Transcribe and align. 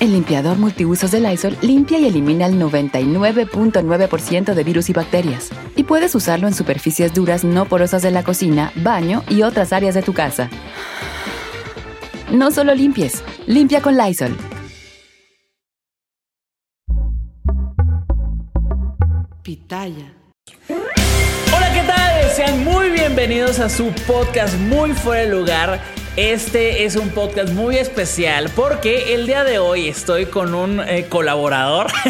El 0.00 0.12
limpiador 0.12 0.58
multiusos 0.58 1.10
de 1.10 1.18
Lysol 1.18 1.56
limpia 1.60 1.98
y 1.98 2.06
elimina 2.06 2.46
el 2.46 2.54
99.9% 2.54 4.54
de 4.54 4.64
virus 4.64 4.90
y 4.90 4.92
bacterias. 4.92 5.50
Y 5.74 5.82
puedes 5.82 6.14
usarlo 6.14 6.46
en 6.46 6.54
superficies 6.54 7.12
duras 7.12 7.42
no 7.42 7.64
porosas 7.64 8.02
de 8.02 8.12
la 8.12 8.22
cocina, 8.22 8.70
baño 8.76 9.24
y 9.28 9.42
otras 9.42 9.72
áreas 9.72 9.96
de 9.96 10.02
tu 10.02 10.12
casa. 10.12 10.50
No 12.30 12.52
solo 12.52 12.76
limpies, 12.76 13.24
limpia 13.46 13.82
con 13.82 13.96
Lysol. 13.96 14.36
Pitaya. 19.42 20.14
Hola, 20.68 21.72
¿qué 21.72 21.82
tal? 21.88 22.30
Sean 22.36 22.62
muy 22.62 22.90
bienvenidos 22.90 23.58
a 23.58 23.68
su 23.68 23.90
podcast 24.06 24.56
Muy 24.60 24.92
Fuera 24.92 25.22
de 25.22 25.30
Lugar. 25.30 25.80
Este 26.16 26.84
es 26.84 26.96
un 26.96 27.10
podcast 27.10 27.52
muy 27.52 27.76
especial 27.76 28.50
porque 28.56 29.14
el 29.14 29.26
día 29.28 29.44
de 29.44 29.60
hoy 29.60 29.86
estoy 29.86 30.26
con 30.26 30.52
un 30.52 30.80
eh, 30.80 31.06
colaborador. 31.08 31.86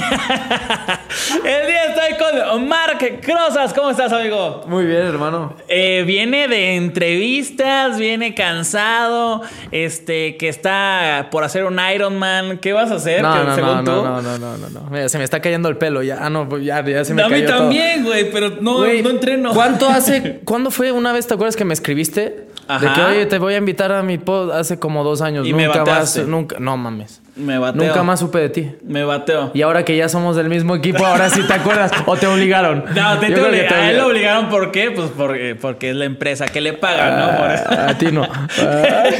el 1.44 1.66
día 1.66 1.84
estoy 1.84 2.16
con 2.48 2.66
Mark 2.66 2.98
Crozas. 3.20 3.74
¿Cómo 3.74 3.90
estás, 3.90 4.10
amigo? 4.10 4.64
Muy 4.66 4.86
bien, 4.86 5.02
hermano. 5.02 5.54
Eh, 5.68 6.04
viene 6.06 6.48
de 6.48 6.76
entrevistas, 6.76 7.98
viene 7.98 8.34
cansado, 8.34 9.42
este, 9.72 10.38
que 10.38 10.48
está 10.48 11.28
por 11.30 11.44
hacer 11.44 11.64
un 11.66 11.78
Ironman. 11.94 12.56
¿Qué 12.58 12.72
vas 12.72 12.90
a 12.90 12.94
hacer? 12.94 13.20
No, 13.20 13.44
no, 13.44 13.54
según 13.54 13.70
no, 13.70 13.84
tú- 13.84 13.90
no, 13.90 14.22
no, 14.22 14.38
no, 14.38 14.56
no, 14.56 14.70
no. 14.70 14.80
Mira, 14.90 15.10
se 15.10 15.18
me 15.18 15.24
está 15.24 15.40
cayendo 15.42 15.68
el 15.68 15.76
pelo 15.76 16.02
ya. 16.02 16.16
Ah, 16.22 16.30
no, 16.30 16.48
pues 16.48 16.64
ya, 16.64 16.82
ya 16.82 17.04
se 17.04 17.12
me 17.12 17.22
a 17.22 17.28
mí 17.28 17.42
cayó 17.42 17.46
también, 17.58 18.04
güey, 18.04 18.30
pero 18.30 18.56
no, 18.62 18.78
Güey, 18.78 19.02
no 19.02 19.10
entreno. 19.10 19.52
¿Cuánto 19.52 19.86
hace? 19.86 20.40
¿Cuándo 20.46 20.70
fue 20.70 20.92
una 20.92 21.12
vez? 21.12 21.26
¿Te 21.26 21.34
acuerdas 21.34 21.56
que 21.56 21.66
me 21.66 21.74
escribiste? 21.74 22.47
Ajá. 22.68 22.86
De 22.88 22.92
que, 22.94 23.00
oye, 23.00 23.26
te 23.26 23.38
voy 23.38 23.54
a 23.54 23.56
invitar 23.56 23.90
a 23.92 24.02
mi 24.02 24.18
pod 24.18 24.52
hace 24.52 24.78
como 24.78 25.02
dos 25.02 25.22
años. 25.22 25.46
Y 25.46 25.52
me 25.54 25.64
nunca 25.64 25.78
más, 25.80 25.88
bateaste. 25.88 26.24
nunca. 26.24 26.56
No 26.60 26.76
mames. 26.76 27.20
Me 27.34 27.56
bateo. 27.58 27.82
Nunca 27.84 28.02
más 28.02 28.20
supe 28.20 28.38
de 28.38 28.48
ti. 28.48 28.70
Me 28.84 29.04
bateo. 29.04 29.52
Y 29.54 29.62
ahora 29.62 29.84
que 29.84 29.96
ya 29.96 30.08
somos 30.08 30.34
del 30.36 30.48
mismo 30.48 30.74
equipo, 30.76 31.06
ahora 31.06 31.30
sí 31.30 31.40
te 31.46 31.52
acuerdas. 31.54 31.92
¿O 32.06 32.16
te 32.16 32.26
obligaron? 32.26 32.84
No, 32.94 33.18
te, 33.18 33.26
te 33.28 33.32
creo 33.32 33.50
que 33.50 33.62
obli- 33.64 33.68
te 33.68 33.74
a 33.74 33.90
él 33.90 33.96
lo 33.96 34.06
obligaron. 34.08 34.48
¿por 34.48 34.70
qué? 34.72 34.90
Pues 34.90 35.10
porque, 35.16 35.54
porque 35.54 35.90
es 35.90 35.96
la 35.96 36.04
empresa 36.04 36.46
que 36.48 36.60
le 36.60 36.72
paga, 36.72 37.16
¿no? 37.32 37.38
Por 37.38 37.50
eso. 37.52 37.64
Ah, 37.68 37.86
A 37.90 37.98
ti 37.98 38.06
no. 38.12 38.22
Ah. 38.24 39.04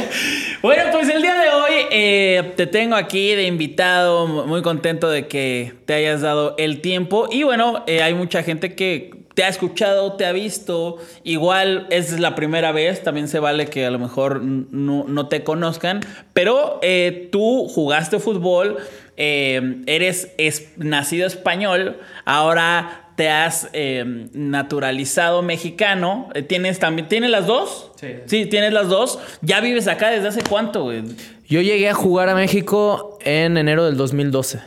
Bueno, 0.61 0.83
pues 0.91 1.07
el 1.07 1.21
día 1.21 1.35
de 1.35 1.49
hoy 1.51 1.71
eh, 1.89 2.53
te 2.57 2.67
tengo 2.67 2.97
aquí 2.97 3.33
de 3.33 3.43
invitado, 3.45 4.27
muy 4.27 4.61
contento 4.61 5.09
de 5.09 5.25
que 5.27 5.73
te 5.85 5.93
hayas 5.93 6.19
dado 6.19 6.55
el 6.57 6.81
tiempo. 6.81 7.29
Y 7.31 7.43
bueno, 7.43 7.85
eh, 7.87 8.03
hay 8.03 8.13
mucha 8.13 8.43
gente 8.43 8.75
que 8.75 9.11
te 9.33 9.43
ha 9.43 9.47
escuchado, 9.47 10.13
te 10.13 10.25
ha 10.25 10.31
visto, 10.31 10.97
igual 11.23 11.87
es 11.89 12.19
la 12.19 12.35
primera 12.35 12.71
vez, 12.71 13.03
también 13.03 13.27
se 13.27 13.39
vale 13.39 13.67
que 13.67 13.85
a 13.85 13.91
lo 13.91 13.99
mejor 13.99 14.41
no, 14.43 15.05
no 15.07 15.27
te 15.27 15.43
conozcan, 15.43 16.01
pero 16.33 16.79
eh, 16.81 17.29
tú 17.31 17.67
jugaste 17.69 18.19
fútbol, 18.19 18.77
eh, 19.17 19.81
eres 19.85 20.33
es- 20.37 20.69
nacido 20.77 21.27
español, 21.27 21.97
ahora 22.25 23.05
te 23.15 23.29
has 23.29 23.69
eh, 23.73 24.27
naturalizado 24.33 25.41
mexicano, 25.41 26.29
tienes 26.47 26.79
también, 26.79 27.07
¿tienes 27.09 27.29
las 27.29 27.45
dos? 27.47 27.91
Sí. 27.99 28.07
Sí, 28.25 28.45
tienes 28.45 28.71
las 28.71 28.87
dos. 28.87 29.19
¿Ya 29.41 29.59
vives 29.59 29.87
acá 29.89 30.09
desde 30.09 30.29
hace 30.29 30.41
cuánto, 30.41 30.83
güey? 30.83 31.03
Yo 31.47 31.59
llegué 31.59 31.89
a 31.89 31.93
jugar 31.93 32.29
a 32.29 32.35
México 32.35 33.17
en 33.25 33.57
enero 33.57 33.83
del 33.85 33.97
2012. 33.97 34.59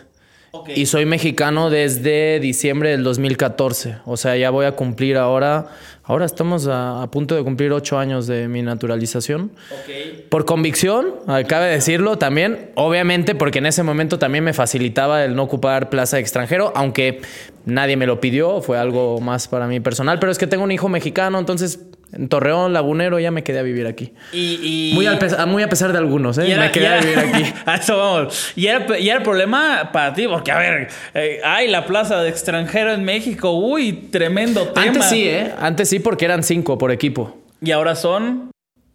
Y 0.74 0.84
soy 0.84 1.06
mexicano 1.06 1.70
desde 1.70 2.38
diciembre 2.38 2.90
del 2.90 3.02
2014. 3.04 3.96
O 4.04 4.18
sea, 4.18 4.36
ya 4.36 4.50
voy 4.50 4.66
a 4.66 4.72
cumplir 4.72 5.16
ahora. 5.16 5.68
Ahora 6.04 6.26
estamos 6.26 6.66
a, 6.66 7.02
a 7.02 7.10
punto 7.10 7.34
de 7.34 7.42
cumplir 7.42 7.72
ocho 7.72 7.98
años 7.98 8.26
de 8.26 8.48
mi 8.48 8.60
naturalización. 8.60 9.50
Ok. 9.70 10.28
Por 10.28 10.44
convicción, 10.44 11.14
cabe 11.48 11.68
decirlo 11.68 12.18
también. 12.18 12.70
Obviamente, 12.74 13.34
porque 13.34 13.60
en 13.60 13.66
ese 13.66 13.82
momento 13.82 14.18
también 14.18 14.44
me 14.44 14.52
facilitaba 14.52 15.24
el 15.24 15.34
no 15.34 15.44
ocupar 15.44 15.88
plaza 15.88 16.16
de 16.16 16.22
extranjero, 16.22 16.70
aunque 16.76 17.22
nadie 17.64 17.96
me 17.96 18.06
lo 18.06 18.20
pidió. 18.20 18.60
Fue 18.60 18.76
algo 18.76 19.20
más 19.20 19.48
para 19.48 19.66
mí 19.66 19.80
personal. 19.80 20.18
Pero 20.18 20.32
es 20.32 20.36
que 20.36 20.46
tengo 20.46 20.64
un 20.64 20.72
hijo 20.72 20.90
mexicano, 20.90 21.38
entonces 21.38 21.80
en 22.12 22.28
Torreón, 22.28 22.72
Lagunero, 22.72 23.18
ya 23.18 23.30
me 23.30 23.42
quedé 23.42 23.58
a 23.58 23.62
vivir 23.62 23.86
aquí. 23.86 24.12
Y, 24.32 24.90
y- 24.90 24.94
Muy, 24.94 25.06
al 25.06 25.18
pe- 25.18 25.46
muy 25.46 25.62
a 25.62 25.68
pesar 25.68 25.92
de 25.92 25.98
algunos, 25.98 26.36
¿eh? 26.38 26.50
era- 26.52 26.62
me 26.64 26.70
quedé 26.70 26.88
a 26.88 27.00
vivir 27.00 27.18
aquí. 27.18 27.44
a 27.66 27.76
eso 27.76 27.96
vamos. 27.96 28.52
Y 28.54 28.66
era, 28.66 28.98
y 28.98 29.08
era 29.08 29.18
el 29.18 29.22
problema 29.24 29.90
para 29.92 30.12
ti, 30.14 30.26
porque 30.28 30.52
a 30.52 30.58
ver, 30.58 30.88
eh, 31.14 31.40
ay, 31.44 31.68
la 31.68 31.86
plaza 31.86 32.22
de 32.22 32.28
extranjero 32.28 32.92
en 32.92 33.04
México, 33.04 33.50
uy, 33.52 33.92
tremendo 34.10 34.68
tema. 34.68 34.86
Antes 34.86 35.04
sí, 35.06 35.26
¿eh? 35.28 35.52
Antes 35.60 35.88
sí, 35.88 35.98
porque 36.00 36.24
eran 36.26 36.42
cinco 36.42 36.76
por 36.78 36.92
equipo. 36.92 37.38
Y 37.60 37.70
ahora 37.70 37.94
son. 37.94 38.51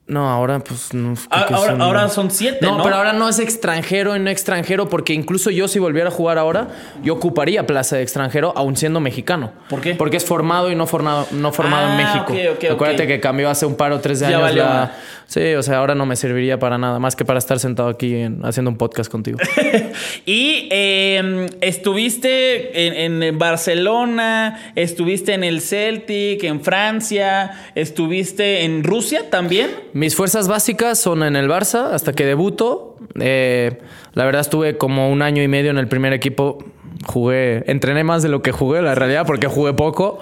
No, 0.08 0.30
ahora 0.30 0.60
pues 0.60 0.94
no. 0.94 1.16
Ah, 1.30 1.46
que 1.48 1.54
ahora, 1.54 1.72
son- 1.72 1.82
ahora 1.82 2.08
son 2.08 2.32
siete, 2.32 2.60
¿no? 2.62 2.78
No, 2.78 2.84
pero 2.84 2.96
ahora 2.96 3.12
no 3.12 3.28
es 3.28 3.40
extranjero 3.40 4.16
y 4.16 4.20
no 4.20 4.30
extranjero, 4.30 4.88
porque 4.88 5.14
incluso 5.14 5.50
yo 5.52 5.68
si 5.68 5.80
volviera 5.80 6.08
a 6.08 6.12
jugar 6.12 6.38
ahora, 6.38 6.70
yo 7.04 7.14
ocuparía 7.16 7.68
plaza 7.68 7.98
de 7.98 8.04
extranjero, 8.04 8.54
aún 8.56 8.78
siendo 8.78 9.02
mexicano. 9.02 9.52
¿Por 9.70 9.82
qué? 9.82 9.96
Porque 9.96 10.16
es 10.16 10.24
formado 10.26 10.72
y 10.72 10.76
no 10.76 10.88
formado, 10.88 11.28
no 11.32 11.52
formado 11.52 11.88
Ah, 11.88 11.92
en 11.92 11.98
México. 11.98 12.34
ok, 12.54 12.64
ok, 12.64 12.72
Acuérdate 12.72 13.06
que 13.06 13.20
cambió 13.20 13.50
hace 13.50 13.66
un 13.66 13.76
par 13.76 13.92
o 13.92 14.00
tres 14.00 14.20
de 14.22 14.26
Ya 14.30 14.38
años. 14.38 14.42
valió. 14.44 14.64
la- 14.64 14.96
Sí, 15.30 15.56
o 15.56 15.62
sea, 15.62 15.80
ahora 15.80 15.94
no 15.94 16.06
me 16.06 16.16
serviría 16.16 16.58
para 16.58 16.78
nada, 16.78 17.00
más 17.00 17.18
que 17.18 17.26
para 17.26 17.38
estar 17.38 17.60
sentado 17.60 17.90
aquí 17.90 18.16
en- 18.16 18.46
haciendo 18.46 18.72
un 18.72 18.78
podcast 18.78 19.12
contigo. 19.12 19.38
Y 20.26 20.68
eh, 20.72 21.48
estuviste 21.62 22.88
en, 23.06 23.22
en 23.24 23.38
Barcelona, 23.38 24.72
estuviste 24.76 25.34
en 25.34 25.44
el 25.44 25.62
Celtic, 25.62 26.44
en 26.44 26.62
Francia, 26.62 27.52
estuviste 27.76 28.64
en 28.64 28.84
Rusia 28.84 29.30
también. 29.30 29.70
Mis 29.98 30.16
fuerzas 30.16 30.48
básicas 30.48 31.00
son 31.00 31.24
en 31.24 31.36
el 31.36 31.50
Barça 31.50 31.92
hasta 31.92 32.14
que 32.14 32.24
debuto. 32.24 32.98
Eh, 33.20 33.80
la 34.14 34.26
verdad 34.26 34.42
estuve 34.42 34.78
como 34.78 35.10
un 35.10 35.24
año 35.24 35.42
y 35.42 35.48
medio 35.48 35.72
en 35.72 35.80
el 35.80 35.88
primer 35.88 36.14
equipo. 36.14 36.60
Jugué, 37.08 37.64
entrené 37.66 38.04
más 38.04 38.22
de 38.22 38.30
lo 38.30 38.44
que 38.44 38.52
jugué, 38.52 38.84
la 38.84 38.94
realidad, 38.94 39.26
porque 39.26 39.48
jugué 39.48 39.74
poco. 39.74 40.20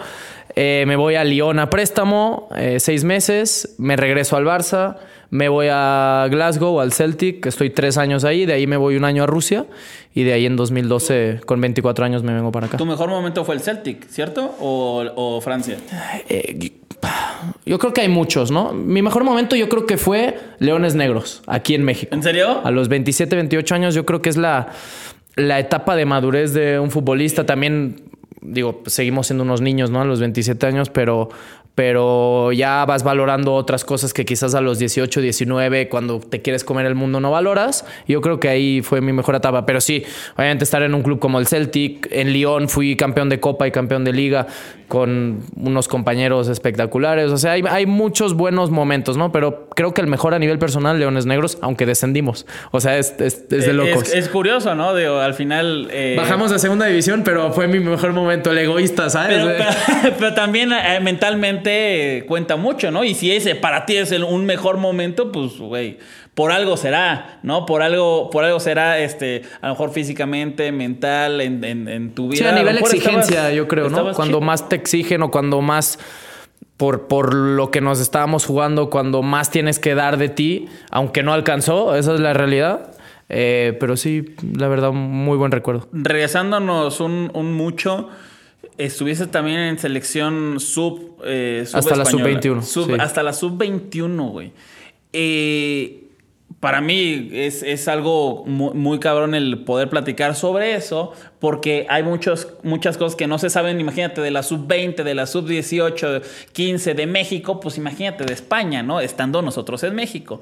Eh, 0.56 0.86
me 0.88 0.96
voy 0.96 1.16
a 1.16 1.26
Lyon 1.26 1.60
a 1.60 1.70
préstamo, 1.70 2.48
eh, 2.56 2.80
seis 2.80 3.04
meses. 3.04 3.76
Me 3.78 3.98
regreso 3.98 4.38
al 4.38 4.46
Barça. 4.46 4.96
Me 5.30 5.50
voy 5.50 5.68
a 5.70 6.26
Glasgow, 6.32 6.80
al 6.80 6.94
Celtic. 6.94 7.46
Estoy 7.46 7.70
tres 7.70 7.98
años 7.98 8.24
ahí. 8.24 8.46
De 8.46 8.54
ahí 8.54 8.68
me 8.68 8.78
voy 8.78 8.96
un 8.96 9.04
año 9.04 9.24
a 9.24 9.26
Rusia. 9.26 9.66
Y 10.14 10.24
de 10.24 10.32
ahí 10.32 10.46
en 10.46 10.56
2012, 10.56 11.42
con 11.46 11.60
24 11.60 12.06
años, 12.06 12.24
me 12.24 12.34
vengo 12.34 12.54
para 12.54 12.68
acá. 12.68 12.78
Tu 12.78 12.86
mejor 12.86 13.10
momento 13.10 13.44
fue 13.44 13.56
el 13.56 13.60
Celtic, 13.60 14.08
¿cierto? 14.08 14.56
¿O, 14.62 15.04
o 15.18 15.42
Francia? 15.42 15.76
Eh, 16.30 16.72
yo 17.66 17.80
creo 17.80 17.94
que 17.94 18.02
hay 18.02 18.10
muchos, 18.10 18.52
¿no? 18.52 18.74
Mi 18.74 19.02
mejor 19.02 19.24
momento 19.24 19.56
yo 19.56 19.70
creo 19.70 19.86
que 19.86 19.98
fue 19.98 20.38
Leones 20.60 20.96
Negros, 20.96 21.42
aquí 21.48 21.76
en 21.76 21.84
México. 21.84 22.14
¿En 22.14 22.24
serio? 22.24 22.62
A 22.64 22.72
los 22.72 22.88
27, 22.88 23.36
28 23.36 23.76
años 23.76 23.96
yo 23.96 24.06
creo 24.06 24.22
que 24.22 24.30
es 24.30 24.38
la, 24.38 24.70
la 25.36 25.60
etapa 25.60 25.96
de 25.96 26.06
madurez 26.06 26.54
de 26.54 26.80
un 26.80 26.92
futbolista. 26.92 27.46
También, 27.46 28.02
digo, 28.42 28.84
seguimos 28.86 29.28
siendo 29.28 29.44
unos 29.44 29.62
niños, 29.62 29.90
¿no? 29.90 30.02
A 30.02 30.06
los 30.06 30.20
27 30.20 30.66
años, 30.66 30.90
pero, 30.90 31.30
pero 31.76 32.54
ya 32.54 32.86
vas 32.86 33.04
valorando 33.04 33.54
otras 33.54 33.84
cosas 33.84 34.14
que 34.14 34.24
quizás 34.24 34.56
a 34.56 34.62
los 34.62 34.80
18, 34.80 35.20
19, 35.20 35.90
cuando 35.90 36.20
te 36.20 36.42
quieres 36.42 36.64
comer 36.64 36.86
el 36.86 36.96
mundo, 36.96 37.20
no 37.20 37.32
valoras. 37.32 37.86
Yo 38.08 38.22
creo 38.22 38.40
que 38.40 38.48
ahí 38.48 38.82
fue 38.82 39.02
mi 39.02 39.12
mejor 39.12 39.36
etapa. 39.36 39.66
Pero 39.66 39.82
sí, 39.82 40.04
obviamente 40.38 40.64
estar 40.64 40.82
en 40.84 40.94
un 40.96 41.04
club 41.04 41.20
como 41.20 41.38
el 41.38 41.48
Celtic, 41.48 42.08
en 42.12 42.32
Lyon 42.32 42.70
fui 42.70 42.96
campeón 42.96 43.28
de 43.28 43.42
Copa 43.42 43.68
y 43.68 43.72
campeón 43.72 44.06
de 44.06 44.14
Liga 44.14 44.48
con 44.88 45.40
unos 45.58 45.88
compañeros 45.88 46.48
espectaculares. 46.48 47.32
O 47.32 47.38
sea, 47.38 47.54
hay, 47.54 47.64
hay 47.70 47.86
muchos 47.88 48.36
buenos 48.36 48.70
momentos, 48.72 49.18
¿no? 49.18 49.32
Pero 49.32 49.68
creo 49.76 49.94
que 49.94 50.00
el 50.02 50.08
mejor 50.08 50.34
a 50.34 50.40
nivel 50.40 50.60
personal, 50.60 50.98
Leones 51.00 51.26
Negros, 51.26 51.58
aunque 51.62 51.86
descendimos. 51.86 52.46
O 52.72 52.80
sea, 52.80 52.98
es, 52.98 53.16
es- 53.20 53.44
es 53.52 53.66
de 53.66 53.74
locos. 53.74 54.04
Es, 54.10 54.14
es 54.14 54.30
curioso, 54.30 54.76
¿no? 54.76 54.96
Digo, 54.96 55.18
al 55.20 55.34
final. 55.34 55.90
eh, 55.92 56.16
Bajamos 56.18 56.52
a 56.54 56.60
segunda 56.60 56.86
división, 56.86 57.24
pero 57.26 57.52
fue 57.52 57.68
mi 57.68 57.80
mejor 57.80 58.14
momento, 58.14 58.52
el 58.52 58.60
egoísta, 58.60 59.10
¿sabes? 59.10 59.44
Pero, 59.44 59.58
pero- 60.02 60.16
pero 60.20 60.34
también 60.36 60.72
eh, 60.72 61.00
mentalmente 61.02 61.65
cuenta 62.28 62.56
mucho, 62.56 62.92
¿no? 62.92 63.04
Y 63.04 63.14
si 63.16 63.32
ese 63.32 63.56
para 63.56 63.86
ti 63.86 63.98
es 63.98 64.12
el- 64.12 64.24
un 64.24 64.46
mejor 64.46 64.78
momento, 64.78 65.32
pues, 65.32 65.58
güey, 65.58 65.98
por 66.34 66.52
algo 66.52 66.76
será, 66.78 67.40
¿no? 67.44 67.66
Por 67.66 67.82
algo, 67.82 68.30
por 68.30 68.44
algo 68.44 68.60
será, 68.60 69.00
este, 69.00 69.42
a 69.62 69.68
lo 69.68 69.74
mejor 69.74 69.92
físicamente, 69.92 70.72
mental, 70.72 71.42
en, 71.42 71.64
en- 71.64 71.88
en 71.88 72.14
tu 72.14 72.28
vida. 72.30 72.38
Sí, 72.40 72.46
a 72.46 72.52
nivel 72.52 72.78
exigencia, 72.78 73.36
estabas- 73.36 73.54
yo 73.56 73.68
creo, 73.68 73.90
¿no? 73.90 74.12
Cuando 74.14 74.42
más 74.42 74.68
te 74.70 74.76
exigen 74.76 75.22
o 75.24 75.32
cuando 75.32 75.62
más 75.62 75.98
por, 76.78 77.08
por 77.08 77.34
lo 77.34 77.72
que 77.72 77.80
nos 77.80 78.02
estábamos 78.02 78.46
jugando, 78.46 78.90
cuando 78.90 79.22
más 79.22 79.50
tienes 79.50 79.80
que 79.80 79.96
dar 79.96 80.18
de 80.18 80.28
ti, 80.30 80.68
aunque 80.92 81.24
no 81.24 81.32
alcanzó, 81.34 81.96
esa 81.96 82.14
es 82.14 82.20
la 82.20 82.34
realidad. 82.34 82.92
Eh, 83.30 83.76
pero 83.80 83.96
sí, 83.98 84.36
la 84.56 84.68
verdad, 84.68 84.92
muy 84.92 85.36
buen 85.38 85.52
recuerdo. 85.52 85.88
Regresándonos 85.94 87.00
un, 87.00 87.32
un 87.34 87.54
mucho, 87.54 88.10
estuviste 88.78 89.28
también 89.28 89.60
en 89.60 89.80
selección 89.80 90.60
sub. 90.60 91.18
eh, 91.26 91.64
sub 91.66 91.78
Hasta 91.80 91.96
la 91.96 92.04
española. 92.04 92.42
sub-21, 92.42 92.62
Sub- 92.64 92.86
sí. 92.88 92.98
Hasta 93.00 93.24
la 93.24 93.34
sub-21, 93.34 94.32
güey. 94.32 94.52
Eh, 95.14 96.05
para 96.66 96.82
mí 96.82 97.30
es, 97.32 97.62
es 97.62 97.88
algo 97.88 98.44
muy, 98.48 98.74
muy 98.74 99.00
cabrón 99.00 99.36
el 99.36 99.60
poder 99.60 99.88
platicar 99.88 100.34
sobre 100.34 100.74
eso, 100.74 101.14
porque 101.38 101.86
hay 101.92 102.02
muchos, 102.02 102.48
muchas 102.64 102.98
cosas 102.98 103.16
que 103.16 103.28
no 103.28 103.38
se 103.38 103.52
saben. 103.52 103.80
Imagínate 103.80 104.20
de 104.20 104.32
la 104.32 104.42
sub-20, 104.42 105.04
de 105.04 105.14
la 105.14 105.28
sub-18, 105.28 106.24
15 106.54 106.96
de 106.96 107.06
México, 107.06 107.60
pues 107.60 107.78
imagínate 107.78 108.26
de 108.26 108.34
España, 108.34 108.82
¿no? 108.82 109.00
Estando 109.00 109.44
nosotros 109.44 109.84
en 109.84 109.94
México. 109.94 110.42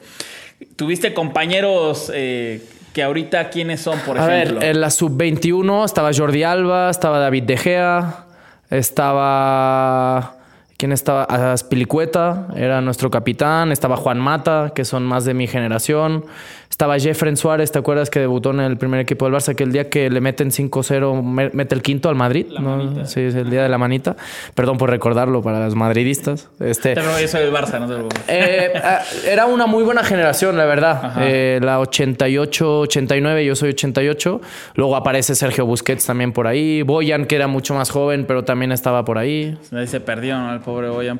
Tuviste 0.77 1.13
compañeros 1.13 2.09
eh, 2.15 2.63
que 2.93 3.03
ahorita, 3.03 3.49
¿quiénes 3.49 3.81
son, 3.81 3.99
por 3.99 4.17
a 4.17 4.25
ejemplo? 4.25 4.61
ver, 4.61 4.69
en 4.69 4.79
la 4.79 4.91
sub-21 4.91 5.83
estaba 5.83 6.11
Jordi 6.13 6.43
Alba, 6.43 6.89
estaba 6.89 7.19
David 7.19 7.43
De 7.43 7.57
Gea, 7.57 8.27
estaba. 8.69 10.37
¿Quién 10.83 10.91
estaba? 10.91 11.23
Aspilicueta, 11.53 12.47
era 12.57 12.81
nuestro 12.81 13.09
capitán. 13.09 13.71
Estaba 13.71 13.95
Juan 13.95 14.19
Mata, 14.19 14.73
que 14.75 14.83
son 14.83 15.03
más 15.05 15.23
de 15.23 15.33
mi 15.33 15.47
generación. 15.47 16.25
Estaba 16.69 16.97
Jeffren 16.97 17.37
Suárez, 17.37 17.71
¿te 17.71 17.77
acuerdas 17.77 18.09
que 18.09 18.19
debutó 18.19 18.49
en 18.49 18.59
el 18.59 18.77
primer 18.77 18.99
equipo 18.99 19.25
del 19.25 19.35
Barça? 19.35 19.53
Que 19.55 19.63
el 19.63 19.71
día 19.71 19.91
que 19.91 20.09
le 20.09 20.19
meten 20.21 20.49
5-0, 20.49 21.21
me- 21.21 21.51
mete 21.53 21.75
el 21.75 21.83
quinto 21.83 22.09
al 22.09 22.15
Madrid. 22.15 22.47
¿no? 22.59 23.05
Sí, 23.05 23.21
es 23.21 23.35
el 23.35 23.51
día 23.51 23.61
de 23.61 23.69
la 23.69 23.77
manita. 23.77 24.15
Perdón 24.55 24.79
por 24.79 24.89
recordarlo 24.89 25.43
para 25.43 25.63
los 25.63 25.75
madridistas. 25.75 26.49
Este, 26.59 26.95
Pero 26.95 27.19
yo 27.19 27.27
soy 27.27 27.41
del 27.41 27.53
Barça, 27.53 27.79
no 27.79 27.87
te 27.87 27.93
eh, 28.27 28.73
ah, 28.83 29.01
era 29.27 29.45
una 29.45 29.67
muy 29.67 29.83
buena 29.83 30.03
generación, 30.03 30.57
la 30.57 30.65
verdad. 30.65 31.13
Eh, 31.21 31.59
la 31.61 31.79
88, 31.79 32.79
89, 32.79 33.45
yo 33.45 33.55
soy 33.55 33.69
88. 33.69 34.41
Luego 34.73 34.95
aparece 34.95 35.35
Sergio 35.35 35.67
Busquets 35.67 36.07
también 36.07 36.33
por 36.33 36.47
ahí. 36.47 36.81
Boyan, 36.81 37.25
que 37.27 37.35
era 37.35 37.45
mucho 37.47 37.75
más 37.75 37.91
joven, 37.91 38.25
pero 38.27 38.43
también 38.45 38.71
estaba 38.71 39.05
por 39.05 39.19
ahí. 39.19 39.55
Ahí 39.71 39.85
se 39.85 39.99
perdió, 39.99 40.39
¿no? 40.39 40.51
El 40.55 40.59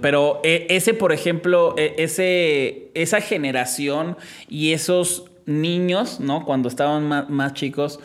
Pero 0.02 0.40
eh, 0.44 0.68
ese, 0.70 0.94
por 0.94 1.12
ejemplo, 1.12 1.76
eh, 1.78 1.96
ese, 1.98 2.92
esa 2.94 3.22
generación 3.22 4.18
y 4.50 4.74
esos 4.74 5.26
niños, 5.46 6.20
¿no? 6.20 6.46
Cuando 6.46 6.70
estaban 6.70 7.08
más, 7.30 7.54
chicos, 7.54 8.00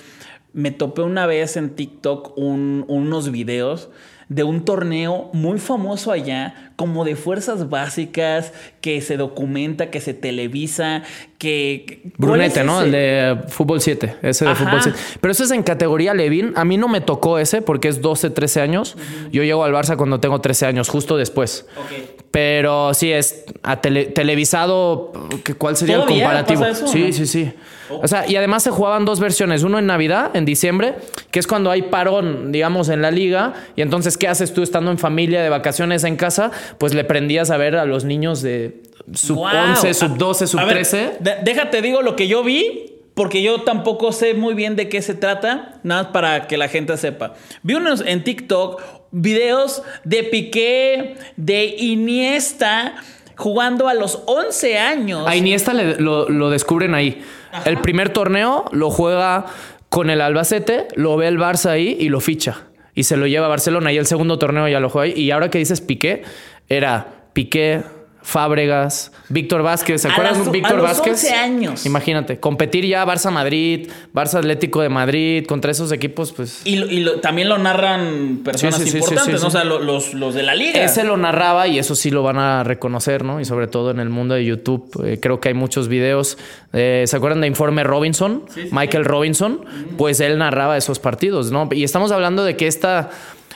me 0.53 0.71
topé 0.71 1.03
una 1.03 1.27
vez 1.27 1.57
en 1.57 1.71
TikTok 1.77 2.37
un- 2.37 2.85
unos 2.89 3.31
videos 3.31 3.91
de 4.29 4.43
un 4.45 4.65
torneo 4.65 5.31
muy 5.33 5.59
famoso 5.59 6.13
allá, 6.13 6.73
como 6.77 7.05
de 7.07 7.17
fuerzas 7.17 7.71
básicas, 7.71 8.53
que 8.83 9.01
se 9.01 9.17
documenta, 9.17 9.91
que 9.91 10.01
se 10.03 10.13
televisa, 10.15 11.03
que... 11.39 11.85
que- 11.87 12.01
¿cuál 12.19 12.31
Brunete, 12.33 12.61
es 12.61 12.67
¿no? 12.67 12.83
El 12.83 12.93
de 12.93 13.39
fútbol 13.49 13.81
7. 13.81 14.17
Ese 14.23 14.45
de 14.45 14.51
Ajá. 14.51 14.65
fútbol 14.67 14.83
7. 14.83 14.99
Pero 15.21 15.33
eso 15.33 15.45
es 15.45 15.51
en 15.51 15.63
categoría 15.63 16.13
Levin. 16.13 16.53
A 16.57 16.65
mí 16.67 16.77
no 16.77 16.89
me 16.89 17.01
tocó 17.01 17.39
ese 17.39 17.63
porque 17.63 17.89
es 17.89 18.03
12, 18.03 18.29
13 18.31 18.61
años. 18.61 18.97
Yo 19.33 19.43
llego 19.45 19.65
al 19.65 19.73
Barça 19.73 19.97
cuando 19.97 20.21
tengo 20.21 20.41
13 20.41 20.67
años, 20.67 20.89
justo 20.91 21.17
después. 21.17 21.67
Ok. 21.77 22.21
Pero 22.31 22.93
sí, 22.93 23.11
es 23.11 23.45
a 23.63 23.81
tele- 23.81 24.07
televisado. 24.13 25.13
¿qué- 25.43 25.55
¿Cuál 25.55 25.77
sería 25.77 25.97
el 25.97 26.03
¿Todavía 26.03 26.25
comparativo? 26.25 26.61
pasa 26.61 26.73
eso 26.73 26.85
o 26.85 26.89
sí, 26.89 27.05
no? 27.07 27.13
sí, 27.13 27.27
sí. 27.27 27.53
O 27.91 28.07
sea, 28.09 28.29
y 28.29 28.37
además 28.37 28.63
se 28.63 28.71
jugaban 28.71 29.05
dos 29.05 29.21
versiones. 29.21 29.63
Uno 29.63 29.79
en 29.79 29.87
Navidad, 29.87 30.31
en 30.35 30.45
diciembre, 30.45 30.95
que 31.31 31.39
es 31.39 31.47
cuando 31.47 31.71
hay 31.71 31.83
parón, 31.83 32.53
digamos, 32.53 32.89
en 32.89 33.03
la 33.03 33.11
liga. 33.11 33.55
Y 33.77 33.83
entonces, 33.83 34.17
¿qué 34.17 34.29
haces 34.29 34.53
tú 34.53 34.63
estando 34.63 34.91
en 34.91 34.99
familia, 34.99 35.43
de 35.43 35.49
vacaciones 35.49 36.05
en 36.05 36.17
casa? 36.17 36.51
Pues 36.79 36.95
le 36.95 37.05
prendías 37.05 37.51
a 37.51 37.57
ver 37.57 37.77
a 37.77 37.85
los 37.85 38.05
niños 38.05 38.43
de 38.43 38.83
sub 39.15 39.37
Guau. 39.39 39.71
11, 39.71 39.95
sub 39.95 40.17
12, 40.19 40.47
sub 40.47 40.61
A 40.61 40.65
ver, 40.65 40.75
13. 40.75 41.13
de- 41.21 41.37
déjate, 41.43 41.81
digo 41.83 42.03
lo 42.03 42.15
que 42.17 42.29
yo 42.29 42.43
vi, 42.45 42.95
porque 43.15 43.43
yo 43.43 43.63
tampoco 43.63 44.13
sé 44.13 44.35
muy 44.35 44.55
bien 44.55 44.77
de 44.77 44.89
qué 44.89 45.03
se 45.03 45.15
trata, 45.15 45.81
nada 45.83 46.05
más 46.05 46.13
para 46.13 46.47
que 46.47 46.57
la 46.57 46.69
gente 46.69 46.97
sepa. 46.97 47.35
Vi 47.63 47.75
unos 47.75 48.01
en 48.07 48.23
TikTok 48.23 48.81
videos 49.11 49.83
de 50.05 50.23
Piqué, 50.23 51.17
de 51.37 51.65
Iniesta, 51.79 52.95
jugando 53.39 53.89
a 53.89 53.95
los 53.95 54.23
11 54.27 54.77
años. 54.79 55.27
A 55.27 55.35
Iniesta 55.35 55.73
le- 55.73 55.99
lo, 55.99 56.29
lo 56.29 56.51
descubren 56.51 56.95
ahí. 56.95 57.23
El 57.65 57.79
primer 57.79 58.11
torneo 58.11 58.67
lo 58.73 58.91
juega 58.91 59.47
con 59.89 60.11
el 60.11 60.21
Albacete, 60.21 60.89
lo 60.97 61.17
ve 61.17 61.29
el 61.29 61.39
Barça 61.39 61.71
ahí 61.71 61.97
y 61.99 62.11
lo 62.11 62.21
ficha. 62.21 62.65
Y 62.95 63.05
se 63.05 63.17
lo 63.17 63.27
lleva 63.27 63.47
a 63.47 63.49
Barcelona. 63.49 63.91
Y 63.93 63.97
el 63.97 64.05
segundo 64.07 64.39
torneo 64.39 64.69
ya 64.69 64.81
lo 64.81 64.91
juega 64.91 65.07
ahí. 65.15 65.19
Y 65.19 65.31
ahora 65.31 65.49
que 65.51 65.59
dices 65.59 65.81
Piqué, 65.81 66.25
era 66.69 67.07
Piqué, 67.33 67.83
Fábregas, 68.29 69.11
Víctor 69.31 69.63
Vázquez. 69.63 70.03
¿Se 70.03 70.09
A 70.09 70.13
acuerdan 70.13 70.43
de 70.45 70.49
a 70.49 70.53
Víctor 70.53 70.77
los 70.77 70.83
Vázquez? 70.85 71.13
11 71.25 71.31
años. 71.35 71.87
Imagínate, 71.87 72.39
competir 72.39 72.85
ya 72.87 73.05
Barça-Madrid, 73.07 73.89
Barça-Atlético 74.15 74.83
de 74.83 74.91
Madrid, 74.91 75.47
contra 75.47 75.71
esos 75.71 75.91
equipos, 75.93 76.33
pues... 76.33 76.61
Y, 76.67 76.77
lo- 76.77 76.87
y 76.91 77.01
lo- 77.01 77.21
también 77.21 77.49
lo 77.49 77.57
narran 77.57 78.41
personas 78.45 78.77
Sí, 78.83 78.91
sí, 78.91 78.99
importantes, 78.99 79.37
sí, 79.37 79.41
¿no? 79.41 79.49
O 79.49 79.51
sea, 79.51 79.65
lo- 79.65 79.79
los, 79.81 80.13
los 80.13 80.35
de 80.35 80.43
la 80.43 80.55
liga. 80.55 80.83
Ese 80.85 81.05
lo 81.05 81.17
narraba 81.17 81.67
y 81.69 81.79
eso 81.79 81.95
sí 81.95 82.11
lo 82.11 82.23
van 82.23 82.39
a 82.39 82.65
reconocer, 82.65 83.25
¿no? 83.25 83.41
Y 83.41 83.47
sobre 83.47 83.67
todo 83.67 83.91
en 83.91 83.99
el 83.99 84.11
mundo 84.11 84.35
de 84.35 84.45
YouTube, 84.45 84.91
eh, 85.07 85.19
creo 85.21 85.41
que 85.41 85.49
hay 85.49 85.55
muchos 85.55 85.89
videos. 85.89 86.37
Eh, 86.75 87.05
¿Se 87.07 87.17
acuerdan 87.17 87.41
de 87.41 87.47
Informe 87.47 87.83
Robinson? 87.83 88.45
Michael 88.73 89.07
Robinson, 89.07 89.65
pues 89.97 90.21
él 90.21 90.37
narraba 90.37 90.77
esos 90.77 90.99
partidos, 90.99 91.51
¿no? 91.51 91.67
Y 91.73 91.83
estamos 91.83 92.13
hablando 92.13 92.45
de 92.45 92.57
que 92.57 92.67
esta, 92.67 93.09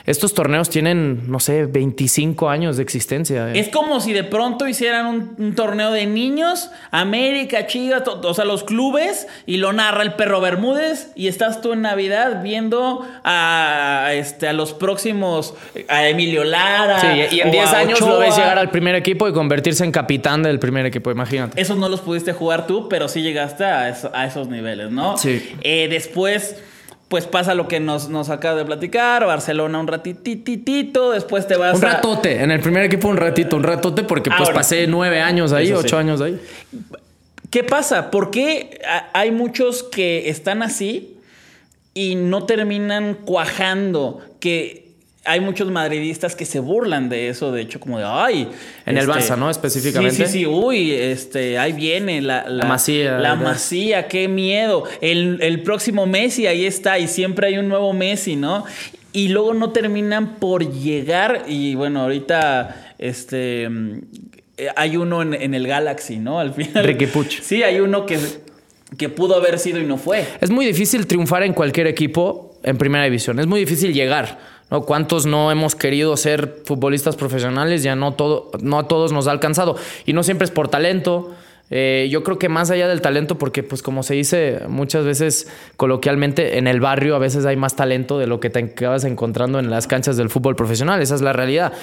estos 0.05 0.33
torneos 0.33 0.69
tienen, 0.69 1.31
no 1.31 1.39
sé, 1.39 1.65
25 1.65 2.49
años 2.49 2.77
de 2.77 2.83
existencia. 2.83 3.49
eh. 3.53 3.59
Es 3.59 3.69
como 3.69 4.01
si 4.01 4.11
de 4.13 4.23
pronto 4.23 4.67
hicieran 4.67 5.05
un, 5.05 5.35
un 5.37 5.55
torneo 5.55 5.91
de 5.91 6.05
niños, 6.05 6.71
América, 6.91 7.67
Chivas, 7.67 8.03
o 8.07 8.33
sea, 8.33 8.43
los 8.45 8.63
clubes, 8.63 9.27
y 9.45 9.57
lo 9.57 9.71
narra 9.73 10.03
el 10.03 10.13
perro 10.13 10.41
Bermúdez, 10.41 11.11
y 11.15 11.27
estás 11.27 11.61
tú 11.61 11.73
en 11.73 11.81
Navidad 11.83 12.41
viendo 12.43 13.05
a, 13.23 14.09
este, 14.13 14.47
a 14.47 14.53
los 14.53 14.73
próximos, 14.73 15.53
a 15.87 16.07
Emilio 16.07 16.43
Lara. 16.43 16.99
Sí, 16.99 17.35
y 17.37 17.39
en 17.41 17.49
o 17.49 17.51
10 17.51 17.65
a 17.73 17.77
años 17.79 18.01
Ochoa. 18.01 18.13
lo 18.13 18.19
ves 18.19 18.35
llegar 18.37 18.57
al 18.57 18.69
primer 18.71 18.95
equipo 18.95 19.27
y 19.27 19.33
convertirse 19.33 19.83
en 19.83 19.91
capitán 19.91 20.43
del 20.43 20.59
primer 20.59 20.85
equipo, 20.85 21.11
imagínate. 21.11 21.61
Esos 21.61 21.77
no 21.77 21.89
los 21.89 22.01
pudiste 22.01 22.33
jugar 22.33 22.67
tú, 22.67 22.89
pero 22.89 23.07
sí 23.07 23.21
llegaste 23.21 23.63
a, 23.65 23.89
eso- 23.89 24.11
a 24.13 24.25
esos 24.25 24.47
niveles, 24.49 24.91
¿no? 24.91 25.17
Sí. 25.17 25.53
Eh, 25.61 25.87
después, 25.89 26.57
pues 27.07 27.27
pasa 27.27 27.53
lo 27.53 27.67
que 27.67 27.79
nos, 27.79 28.09
nos 28.09 28.29
acaba 28.29 28.55
de 28.55 28.65
platicar, 28.65 29.25
Barcelona 29.25 29.79
un 29.79 29.87
ratititito, 29.87 31.11
después 31.11 31.47
te 31.47 31.55
vas 31.57 31.77
Un 31.77 31.85
a... 31.85 31.93
ratote, 31.93 32.41
en 32.41 32.51
el 32.51 32.59
primer 32.59 32.83
equipo 32.83 33.07
un 33.07 33.17
ratito, 33.17 33.55
un 33.55 33.63
ratote 33.63 34.03
porque 34.03 34.31
pues 34.35 34.49
pasé 34.49 34.87
nueve 34.87 35.21
años 35.21 35.53
ahí, 35.53 35.67
sí. 35.67 35.73
ocho 35.73 35.97
años 35.97 36.21
ahí. 36.21 36.39
¿Qué 37.49 37.63
pasa? 37.63 38.09
¿Por 38.09 38.31
qué 38.31 38.81
hay 39.13 39.29
muchos 39.29 39.83
que 39.83 40.29
están 40.29 40.63
así 40.63 41.17
y 41.93 42.15
no 42.15 42.45
terminan 42.47 43.13
cuajando? 43.13 44.21
Que 44.39 44.82
hay 45.25 45.39
muchos 45.39 45.71
madridistas 45.71 46.35
que 46.35 46.45
se 46.45 46.59
burlan 46.59 47.07
de 47.09 47.29
eso, 47.29 47.51
de 47.51 47.61
hecho, 47.61 47.79
como 47.79 47.97
de, 47.97 48.05
ay. 48.05 48.49
En 48.85 48.97
el 48.97 49.07
Barça, 49.07 49.37
¿no? 49.37 49.49
Específicamente. 49.49 50.15
Sí, 50.15 50.25
sí, 50.25 50.31
sí, 50.39 50.45
uy, 50.45 50.91
este, 50.91 51.57
ahí 51.57 51.71
viene 51.73 52.21
la, 52.21 52.47
La 52.49 52.65
Masía, 52.65 53.17
La 53.19 53.31
¿verdad? 53.35 53.43
masía, 53.51 54.07
qué 54.07 54.27
miedo. 54.27 54.83
El, 55.01 55.39
el 55.41 55.61
próximo 55.63 56.05
Messi, 56.05 56.45
ahí 56.47 56.65
está, 56.65 56.99
y 56.99 57.07
siempre 57.07 57.47
hay 57.47 57.57
un 57.57 57.69
nuevo 57.69 57.93
Messi, 57.93 58.35
¿no? 58.35 58.65
Y 59.13 59.29
luego 59.29 59.53
no 59.53 59.69
terminan 59.71 60.35
por 60.35 60.69
llegar, 60.71 61.45
y 61.47 61.75
bueno, 61.75 62.01
ahorita, 62.01 62.93
este. 62.99 63.69
mm, 63.69 63.99
Hay 64.75 64.97
uno 64.97 65.21
en, 65.21 65.33
en 65.35 65.53
el 65.53 65.67
Galaxy, 65.67 66.17
¿no? 66.17 66.39
Al 66.39 66.53
final. 66.53 66.83
Ricky 66.83 67.05
Puch. 67.07 67.39
Sí, 67.43 67.63
hay 67.63 67.79
uno 67.79 68.05
que, 68.05 68.17
que 68.97 69.09
pudo 69.09 69.35
haber 69.35 69.57
sido 69.59 69.79
y 69.79 69.83
no 69.85 69.97
fue. 69.97 70.25
Es 70.41 70.49
muy 70.49 70.65
difícil 70.65 71.07
triunfar 71.07 71.43
en 71.43 71.53
cualquier 71.53 71.87
equipo 71.87 72.59
en 72.63 72.77
primera 72.77 73.03
división. 73.03 73.39
Es 73.39 73.47
muy 73.47 73.59
difícil 73.59 73.93
llegar. 73.93 74.52
¿No? 74.73 74.81
¿Cuántos 74.81 75.27
no 75.27 75.51
hemos 75.51 75.75
querido 75.75 76.17
ser 76.17 76.63
futbolistas 76.65 77.15
profesionales? 77.15 77.83
Ya 77.83 77.95
no, 77.95 78.13
todo, 78.13 78.49
no 78.59 78.79
a 78.79 78.87
todos 78.87 79.11
nos 79.11 79.27
ha 79.27 79.31
alcanzado. 79.31 79.77
Y 80.05 80.13
no 80.13 80.23
siempre 80.23 80.45
es 80.45 80.51
por 80.51 80.67
talento. 80.67 81.31
Eh, 81.69 82.07
yo 82.11 82.23
creo 82.23 82.39
que 82.39 82.49
más 82.49 82.71
allá 82.71 82.87
del 82.87 82.99
talento, 82.99 83.37
porque 83.37 83.61
pues 83.61 83.83
como 83.83 84.01
se 84.01 84.15
dice 84.15 84.61
muchas 84.67 85.05
veces 85.05 85.47
coloquialmente, 85.77 86.57
en 86.57 86.67
el 86.67 86.79
barrio 86.79 87.15
a 87.15 87.19
veces 87.19 87.45
hay 87.45 87.55
más 87.55 87.75
talento 87.75 88.17
de 88.17 88.27
lo 88.27 88.39
que 88.39 88.49
te 88.49 88.59
acabas 88.59 89.05
encontrando 89.05 89.59
en 89.59 89.69
las 89.69 89.87
canchas 89.87 90.17
del 90.17 90.29
fútbol 90.29 90.55
profesional. 90.55 91.01
Esa 91.01 91.15
es 91.15 91.21
la 91.21 91.33
realidad. 91.33 91.73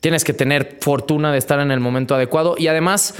Tienes 0.00 0.24
que 0.24 0.32
tener 0.32 0.78
fortuna 0.80 1.30
de 1.32 1.38
estar 1.38 1.60
en 1.60 1.70
el 1.70 1.80
momento 1.80 2.14
adecuado 2.14 2.56
y 2.58 2.68
además 2.68 3.14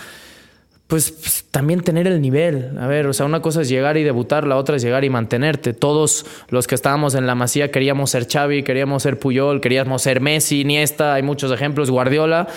pues, 0.89 1.13
pues, 1.13 1.45
también 1.51 1.83
tener 1.83 2.07
el 2.07 2.21
nivel. 2.21 2.77
A 2.81 2.87
ver, 2.87 3.07
o 3.07 3.13
sea, 3.13 3.27
una 3.27 3.41
cosa 3.41 3.61
es 3.61 3.69
llegar 3.69 3.99
y 3.99 4.05
debutar, 4.05 4.47
la 4.47 4.57
otra 4.57 4.77
es 4.77 4.83
llegar 4.83 5.05
y 5.05 5.11
mantenerte. 5.11 5.75
Todos 5.75 6.25
los 6.49 6.67
que 6.67 6.75
estábamos 6.75 7.15
en 7.15 7.27
la 7.27 7.35
Masía 7.35 7.71
queríamos 7.71 8.11
ser 8.11 8.27
Xavi, 8.27 8.63
queríamos 8.63 9.03
ser 9.03 9.19
Puyol, 9.19 9.61
queríamos 9.61 10.03
ser 10.03 10.23
Messi, 10.23 10.63
Iniesta, 10.63 11.13
hay 11.13 11.23
muchos 11.23 11.53
ejemplos, 11.53 11.91
Guardiola, 11.91 12.49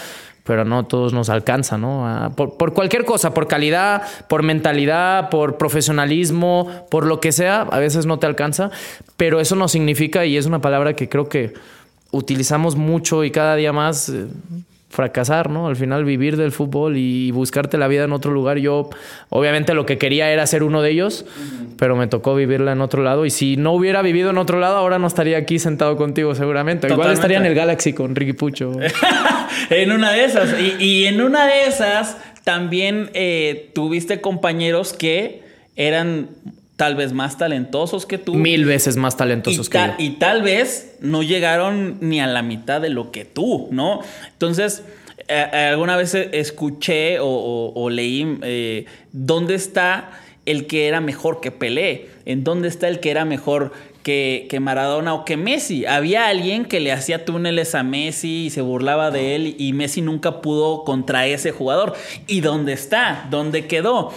pero 0.46 0.64
no 0.64 0.86
todos 0.86 1.12
nos 1.12 1.30
alcanza, 1.30 1.78
¿no? 1.78 2.34
Por 2.36 2.74
cualquier 2.74 3.04
cosa, 3.04 3.34
por 3.34 3.48
calidad, 3.48 4.04
por 4.30 4.44
mentalidad, 4.44 5.30
por 5.30 5.58
profesionalismo, 5.58 6.88
por 6.90 7.06
lo 7.06 7.20
que 7.20 7.34
sea, 7.34 7.64
a 7.64 7.80
veces 7.80 8.06
no 8.06 8.18
te 8.18 8.28
alcanza, 8.28 8.72
pero 9.18 9.42
eso 9.42 9.58
no 9.58 9.68
significa, 9.68 10.26
y 10.26 10.38
es 10.38 10.46
una 10.46 10.62
palabra 10.62 10.96
que 10.96 11.10
creo 11.10 11.28
que 11.28 11.54
utilizamos 12.12 12.78
mucho 12.78 13.26
y 13.26 13.32
cada 13.32 13.58
día 13.58 13.74
más, 13.74 14.08
eh, 14.10 14.26
fracasar, 14.92 15.50
¿no? 15.50 15.68
Al 15.68 15.76
final 15.76 16.04
vivir 16.04 16.36
del 16.38 16.52
fútbol 16.52 16.98
y 16.98 17.32
buscarte 17.32 17.78
la 17.78 17.88
vida 17.88 18.04
en 18.04 18.12
otro 18.12 18.32
lugar. 18.32 18.58
Yo, 18.58 18.90
obviamente, 19.30 19.74
lo 19.74 19.86
que 19.86 19.98
quería 19.98 20.32
era 20.32 20.46
ser 20.46 20.64
uno 20.64 20.82
de 20.82 20.92
ellos, 20.92 21.26
pero 21.78 21.96
me 21.96 22.08
tocó 22.08 22.36
vivirla 22.36 22.74
en 22.74 22.82
otro 22.82 23.02
lado. 23.02 23.26
Y 23.26 23.30
si 23.30 23.56
no 23.56 23.72
hubiera 23.72 24.02
vivido 24.02 24.30
en 24.30 24.38
otro 24.38 24.60
lado, 24.60 24.76
ahora 24.76 25.00
no 25.00 25.08
estaría 25.08 25.38
aquí 25.38 25.60
sentado 25.60 25.96
contigo, 25.96 26.36
seguramente. 26.36 26.88
Igual 26.88 27.14
estaría 27.14 27.38
en 27.38 27.46
el 27.46 27.56
Galaxy 27.56 27.94
con 27.94 28.16
Ricky 28.16 28.34
Pucho. 28.34 28.74
en 29.70 29.92
una 29.94 30.12
de 30.12 30.26
esas. 30.26 30.56
Y, 30.60 30.84
y 30.84 31.06
en 31.06 31.22
una 31.22 31.48
de 31.48 31.68
esas 31.68 32.18
también 32.44 33.10
eh, 33.14 33.72
tuviste 33.74 34.20
compañeros 34.20 34.94
que 34.94 35.44
eran 35.76 36.30
tal 36.82 36.96
vez 36.96 37.14
más 37.14 37.38
talentosos 37.38 38.08
que 38.08 38.18
tú. 38.18 38.34
Mil 38.34 38.66
veces 38.66 38.98
más 38.98 39.16
talentosos 39.16 39.70
que 39.70 39.78
ta- 39.78 39.96
yo. 39.98 40.04
y 40.04 40.10
tal 40.18 40.42
vez 40.42 40.96
no 41.00 41.22
llegaron 41.22 41.98
ni 42.02 42.20
a 42.20 42.26
la 42.26 42.42
mitad 42.42 42.82
de 42.82 42.90
lo 42.90 43.12
que 43.12 43.24
tú, 43.24 43.68
¿no? 43.70 44.00
Entonces, 44.32 44.84
eh, 45.28 45.70
alguna 45.72 45.96
vez 45.96 46.16
escuché 46.16 47.20
o, 47.20 47.28
o- 47.28 47.74
o 47.80 47.90
leí 47.92 48.38
eh, 48.42 48.86
dónde 49.12 49.54
está 49.54 50.10
el 50.48 50.66
que 50.66 50.88
era 50.88 51.02
mejor 51.02 51.40
que 51.40 51.52
Pelé, 51.52 52.10
en 52.26 52.44
dónde 52.44 52.68
está 52.68 52.88
el 52.88 53.00
que 53.00 53.12
era 53.12 53.26
mejor 53.26 53.74
que, 54.02 54.48
que 54.50 54.60
Maradona 54.60 55.14
o 55.14 55.24
que 55.24 55.38
Messi. 55.38 55.86
Había 55.86 56.28
alguien 56.30 56.66
que 56.66 56.80
le 56.80 56.92
hacía 56.92 57.26
túneles 57.26 57.76
a 57.76 57.84
Messi 57.84 58.46
y 58.48 58.50
se 58.50 58.62
burlaba 58.62 59.12
de 59.12 59.36
él 59.36 59.56
y 59.60 59.74
Messi 59.74 60.02
nunca 60.02 60.42
pudo 60.42 60.84
contra 60.84 61.28
ese 61.28 61.52
jugador. 61.52 61.94
¿Y 62.26 62.42
dónde 62.42 62.74
está? 62.74 63.28
¿Dónde 63.30 63.68
quedó? 63.68 64.12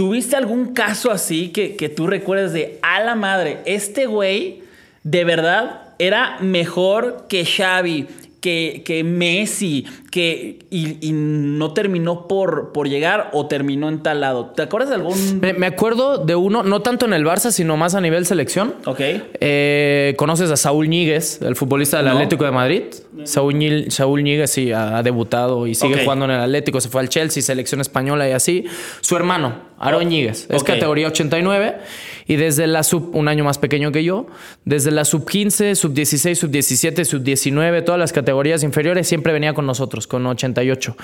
¿Tuviste 0.00 0.34
algún 0.34 0.72
caso 0.72 1.10
así 1.10 1.50
que, 1.50 1.76
que 1.76 1.90
tú 1.90 2.06
recuerdes 2.06 2.54
de 2.54 2.78
a 2.80 3.00
la 3.00 3.16
madre? 3.16 3.58
Este 3.66 4.06
güey 4.06 4.62
de 5.02 5.24
verdad 5.24 5.92
era 5.98 6.38
mejor 6.40 7.26
que 7.28 7.44
Xavi, 7.44 8.06
que, 8.40 8.82
que 8.86 9.04
Messi, 9.04 9.84
que 10.10 10.60
y, 10.70 11.06
y 11.06 11.12
no 11.12 11.74
terminó 11.74 12.26
por, 12.28 12.72
por 12.72 12.88
llegar 12.88 13.28
o 13.34 13.46
terminó 13.46 13.90
en 13.90 14.02
tal 14.02 14.22
lado. 14.22 14.46
¿Te 14.56 14.62
acuerdas 14.62 14.88
de 14.88 14.94
algún? 14.94 15.40
Me, 15.42 15.52
me 15.52 15.66
acuerdo 15.66 16.16
de 16.16 16.34
uno, 16.34 16.62
no 16.62 16.80
tanto 16.80 17.04
en 17.04 17.12
el 17.12 17.26
Barça, 17.26 17.50
sino 17.50 17.76
más 17.76 17.94
a 17.94 18.00
nivel 18.00 18.24
selección. 18.24 18.76
Ok. 18.86 19.00
Eh, 19.02 20.14
¿Conoces 20.16 20.50
a 20.50 20.56
Saúl 20.56 20.88
Ñíguez, 20.88 21.42
el 21.42 21.56
futbolista 21.56 21.98
del 21.98 22.06
No. 22.06 22.12
Atlético 22.12 22.46
de 22.46 22.50
Madrid? 22.52 22.84
Saúl, 23.24 23.84
Saúl 23.90 24.24
Ñíguez 24.24 24.50
sí 24.50 24.72
ha, 24.72 24.96
ha 24.96 25.02
debutado 25.02 25.66
y 25.66 25.74
sigue 25.74 26.02
jugando 26.02 26.24
en 26.24 26.30
el 26.30 26.40
Atlético. 26.40 26.80
Se 26.80 26.88
fue 26.88 27.02
al 27.02 27.10
Chelsea, 27.10 27.42
selección 27.42 27.82
española 27.82 28.26
y 28.26 28.32
así. 28.32 28.64
Su 29.02 29.14
hermano, 29.16 29.68
Aarón 29.80 30.08
Ñíguez, 30.08 30.46
es 30.50 30.62
categoría 30.62 31.08
89 31.08 31.78
y 32.26 32.36
desde 32.36 32.66
la 32.66 32.82
sub, 32.82 33.16
un 33.16 33.28
año 33.28 33.44
más 33.44 33.56
pequeño 33.56 33.90
que 33.92 34.04
yo, 34.04 34.26
desde 34.66 34.90
la 34.90 35.06
sub 35.06 35.26
15, 35.26 35.74
sub 35.74 35.94
16, 35.94 36.38
sub 36.38 36.50
17, 36.50 37.04
sub 37.06 37.22
19, 37.22 37.80
todas 37.80 37.98
las 37.98 38.12
categorías 38.12 38.62
inferiores, 38.62 39.08
siempre 39.08 39.32
venía 39.32 39.54
con 39.54 39.64
nosotros, 39.64 40.06
con 40.06 40.26
88. 40.26 40.96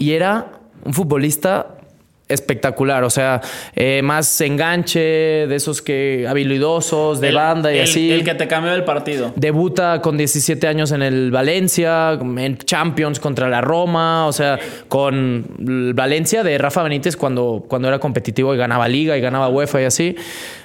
Y 0.00 0.10
era 0.10 0.50
un 0.84 0.94
futbolista 0.94 1.77
espectacular, 2.28 3.04
o 3.04 3.10
sea, 3.10 3.40
eh, 3.74 4.00
más 4.02 4.40
enganche, 4.40 4.98
de 5.00 5.54
esos 5.54 5.80
que 5.82 6.26
habilidosos, 6.28 7.20
de 7.20 7.28
El- 7.28 7.34
banda 7.34 7.72
y 7.72 7.78
el- 7.78 7.84
así. 7.84 8.10
El 8.12 8.24
que 8.24 8.34
te 8.34 8.46
cambió 8.48 8.72
el 8.74 8.84
partido. 8.84 9.32
Debuta 9.36 10.00
con 10.02 10.16
17 10.16 10.66
años 10.66 10.92
en 10.92 11.02
el 11.02 11.30
Valencia, 11.30 12.12
en 12.12 12.58
Champions 12.58 13.20
contra 13.20 13.48
la 13.48 13.60
Roma, 13.60 14.26
o 14.26 14.32
sea, 14.32 14.58
con 14.88 15.46
el 15.58 15.94
Valencia 15.94 16.42
de 16.42 16.58
Rafa 16.58 16.82
Benítez 16.82 17.16
cuando, 17.16 17.64
cuando 17.68 17.88
era 17.88 17.98
competitivo 17.98 18.54
y 18.54 18.58
ganaba 18.58 18.88
Liga 18.88 19.16
y 19.16 19.20
ganaba 19.20 19.48
UEFA 19.48 19.82
y 19.82 19.84
así. 19.84 20.16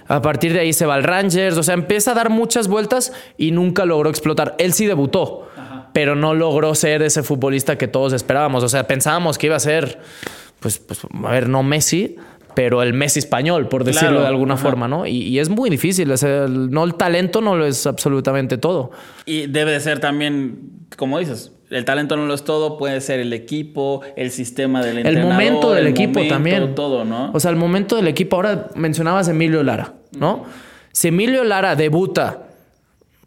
A 0.08 0.22
partir 0.22 0.52
de 0.54 0.60
ahí 0.60 0.74
se 0.74 0.86
va 0.86 0.96
al 0.96 1.04
Rangers, 1.04 1.58
o 1.58 1.64
sea, 1.64 1.76
empieza 1.76 2.12
a 2.12 2.14
dar 2.14 2.30
muchas 2.30 2.68
vueltas 2.68 3.14
y 3.38 3.52
nunca 3.52 3.86
logró 3.86 4.10
explotar. 4.10 4.54
Él 4.58 4.74
sí 4.74 4.86
debutó, 4.86 5.48
pero 5.94 6.16
no 6.16 6.34
logró 6.34 6.76
ser 6.76 7.02
ese 7.04 7.24
futbolista 7.24 7.78
que 7.78 7.88
todos 7.88 8.12
esperábamos. 8.12 8.64
O 8.64 8.70
sea, 8.70 8.86
pensábamos 8.86 9.38
que 9.38 9.48
iba 9.48 9.56
a 9.56 9.60
ser, 9.62 10.00
pues, 10.64 10.80
pues 10.80 11.00
a 11.24 11.32
ver, 11.32 11.48
no 11.48 11.62
Messi, 11.62 12.16
pero 12.56 12.82
el 12.84 12.94
Messi 12.94 13.20
español, 13.20 13.68
por 13.68 13.84
decirlo 13.84 14.10
Claro, 14.10 14.22
de 14.22 14.28
alguna 14.28 14.54
ajá. 14.56 14.64
forma, 14.64 14.88
¿no? 14.88 15.06
Y, 15.06 15.18
y 15.24 15.40
es 15.40 15.50
muy 15.50 15.70
difícil, 15.70 16.10
el- 16.12 16.72
no 16.72 16.84
el 16.84 16.96
talento 16.96 17.42
no 17.42 17.56
lo 17.56 17.66
es 17.66 17.86
absolutamente 17.86 18.58
todo. 18.58 18.92
Y 19.26 19.48
debe 19.48 19.72
de 19.72 19.80
ser 19.80 20.00
también, 20.00 20.60
como 20.98 21.20
dices, 21.20 21.52
el 21.72 21.84
talento 21.86 22.16
no 22.16 22.26
lo 22.28 22.34
es 22.36 22.44
todo, 22.44 22.78
puede 22.78 23.02
ser 23.02 23.20
el 23.20 23.34
equipo, 23.34 24.02
el 24.16 24.30
sistema 24.30 24.82
del 24.84 25.00
El 25.00 25.06
entrenador. 25.08 25.34
momento 25.34 25.72
del 25.74 25.88
el 25.88 25.92
equipo 25.94 26.14
momento, 26.20 26.34
también. 26.36 26.76
Todo, 26.76 27.04
¿no? 27.06 27.32
O 27.34 27.40
sea, 27.40 27.50
el 27.50 27.58
momento 27.58 27.96
del 27.96 28.08
equipo. 28.08 28.36
Ahora 28.36 28.68
mencionabas 28.76 29.28
Emilio 29.28 29.64
Lara, 29.64 29.94
¿no? 30.18 30.44
Si 30.92 31.08
Emilio 31.08 31.44
Lara 31.44 31.76
debuta 31.76 32.50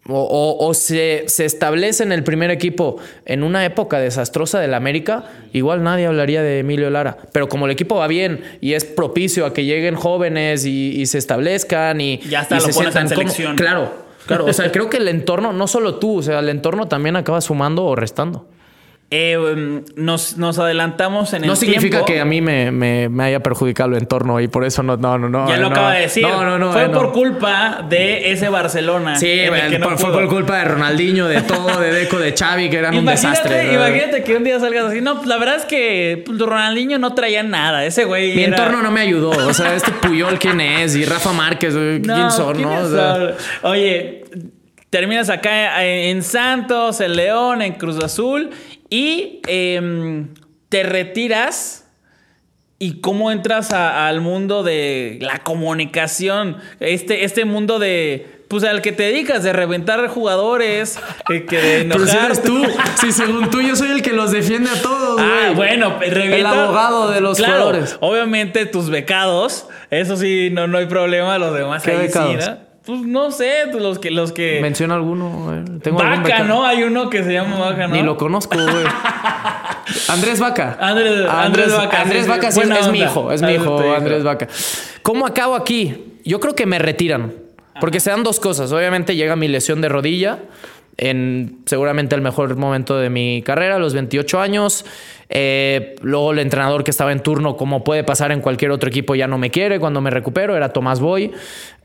o, 0.09 0.19
o- 0.21 0.67
o 0.67 0.73
se, 0.73 1.23
se 1.27 1.45
establece 1.45 2.03
en 2.03 2.11
el 2.11 2.23
primer 2.23 2.51
equipo 2.51 2.97
en 3.25 3.43
una 3.43 3.65
época 3.65 3.99
desastrosa 3.99 4.59
del 4.59 4.73
América, 4.73 5.25
igual 5.53 5.83
nadie 5.83 6.05
hablaría 6.07 6.41
de 6.41 6.59
Emilio 6.59 6.89
Lara. 6.89 7.17
Pero 7.31 7.49
como 7.49 7.65
el 7.65 7.71
equipo 7.71 7.95
va 7.95 8.07
bien 8.07 8.41
y 8.61 8.73
es 8.73 8.85
propicio 8.85 9.45
a 9.45 9.53
que 9.53 9.65
lleguen 9.65 9.95
jóvenes 9.95 10.65
y, 10.65 10.99
y 10.99 11.05
se 11.07 11.17
establezcan 11.17 11.99
y, 12.01 12.17
Ya 12.29 12.47
y 12.49 12.53
lo 12.53 12.59
se 12.61 12.73
pones 12.73 12.95
en 12.95 13.09
selección. 13.09 13.55
Claro, 13.55 13.91
claro. 14.25 14.45
O 14.45 14.53
sea, 14.53 14.71
creo 14.71 14.89
que 14.89 14.97
el 14.97 15.07
entorno, 15.07 15.53
no 15.53 15.67
solo 15.67 15.95
tú, 15.95 16.19
o 16.19 16.21
sea, 16.23 16.39
el 16.39 16.49
entorno 16.49 16.87
también 16.87 17.15
acaba 17.15 17.41
sumando 17.41 17.85
o 17.85 17.95
restando. 17.95 18.45
Eh, 19.09 19.37
um, 19.37 19.83
nos, 19.95 20.35
nos 20.37 20.59
adelantamos 20.59 21.31
en 21.31 21.43
el 21.43 21.47
No 21.47 21.55
significa 21.55 21.99
tiempo. 21.99 22.05
que 22.07 22.19
a 22.19 22.25
mí 22.25 22.41
me, 22.41 22.71
me- 22.71 23.07
me 23.07 23.23
haya 23.23 23.39
perjudicado 23.41 23.91
el 23.91 23.99
entorno 23.99 24.41
y 24.41 24.49
por 24.49 24.65
eso 24.65 24.83
no, 24.83 24.97
no, 24.97 25.17
no, 25.17 25.29
no. 25.29 25.47
Ya 25.47 25.55
lo 25.55 25.69
no. 25.69 25.75
acaba 25.75 25.93
de 25.93 26.01
decir. 26.01 26.23
No, 26.23 26.43
no, 26.43 26.59
no. 26.59 26.73
Fue 26.73 26.83
eh, 26.83 26.87
no. 26.89 26.99
por 26.99 27.13
culpa 27.13 27.85
de 27.89 28.33
ese 28.33 28.49
Barcelona. 28.49 29.15
Sí, 29.15 29.29
el 29.29 29.79
no 29.79 29.87
por- 29.87 29.97
fue 29.97 30.11
por 30.11 30.27
culpa 30.27 30.57
de 30.57 30.65
Ronaldinho, 30.65 31.25
de 31.29 31.41
todo, 31.41 31.79
de 31.79 31.93
Deco, 31.93 32.17
de 32.19 32.33
Xavi, 32.37 32.69
que 32.69 32.79
eran 32.79 32.97
un 32.97 33.05
desastre. 33.05 33.73
imagínate 33.73 34.23
que 34.25 34.35
un 34.35 34.43
día 34.43 34.59
salgas 34.59 34.87
así. 34.87 34.99
No, 34.99 35.15
pues, 35.15 35.27
la 35.27 35.37
verdad 35.37 35.55
es 35.55 35.63
que 35.65 36.23
pues, 36.25 36.37
Ronaldinho 36.37 36.99
no 36.99 37.13
traía 37.15 37.43
nada. 37.43 37.85
Ese 37.85 38.03
güey. 38.03 38.35
Mi 38.35 38.43
era- 38.43 38.57
entorno 38.57 38.83
no 38.83 38.91
me 38.91 38.99
ayudó. 38.99 39.29
O 39.29 39.53
sea, 39.53 39.73
este 39.73 39.93
Puyol, 39.93 40.37
¿quién 40.37 40.59
es? 40.59 40.97
Y 40.97 41.05
Rafa 41.05 41.31
Márquez, 41.31 41.73
¿quién 41.73 42.01
No, 42.01 42.29
son? 42.29 42.61
no? 42.61 42.67
¿quiénes 42.67 42.85
O 42.87 42.91
sea? 42.93 43.35
Oye, 43.69 44.25
terminas 44.89 45.29
acá 45.29 45.83
en 45.85 46.23
Santos, 46.23 46.99
en 47.01 47.15
León, 47.15 47.61
en 47.61 47.73
Cruz 47.73 48.03
Azul 48.03 48.49
y 48.89 49.41
em, 49.47 50.33
te 50.69 50.83
retiras. 50.83 51.83
¿Y 52.79 53.01
cómo 53.01 53.31
entras 53.31 53.71
a- 53.71 54.07
al 54.07 54.21
mundo 54.21 54.61
de 54.61 55.17
la 55.21 55.39
comunicación? 55.39 56.57
Este, 56.79 57.23
este 57.23 57.43
mundo 57.45 57.79
de. 57.79 58.37
Pues 58.49 58.63
al 58.63 58.81
que 58.83 58.91
te 58.91 59.01
dedicas, 59.03 59.43
de 59.43 59.51
reventar 59.51 60.07
jugadores, 60.07 60.99
eh, 61.33 61.45
que 61.45 61.57
de 61.59 61.85
Pero 61.91 62.05
si 62.05 62.11
enojar. 62.11 62.25
eres 62.27 62.43
tú, 62.43 62.63
si 63.01 63.11
según 63.11 63.49
tú 63.49 63.61
yo 63.61 63.75
soy 63.75 63.89
el 63.91 64.01
que 64.03 64.13
los 64.13 64.31
defiende 64.31 64.69
a 64.69 64.81
todos, 64.81 65.19
Ah, 65.19 65.51
güey. 65.53 65.55
bueno, 65.55 65.97
revienta- 65.99 66.37
El 66.37 66.45
abogado 66.45 67.09
de 67.11 67.19
los 67.19 67.37
Claro, 67.39 67.53
jugadores. 67.55 67.97
Obviamente 67.99 68.65
tus 68.67 68.89
becados, 68.91 69.67
eso 69.89 70.15
sí, 70.15 70.49
no, 70.51 70.67
no 70.67 70.77
hay 70.77 70.85
problema, 70.85 71.37
los 71.39 71.53
demás 71.57 71.81
¿Qué 71.83 71.91
ahí 71.91 71.97
becados? 71.97 72.43
sí, 72.45 72.49
¿no? 72.51 72.66
Pues 72.87 73.01
no 73.01 73.31
sé, 73.31 73.51
pues, 73.69 73.83
los 73.83 73.99
que 73.99 74.09
los 74.11 74.31
que 74.31 74.59
Menciona 74.61 74.95
alguno. 74.95 75.53
Tengo 75.83 76.01
algún 76.01 76.23
Vaca. 76.23 76.43
¿no? 76.45 76.65
Hay 76.65 76.83
uno 76.83 77.09
que 77.09 77.23
se 77.23 77.33
llama 77.33 77.59
Vaca, 77.59 77.87
¿no? 77.87 77.95
Ni 77.95 78.01
lo 78.01 78.15
conozco, 78.17 78.55
güey. 78.57 78.85
Andrés 80.07 80.39
Vaca. 80.39 80.77
Andrés- 80.79 81.27
Andrés 81.29 81.75
Vaca, 81.75 82.01
Andrés 82.01 82.23
sí. 82.23 82.29
Vaca 82.29 82.51
sí, 82.51 82.59
Buena 82.61 82.79
es 82.79 82.89
mi 82.89 82.99
hijo, 82.99 83.31
es 83.31 83.41
mi 83.41 83.55
tu 83.57 83.61
hijo. 83.61 83.93
Andrés 83.93 84.23
Vaca. 84.23 84.47
¿Cómo 85.03 85.27
acabo 85.27 85.55
aquí? 85.55 86.15
Yo 86.23 86.39
creo 86.39 86.55
que 86.55 86.65
me 86.65 86.79
retiran. 86.79 87.33
Porque 87.79 87.99
se 87.99 88.09
dan 88.09 88.23
dos 88.23 88.39
cosas. 88.39 88.71
Obviamente 88.71 89.15
llega 89.15 89.35
mi 89.35 89.47
lesión 89.47 89.81
de 89.81 89.89
rodilla 89.89 90.39
en 90.97 91.59
seguramente 91.65 92.15
el 92.15 92.21
mejor 92.21 92.55
momento 92.57 92.97
de 92.97 93.09
mi 93.09 93.41
carrera, 93.43 93.77
los 93.77 93.93
28 93.93 94.39
años. 94.39 94.85
Eh, 95.29 95.95
luego 96.01 96.31
el 96.31 96.39
entrenador 96.39 96.83
que 96.83 96.91
estaba 96.91 97.11
en 97.11 97.21
turno, 97.21 97.55
como 97.55 97.83
puede 97.83 98.03
pasar 98.03 98.31
en 98.31 98.41
cualquier 98.41 98.71
otro 98.71 98.89
equipo, 98.89 99.13
ya 99.15 99.27
no 99.27 99.37
me 99.37 99.51
quiere 99.51 99.79
cuando 99.79 100.01
me 100.01 100.09
recupero, 100.09 100.55
era 100.55 100.73
Tomás 100.73 100.99
Boy. 100.99 101.31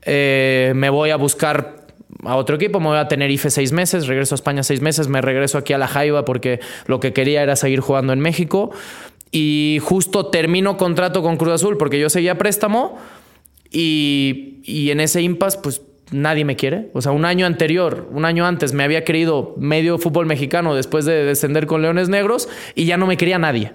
Eh, 0.01 0.73
me 0.75 0.89
voy 0.89 1.11
a 1.11 1.15
buscar 1.15 1.83
a 2.23 2.35
otro 2.35 2.55
equipo, 2.55 2.79
me 2.79 2.87
voy 2.87 2.97
a 2.97 3.07
tener 3.07 3.29
IFE 3.29 3.49
seis 3.49 3.71
meses, 3.71 4.07
regreso 4.07 4.33
a 4.33 4.37
España 4.37 4.63
seis 4.63 4.81
meses, 4.81 5.07
me 5.07 5.21
regreso 5.21 5.57
aquí 5.57 5.73
a 5.73 5.77
la 5.77 5.87
Jaiba 5.87 6.25
porque 6.25 6.59
lo 6.87 6.99
que 6.99 7.13
quería 7.13 7.43
era 7.43 7.55
seguir 7.55 7.79
jugando 7.79 8.13
en 8.13 8.19
México. 8.19 8.71
Y 9.31 9.79
justo 9.81 10.27
termino 10.27 10.77
contrato 10.77 11.23
con 11.23 11.37
Cruz 11.37 11.53
Azul 11.53 11.77
porque 11.77 11.99
yo 11.99 12.09
seguía 12.09 12.37
préstamo 12.37 12.99
y, 13.71 14.61
y 14.63 14.91
en 14.91 14.99
ese 14.99 15.23
impasse, 15.23 15.57
pues 15.61 15.81
nadie 16.13 16.45
me 16.45 16.55
quiere. 16.55 16.89
O 16.93 17.01
sea, 17.01 17.11
un 17.11 17.25
año 17.25 17.45
anterior, 17.45 18.07
un 18.11 18.23
año 18.25 18.45
antes, 18.45 18.71
me 18.73 18.83
había 18.83 19.03
querido 19.03 19.55
medio 19.57 19.97
fútbol 19.97 20.25
mexicano 20.25 20.75
después 20.75 21.05
de 21.05 21.23
descender 21.25 21.65
con 21.67 21.81
Leones 21.81 22.07
Negros 22.09 22.47
y 22.75 22.85
ya 22.85 22.97
no 22.97 23.05
me 23.07 23.17
quería 23.17 23.37
nadie. 23.39 23.71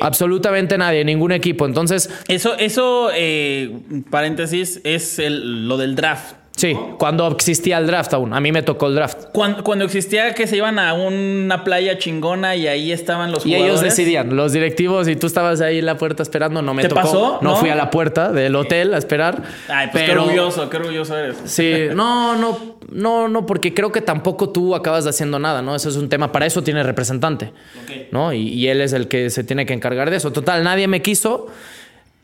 Absolutamente 0.00 0.78
nadie, 0.78 1.04
ningún 1.04 1.32
equipo. 1.32 1.66
Entonces, 1.66 2.08
Eso, 2.28 2.56
eso, 2.58 3.10
eh, 3.14 3.76
paréntesis, 4.10 4.80
es 4.84 5.18
el- 5.18 5.68
lo 5.68 5.76
del 5.76 5.94
draft. 5.96 6.36
Sí, 6.56 6.76
cuando 6.98 7.26
existía 7.28 7.78
el 7.78 7.88
draft 7.88 8.14
aún. 8.14 8.32
A 8.32 8.38
mí 8.40 8.52
me 8.52 8.62
tocó 8.62 8.86
el 8.86 8.94
draft. 8.94 9.24
Cuando, 9.32 9.64
cuando 9.64 9.84
existía 9.84 10.34
que 10.34 10.46
se 10.46 10.56
iban 10.56 10.78
a 10.78 10.94
una 10.94 11.64
playa 11.64 11.98
chingona 11.98 12.54
y 12.54 12.68
ahí 12.68 12.92
estaban 12.92 13.32
los 13.32 13.44
Y 13.44 13.50
jugadores. 13.54 13.70
ellos 13.72 13.80
decidían, 13.96 14.36
los 14.36 14.52
directivos, 14.52 15.08
y 15.08 15.16
tú 15.16 15.26
estabas 15.26 15.60
ahí 15.60 15.80
en 15.80 15.86
la 15.86 15.96
puerta 15.98 16.22
esperando, 16.22 16.62
no 16.62 16.72
me 16.72 16.82
¿Te 16.82 16.88
tocó. 16.90 17.00
pasó? 17.00 17.38
No, 17.42 17.50
¿No? 17.50 17.56
fui 17.56 17.70
a 17.70 17.74
la 17.74 17.90
puerta 17.90 18.30
del 18.30 18.54
hotel 18.54 18.94
a 18.94 18.98
esperar. 18.98 19.42
Ay, 19.68 19.88
pues 19.90 20.04
pero 20.04 20.22
qué 20.22 20.28
orgulloso, 20.28 20.70
qué 20.70 20.76
orgulloso 20.76 21.18
eres. 21.18 21.36
Sí, 21.44 21.74
no, 21.92 22.36
no, 22.36 22.76
no, 22.88 23.26
no, 23.28 23.46
porque 23.46 23.74
creo 23.74 23.90
que 23.90 24.00
tampoco 24.00 24.50
tú 24.50 24.76
acabas 24.76 25.08
haciendo 25.08 25.40
nada, 25.40 25.60
¿no? 25.60 25.74
Eso 25.74 25.88
es 25.88 25.96
un 25.96 26.08
tema, 26.08 26.30
para 26.30 26.46
eso 26.46 26.62
tiene 26.62 26.84
representante, 26.84 27.46
Ok. 27.82 28.12
¿no? 28.12 28.32
Y, 28.32 28.48
y 28.48 28.68
él 28.68 28.80
es 28.80 28.92
el 28.92 29.08
que 29.08 29.28
se 29.30 29.42
tiene 29.42 29.66
que 29.66 29.72
encargar 29.72 30.08
de 30.08 30.18
eso. 30.18 30.32
Total, 30.32 30.62
nadie 30.62 30.86
me 30.86 31.02
quiso. 31.02 31.48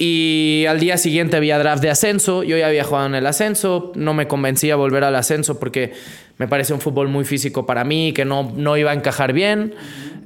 Y 0.02 0.64
al 0.66 0.80
día 0.80 0.96
siguiente 0.96 1.36
había 1.36 1.58
draft 1.58 1.82
de 1.82 1.90
ascenso. 1.90 2.42
Yo 2.42 2.56
ya 2.56 2.68
había 2.68 2.84
jugado 2.84 3.08
en 3.08 3.14
el 3.14 3.26
ascenso. 3.26 3.92
No 3.94 4.14
me 4.14 4.26
convencía 4.26 4.74
volver 4.74 5.04
al 5.04 5.14
ascenso 5.14 5.60
porque 5.60 5.92
me 6.38 6.48
parece 6.48 6.72
un 6.72 6.80
fútbol 6.80 7.08
muy 7.08 7.26
físico 7.26 7.66
para 7.66 7.84
mí, 7.84 8.14
que 8.14 8.24
no, 8.24 8.50
no 8.56 8.78
iba 8.78 8.92
a 8.92 8.94
encajar 8.94 9.34
bien. 9.34 9.74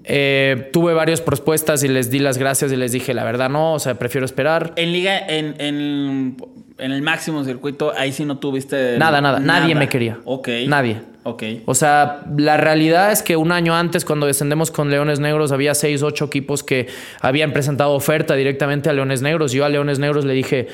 Eh, 0.05 0.71
tuve 0.73 0.95
varias 0.95 1.21
propuestas 1.21 1.83
y 1.83 1.89
les 1.89 2.09
di 2.09 2.21
las 2.21 2.39
gracias 2.39 2.71
y 2.71 2.77
les 2.77 2.93
dije, 2.93 3.15
la 3.15 3.25
verdad 3.25 3.51
no, 3.51 3.75
o 3.75 3.81
sea, 3.81 3.95
prefiero 3.97 4.25
esperar. 4.25 4.75
En 4.77 4.93
liga, 4.93 5.19
en, 5.27 6.37
en 6.79 6.93
el 6.93 7.03
máximo 7.03 7.45
circuito, 7.45 7.93
ahí 7.97 8.13
sí 8.13 8.25
no 8.25 8.39
tuviste. 8.39 8.99
Nada, 8.99 9.21
nada, 9.21 9.39
nadie 9.39 9.75
me 9.75 9.89
quería. 9.89 10.19
Ok. 10.25 10.49
Nadie. 10.67 11.01
Ok. 11.23 11.43
O 11.65 11.75
sea, 11.75 12.23
la 12.37 12.57
realidad 12.57 13.11
es 13.11 13.23
que 13.23 13.37
un 13.37 13.53
año 13.53 13.75
antes, 13.75 14.05
cuando 14.05 14.27
descendemos 14.27 14.71
con 14.71 14.91
Leones 14.91 15.21
Negros, 15.21 15.53
había 15.53 15.75
seis, 15.75 16.03
ocho 16.03 16.27
equipos 16.27 16.63
que 16.63 16.89
habían 17.21 17.53
presentado 17.53 17.93
oferta 17.93 18.35
directamente 18.35 18.91
a 18.91 18.93
Leones 18.93 19.23
Negros. 19.23 19.53
Yo 19.53 19.65
a 19.65 19.69
Leones 19.69 19.99
Negros 19.99 20.25
le 20.25 20.35
dije, 20.35 20.69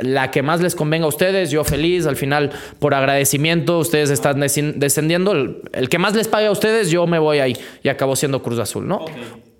la 0.00 0.30
que 0.30 0.42
más 0.42 0.60
les 0.60 0.74
convenga 0.74 1.04
a 1.04 1.08
ustedes, 1.08 1.50
yo 1.50 1.62
feliz. 1.64 2.06
Al 2.06 2.16
final, 2.16 2.52
por 2.78 2.94
agradecimiento, 2.94 3.78
ustedes 3.78 4.10
están 4.10 4.40
descendiendo. 4.40 5.32
El, 5.32 5.60
el 5.72 5.88
que 5.88 5.98
más 5.98 6.14
les 6.14 6.28
pague 6.28 6.46
a 6.46 6.52
ustedes, 6.52 6.90
yo 6.90 7.06
me 7.06 7.18
voy 7.18 7.40
ahí. 7.40 7.56
Y 7.82 7.88
acabó 7.90 8.16
siendo 8.16 8.42
Cruz 8.42 8.58
Azul, 8.58 8.88
¿no? 8.88 9.04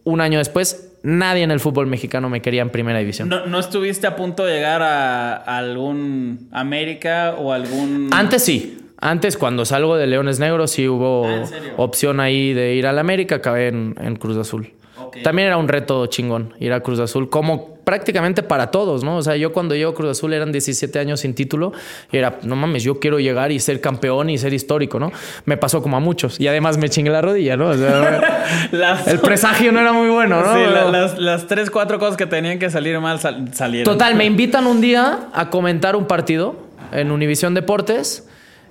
Un 0.07 0.21
año 0.21 0.39
después, 0.39 0.93
nadie 1.03 1.43
en 1.43 1.51
el 1.51 1.59
fútbol 1.59 1.89
mexicano 1.89 2.29
me 2.31 2.41
quería 2.41 2.63
en 2.63 2.71
primera 2.71 3.01
división. 3.01 3.29
¿No, 3.29 3.45
no 3.47 3.59
estuviste 3.59 4.07
a 4.07 4.15
punto 4.15 4.45
de 4.45 4.55
llegar 4.55 4.81
a, 4.81 5.35
a 5.35 5.59
algún 5.59 6.49
América 6.53 7.35
o 7.37 7.53
algún. 7.53 8.11
Antes 8.13 8.45
sí. 8.45 8.79
Antes, 9.01 9.37
cuando 9.37 9.65
salgo 9.65 9.97
de 9.97 10.07
Leones 10.07 10.39
Negros, 10.39 10.71
sí 10.71 10.87
hubo 10.89 11.27
Ah, 11.27 11.45
opción 11.77 12.21
ahí 12.21 12.55
de 12.55 12.75
ir 12.77 12.87
al 12.87 13.01
América. 13.01 13.35
Acabé 13.35 13.67
en, 13.67 13.97
en 14.01 14.15
Cruz 14.15 14.37
Azul. 14.37 14.71
Ok. 15.07 15.19
También 15.23 15.49
era 15.49 15.57
un 15.57 15.69
reto 15.69 16.07
chingón 16.07 16.55
ir 16.61 16.73
a 16.73 16.81
Cruz 16.81 16.99
Azul, 17.01 17.29
como 17.31 17.77
prácticamente 17.85 18.43
para 18.43 18.73
todos, 18.73 19.05
¿no? 19.05 19.17
O 19.17 19.23
sea, 19.23 19.37
yo 19.37 19.53
cuando 19.53 19.75
llego 19.77 19.93
a 19.93 19.95
Cruz 19.95 20.11
Azul 20.11 20.33
eran 20.33 20.51
17 20.51 20.99
años 20.99 21.21
sin 21.21 21.35
título 21.35 21.73
y 22.11 22.17
era, 22.17 22.39
no 22.43 22.57
mames, 22.57 22.83
yo 22.83 22.99
quiero 22.99 23.21
llegar 23.21 23.53
y 23.53 23.61
ser 23.61 23.81
campeón 23.81 24.29
y 24.29 24.39
ser 24.39 24.53
histórico, 24.53 24.99
¿no? 24.99 25.13
Me 25.45 25.57
pasó 25.57 25.81
como 25.83 25.97
a 25.97 26.01
muchos 26.01 26.41
y 26.41 26.49
además 26.49 26.79
me 26.79 26.89
chingué 26.89 27.11
la 27.11 27.23
rodilla, 27.23 27.57
¿no? 27.57 27.69
O 27.69 27.75
sea, 27.75 28.69
Las- 28.73 29.07
el 29.07 29.21
presagio 29.21 29.71
no 29.71 29.79
era 29.81 29.93
muy 29.93 30.09
bueno, 30.11 30.41
¿no? 30.43 30.53
Sí, 30.53 30.61
la- 30.73 30.91
las, 30.91 31.17
las 31.19 31.47
tres, 31.47 31.71
cuatro 31.71 31.99
cosas 32.01 32.17
que 32.17 32.27
tenían 32.27 32.59
que 32.59 32.71
salir 32.71 32.99
mal 32.99 33.21
sal- 33.21 33.51
salieron. 33.55 33.93
Total, 33.93 34.17
me 34.17 34.25
invitan 34.25 34.67
un 34.67 34.81
día 34.81 35.29
a 35.33 35.49
comentar 35.51 35.95
un 35.95 36.07
partido 36.07 36.57
en 36.93 37.13
Univisión 37.13 37.55
Deportes 37.55 38.27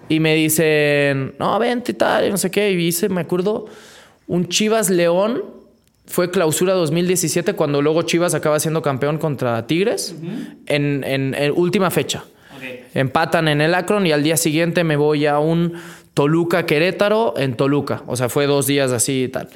y 0.10 0.20
me 0.20 0.36
dicen, 0.36 1.36
no, 1.40 1.58
vente 1.58 1.94
y 1.94 1.96
tal, 1.96 2.26
y 2.28 2.30
no 2.32 2.38
sé 2.38 2.52
qué. 2.52 2.70
Y 2.72 2.86
hice, 2.88 3.08
me 3.08 3.22
acuerdo, 3.22 3.66
un 4.28 4.50
Chivas 4.50 4.90
León. 4.90 5.42
Fue 6.08 6.30
clausura 6.32 6.74
2017 6.74 7.54
cuando 7.54 7.82
luego 7.82 8.04
Chivas 8.04 8.34
acaba 8.36 8.60
siendo 8.60 8.82
campeón 8.82 9.18
contra 9.18 9.66
Tigres 9.68 10.16
en, 10.68 11.04
en- 11.04 11.34
en 11.34 11.52
última 11.56 11.90
fecha. 11.92 12.24
Empatan 12.94 13.48
en 13.48 13.62
el 13.62 13.74
Akron 13.74 14.08
y 14.08 14.12
al 14.12 14.24
día 14.24 14.38
siguiente 14.38 14.84
me 14.84 14.96
voy 14.96 15.26
a 15.26 15.40
un 15.40 15.74
Toluca 16.14 16.66
Querétaro 16.66 17.34
en 17.38 17.56
Toluca. 17.56 18.04
O 18.08 18.16
sea, 18.16 18.30
fue 18.30 18.46
dos 18.48 18.68
días 18.68 18.92
así 18.92 19.24
y 19.24 19.28
tal. 19.28 19.50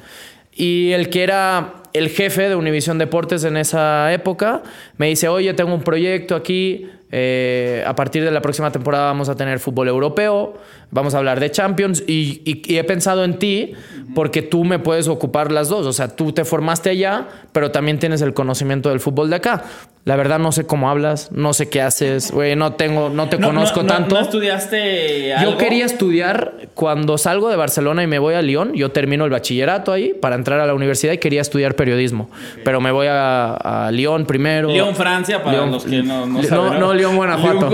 Y 0.52 0.90
el 0.92 1.08
que 1.08 1.22
era 1.22 1.74
el 1.92 2.08
jefe 2.10 2.48
de 2.48 2.54
Univisión 2.56 2.98
Deportes 2.98 3.44
en 3.44 3.56
esa 3.56 4.12
época 4.12 4.62
me 4.98 5.08
dice, 5.08 5.28
oye, 5.28 5.54
tengo 5.54 5.72
un 5.72 5.82
proyecto 5.82 6.34
aquí, 6.36 6.86
eh, 7.12 7.82
a 7.86 7.94
partir 7.96 8.22
de 8.24 8.30
la 8.30 8.40
próxima 8.42 8.70
temporada 8.70 9.06
vamos 9.06 9.28
a 9.28 9.36
tener 9.36 9.58
fútbol 9.58 9.88
europeo, 9.88 10.58
vamos 10.90 11.14
a 11.14 11.18
hablar 11.18 11.40
de 11.40 11.50
Champions 11.50 12.02
y, 12.06 12.42
y- 12.44 12.62
y 12.66 12.76
he 12.78 12.84
pensado 12.84 13.24
en 13.24 13.38
ti 13.38 13.72
porque 14.14 14.42
tú 14.42 14.64
me 14.64 14.78
puedes 14.78 15.06
ocupar 15.08 15.52
las 15.52 15.68
dos. 15.68 15.86
O 15.86 15.92
sea, 15.92 16.08
tú 16.08 16.32
te 16.32 16.44
formaste 16.44 16.90
allá, 16.90 17.28
pero 17.52 17.70
también 17.70 17.98
tienes 17.98 18.22
el 18.22 18.34
conocimiento 18.34 18.88
del 18.90 19.00
fútbol 19.00 19.30
de 19.30 19.36
acá. 19.36 19.62
La 20.06 20.16
verdad 20.16 20.38
no 20.38 20.50
sé 20.50 20.64
cómo 20.64 20.88
hablas, 20.88 21.30
no 21.30 21.52
sé 21.52 21.68
qué 21.68 21.82
haces, 21.82 22.32
güey, 22.32 22.56
no 22.56 22.72
tengo, 22.72 23.10
no 23.10 23.28
te 23.28 23.38
No- 23.38 23.48
conozco 23.48 23.82
no- 23.82 23.88
no- 23.88 23.94
tanto. 23.94 24.14
¿No 24.14 24.20
estudiaste 24.22 25.34
algo? 25.34 25.52
Yo 25.52 25.58
quería 25.58 25.84
estudiar 25.84 26.54
cuando 26.74 27.18
salgo 27.18 27.50
de 27.50 27.56
Barcelona 27.56 28.02
y 28.02 28.06
me 28.06 28.18
voy 28.18 28.32
a 28.32 28.40
Lyon. 28.40 28.72
Yo 28.72 28.90
termino 28.92 29.26
el 29.26 29.30
bachillerato 29.30 29.92
ahí 29.92 30.14
para 30.14 30.36
entrar 30.36 30.58
a 30.58 30.66
la 30.66 30.72
universidad 30.74 31.12
y 31.12 31.18
quería 31.18 31.42
estudiar 31.42 31.74
periodismo. 31.76 32.30
Pero 32.64 32.80
me 32.80 32.90
voy 32.92 33.08
a, 33.08 33.52
a 33.52 33.90
Lyon 33.92 34.24
primero. 34.24 34.70
Lyon, 34.70 34.96
Francia, 34.96 35.44
para 35.44 35.58
Lyon- 35.58 35.70
los 35.70 35.84
que 35.84 36.02
no, 36.02 36.26
no 36.26 36.42
saben. 36.42 36.64
no, 36.72 36.78
no, 36.78 36.94
Lyon, 36.94 37.16
Guanajuato. 37.16 37.70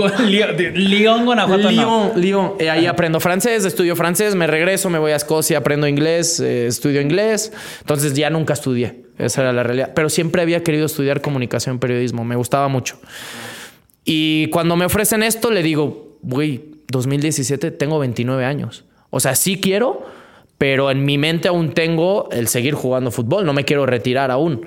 Lyon, 0.75 1.25
Guanajuato, 1.25 1.63
no. 1.63 1.71
Lyon, 1.71 2.11
Lyon. 2.21 2.53
Eh, 2.59 2.69
ahí 2.69 2.85
aprendo 3.07 3.21
francés, 3.21 3.63
estudio 3.63 3.95
francés, 3.95 4.35
me 4.35 4.47
regreso, 4.47 4.89
me 4.89 4.99
voy 4.99 5.13
a 5.13 5.15
Escocia, 5.15 5.59
aprendo 5.59 5.87
inglés, 5.87 6.41
eh, 6.41 6.67
estudio 6.67 6.99
inglés. 6.99 7.53
Entonces 7.79 8.13
ya 8.15 8.29
nunca 8.29 8.51
estudié. 8.51 9.03
Esa 9.17 9.43
era 9.43 9.53
la 9.53 9.63
realidad. 9.63 9.93
Pero 9.95 10.09
siempre 10.09 10.41
había 10.41 10.61
querido 10.61 10.85
estudiar 10.85 11.21
comunicación, 11.21 11.79
periodismo. 11.79 12.25
Me 12.25 12.35
gustaba 12.35 12.67
mucho. 12.67 12.99
Y 14.03 14.47
cuando 14.47 14.75
me 14.75 14.83
ofrecen 14.83 15.23
esto, 15.23 15.51
le 15.51 15.63
digo, 15.63 16.17
güey, 16.21 16.65
2017 16.89 17.71
tengo 17.71 17.97
29 17.97 18.43
años. 18.43 18.83
O 19.09 19.21
sea, 19.21 19.35
sí 19.35 19.61
quiero, 19.61 20.05
pero 20.57 20.91
en 20.91 21.05
mi 21.05 21.17
mente 21.17 21.47
aún 21.47 21.73
tengo 21.73 22.27
el 22.33 22.49
seguir 22.49 22.73
jugando 22.73 23.09
fútbol. 23.09 23.45
No 23.45 23.53
me 23.53 23.63
quiero 23.63 23.85
retirar 23.85 24.31
aún. 24.31 24.65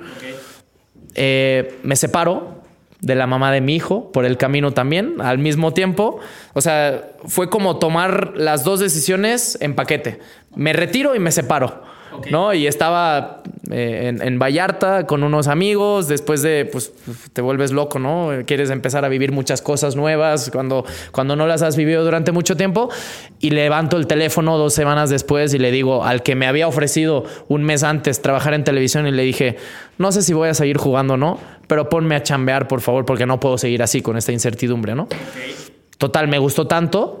Eh, 1.13 1.77
me 1.83 1.95
separo 1.95 2.60
de 3.01 3.15
la 3.15 3.27
mamá 3.27 3.51
de 3.51 3.61
mi 3.61 3.75
hijo 3.75 4.11
por 4.11 4.25
el 4.25 4.37
camino 4.37 4.71
también, 4.71 5.15
al 5.19 5.39
mismo 5.39 5.73
tiempo. 5.73 6.19
O 6.53 6.61
sea, 6.61 7.11
fue 7.25 7.49
como 7.49 7.77
tomar 7.79 8.33
las 8.35 8.63
dos 8.63 8.79
decisiones 8.79 9.57
en 9.59 9.75
paquete. 9.75 10.19
Me 10.55 10.71
retiro 10.73 11.15
y 11.15 11.19
me 11.19 11.31
separo. 11.31 11.83
¿No? 12.29 12.53
Y 12.53 12.67
estaba 12.67 13.41
eh, 13.71 14.07
en, 14.07 14.21
en 14.21 14.39
Vallarta 14.39 15.07
con 15.07 15.23
unos 15.23 15.47
amigos, 15.47 16.07
después 16.07 16.41
de, 16.41 16.65
pues, 16.65 16.91
te 17.33 17.41
vuelves 17.41 17.71
loco, 17.71 17.99
¿no? 17.99 18.31
Quieres 18.45 18.69
empezar 18.69 19.05
a 19.05 19.09
vivir 19.09 19.31
muchas 19.31 19.61
cosas 19.61 19.95
nuevas 19.95 20.49
cuando, 20.51 20.85
cuando 21.11 21.35
no 21.35 21.47
las 21.47 21.61
has 21.61 21.75
vivido 21.75 22.03
durante 22.03 22.31
mucho 22.31 22.57
tiempo. 22.57 22.89
Y 23.39 23.51
levanto 23.51 23.97
el 23.97 24.07
teléfono 24.07 24.57
dos 24.57 24.73
semanas 24.73 25.09
después 25.09 25.53
y 25.53 25.59
le 25.59 25.71
digo 25.71 26.03
al 26.03 26.23
que 26.23 26.35
me 26.35 26.47
había 26.47 26.67
ofrecido 26.67 27.23
un 27.47 27.63
mes 27.63 27.83
antes 27.83 28.21
trabajar 28.21 28.53
en 28.53 28.63
televisión 28.63 29.07
y 29.07 29.11
le 29.11 29.23
dije, 29.23 29.57
no 29.97 30.11
sé 30.11 30.21
si 30.21 30.33
voy 30.33 30.49
a 30.49 30.53
seguir 30.53 30.77
jugando 30.77 31.13
o 31.13 31.17
no, 31.17 31.39
pero 31.67 31.89
ponme 31.89 32.15
a 32.15 32.23
chambear, 32.23 32.67
por 32.67 32.81
favor, 32.81 33.05
porque 33.05 33.25
no 33.25 33.39
puedo 33.39 33.57
seguir 33.57 33.81
así 33.83 34.01
con 34.01 34.17
esta 34.17 34.31
incertidumbre, 34.31 34.95
¿no? 34.95 35.07
Total, 35.97 36.27
me 36.27 36.39
gustó 36.39 36.67
tanto, 36.67 37.20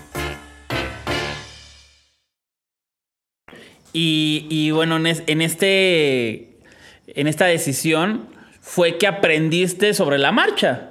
Y, 3.93 4.47
y 4.49 4.71
bueno, 4.71 4.97
en, 4.97 5.05
en 5.05 5.41
este. 5.41 6.47
En 7.07 7.27
esta 7.27 7.45
decisión 7.45 8.27
fue 8.61 8.97
que 8.97 9.07
aprendiste 9.07 9.93
sobre 9.93 10.17
la 10.17 10.31
marcha. 10.31 10.87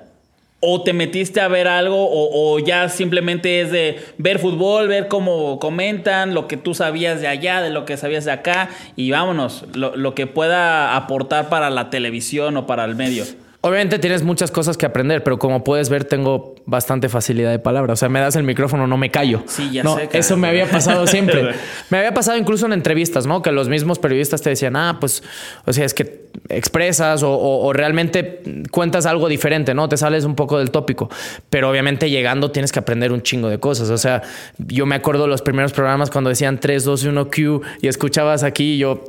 O 0.62 0.82
te 0.82 0.92
metiste 0.92 1.40
a 1.40 1.48
ver 1.48 1.66
algo, 1.66 2.04
o, 2.04 2.54
o 2.54 2.58
ya 2.58 2.90
simplemente 2.90 3.62
es 3.62 3.70
de 3.70 3.98
ver 4.18 4.38
fútbol, 4.38 4.88
ver 4.88 5.08
cómo 5.08 5.58
comentan, 5.58 6.34
lo 6.34 6.46
que 6.48 6.58
tú 6.58 6.74
sabías 6.74 7.22
de 7.22 7.28
allá, 7.28 7.62
de 7.62 7.70
lo 7.70 7.86
que 7.86 7.96
sabías 7.96 8.26
de 8.26 8.32
acá, 8.32 8.68
y 8.94 9.10
vámonos, 9.10 9.64
lo 9.72 10.14
que 10.14 10.26
pueda 10.26 10.96
aportar 10.96 11.48
para 11.48 11.70
la 11.70 11.88
televisión 11.88 12.58
o 12.58 12.66
para 12.66 12.84
el 12.84 12.94
medio. 12.94 13.24
Obviamente 13.62 13.98
tienes 13.98 14.22
muchas 14.22 14.50
cosas 14.50 14.78
que 14.78 14.86
aprender, 14.86 15.22
pero 15.22 15.38
como 15.38 15.62
puedes 15.64 15.90
ver, 15.90 16.04
tengo 16.04 16.54
bastante 16.64 17.10
facilidad 17.10 17.50
de 17.50 17.58
palabra. 17.58 17.92
O 17.92 17.96
sea, 17.96 18.08
me 18.08 18.18
das 18.18 18.34
el 18.36 18.42
micrófono, 18.42 18.86
no 18.86 18.96
me 18.96 19.10
callo. 19.10 19.42
Sí, 19.46 19.70
ya 19.70 19.82
no, 19.82 19.96
sé. 19.96 20.08
Eso 20.14 20.38
me 20.38 20.48
había 20.48 20.64
pasado 20.66 21.06
siempre. 21.06 21.50
me 21.90 21.98
había 21.98 22.14
pasado 22.14 22.38
incluso 22.38 22.64
en 22.64 22.72
entrevistas, 22.72 23.26
¿no? 23.26 23.42
Que 23.42 23.52
los 23.52 23.68
mismos 23.68 23.98
periodistas 23.98 24.40
te 24.40 24.48
decían, 24.48 24.76
ah, 24.76 24.96
pues, 24.98 25.22
o 25.66 25.74
sea, 25.74 25.84
es 25.84 25.92
que 25.92 26.30
expresas 26.48 27.22
o, 27.22 27.32
o- 27.32 27.66
o 27.66 27.72
realmente 27.74 28.40
cuentas 28.70 29.04
algo 29.04 29.28
diferente, 29.28 29.74
¿no? 29.74 29.90
Te 29.90 29.98
sales 29.98 30.24
un 30.24 30.36
poco 30.36 30.58
del 30.58 30.70
tópico. 30.70 31.10
Pero 31.50 31.68
obviamente 31.68 32.08
llegando 32.08 32.50
tienes 32.50 32.72
que 32.72 32.78
aprender 32.78 33.12
un 33.12 33.20
chingo 33.22 33.50
de 33.50 33.58
cosas. 33.60 33.90
O 33.90 33.98
sea, 33.98 34.22
yo 34.56 34.86
me 34.86 34.94
acuerdo 34.94 35.26
los 35.26 35.42
primeros 35.42 35.72
programas 35.74 36.10
cuando 36.10 36.30
decían 36.30 36.60
3, 36.60 36.82
2, 36.84 37.04
1, 37.04 37.26
Q 37.30 37.60
y 37.82 37.88
escuchabas 37.88 38.42
aquí 38.42 38.76
y 38.76 38.78
yo 38.78 39.04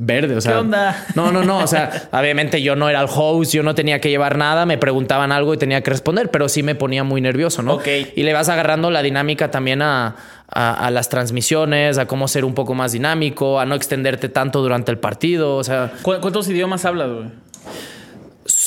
verde, 0.00 0.36
o 0.36 0.40
sea. 0.40 0.52
¿Qué 0.52 0.58
onda? 0.58 1.06
No, 1.16 1.32
no, 1.32 1.42
no, 1.42 1.58
o 1.58 1.66
sea, 1.66 2.08
obviamente 2.12 2.62
yo 2.62 2.76
no 2.76 2.88
era 2.88 3.00
el 3.02 3.08
host, 3.12 3.52
yo 3.52 3.64
no 3.64 3.74
tenía 3.74 4.00
que 4.00 4.08
llevar 4.10 4.38
nada, 4.38 4.64
me 4.64 4.78
preguntaban 4.78 5.32
algo 5.32 5.52
y 5.54 5.58
tenía 5.58 5.82
que 5.82 5.90
responder, 5.90 6.30
pero 6.30 6.48
sí 6.48 6.62
me 6.62 6.76
ponía 6.76 7.02
muy 7.02 7.20
nervioso, 7.20 7.62
¿no? 7.62 7.74
Ok. 7.74 7.88
Y 8.14 8.22
le 8.22 8.32
vas 8.32 8.48
agarrando 8.48 8.90
la 8.92 9.02
dinámica 9.02 9.50
también 9.50 9.82
a, 9.82 10.14
a- 10.48 10.74
a 10.86 10.90
las 10.92 11.08
transmisiones, 11.08 11.98
a 11.98 12.06
cómo 12.06 12.28
ser 12.28 12.44
un 12.44 12.54
poco 12.54 12.74
más 12.74 12.92
dinámico, 12.92 13.58
a 13.58 13.66
no 13.66 13.74
extenderte 13.74 14.28
tanto 14.28 14.62
durante 14.62 14.92
el 14.92 14.98
partido, 14.98 15.56
o 15.56 15.64
sea, 15.64 15.92
¿Cu- 16.02 16.20
¿Cuántos 16.20 16.48
idiomas 16.48 16.84
hablas, 16.84 17.08
güey? 17.10 17.26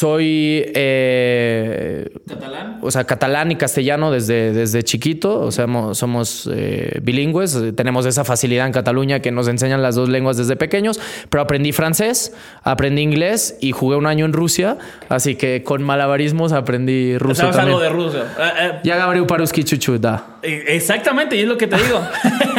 Soy, 0.01 0.63
eh, 0.73 2.09
¿Catalán? 2.27 2.79
o 2.81 2.89
sea, 2.89 3.03
catalán 3.03 3.51
y 3.51 3.55
castellano 3.55 4.09
desde, 4.09 4.51
desde 4.51 4.81
chiquito, 4.81 5.39
o 5.41 5.51
sea, 5.51 5.67
mo- 5.67 5.93
somos 5.93 6.49
eh, 6.51 6.99
bilingües, 7.03 7.55
eh, 7.55 7.71
tenemos 7.71 8.07
esa 8.07 8.23
facilidad 8.23 8.65
en 8.65 8.73
Cataluña 8.73 9.19
que 9.19 9.31
nos 9.31 9.47
enseñan 9.47 9.83
las 9.83 9.93
dos 9.93 10.09
lenguas 10.09 10.37
desde 10.37 10.55
pequeños, 10.55 10.99
pero 11.29 11.43
aprendí 11.43 11.71
francés, 11.71 12.33
aprendí 12.63 13.03
inglés 13.03 13.57
y 13.61 13.73
jugué 13.73 13.95
un 13.95 14.07
año 14.07 14.25
en 14.25 14.33
Rusia, 14.33 14.79
así 15.09 15.35
que 15.35 15.61
con 15.63 15.83
malabarismos 15.83 16.51
aprendí 16.51 17.19
ruso 17.19 17.41
¿Sabes 17.43 17.57
algo 17.57 17.79
de 17.79 17.89
ruso? 17.89 18.23
Ah, 18.39 18.81
Ya 18.83 18.95
Gabriel 18.97 19.27
Paruski 19.27 19.63
Chuchu, 19.63 19.99
da. 19.99 20.37
eh, 20.41 20.63
exactamente, 20.69 21.35
y 21.35 21.41
es 21.41 21.47
lo 21.47 21.57
que 21.59 21.67
te 21.67 21.75
digo. 21.77 22.01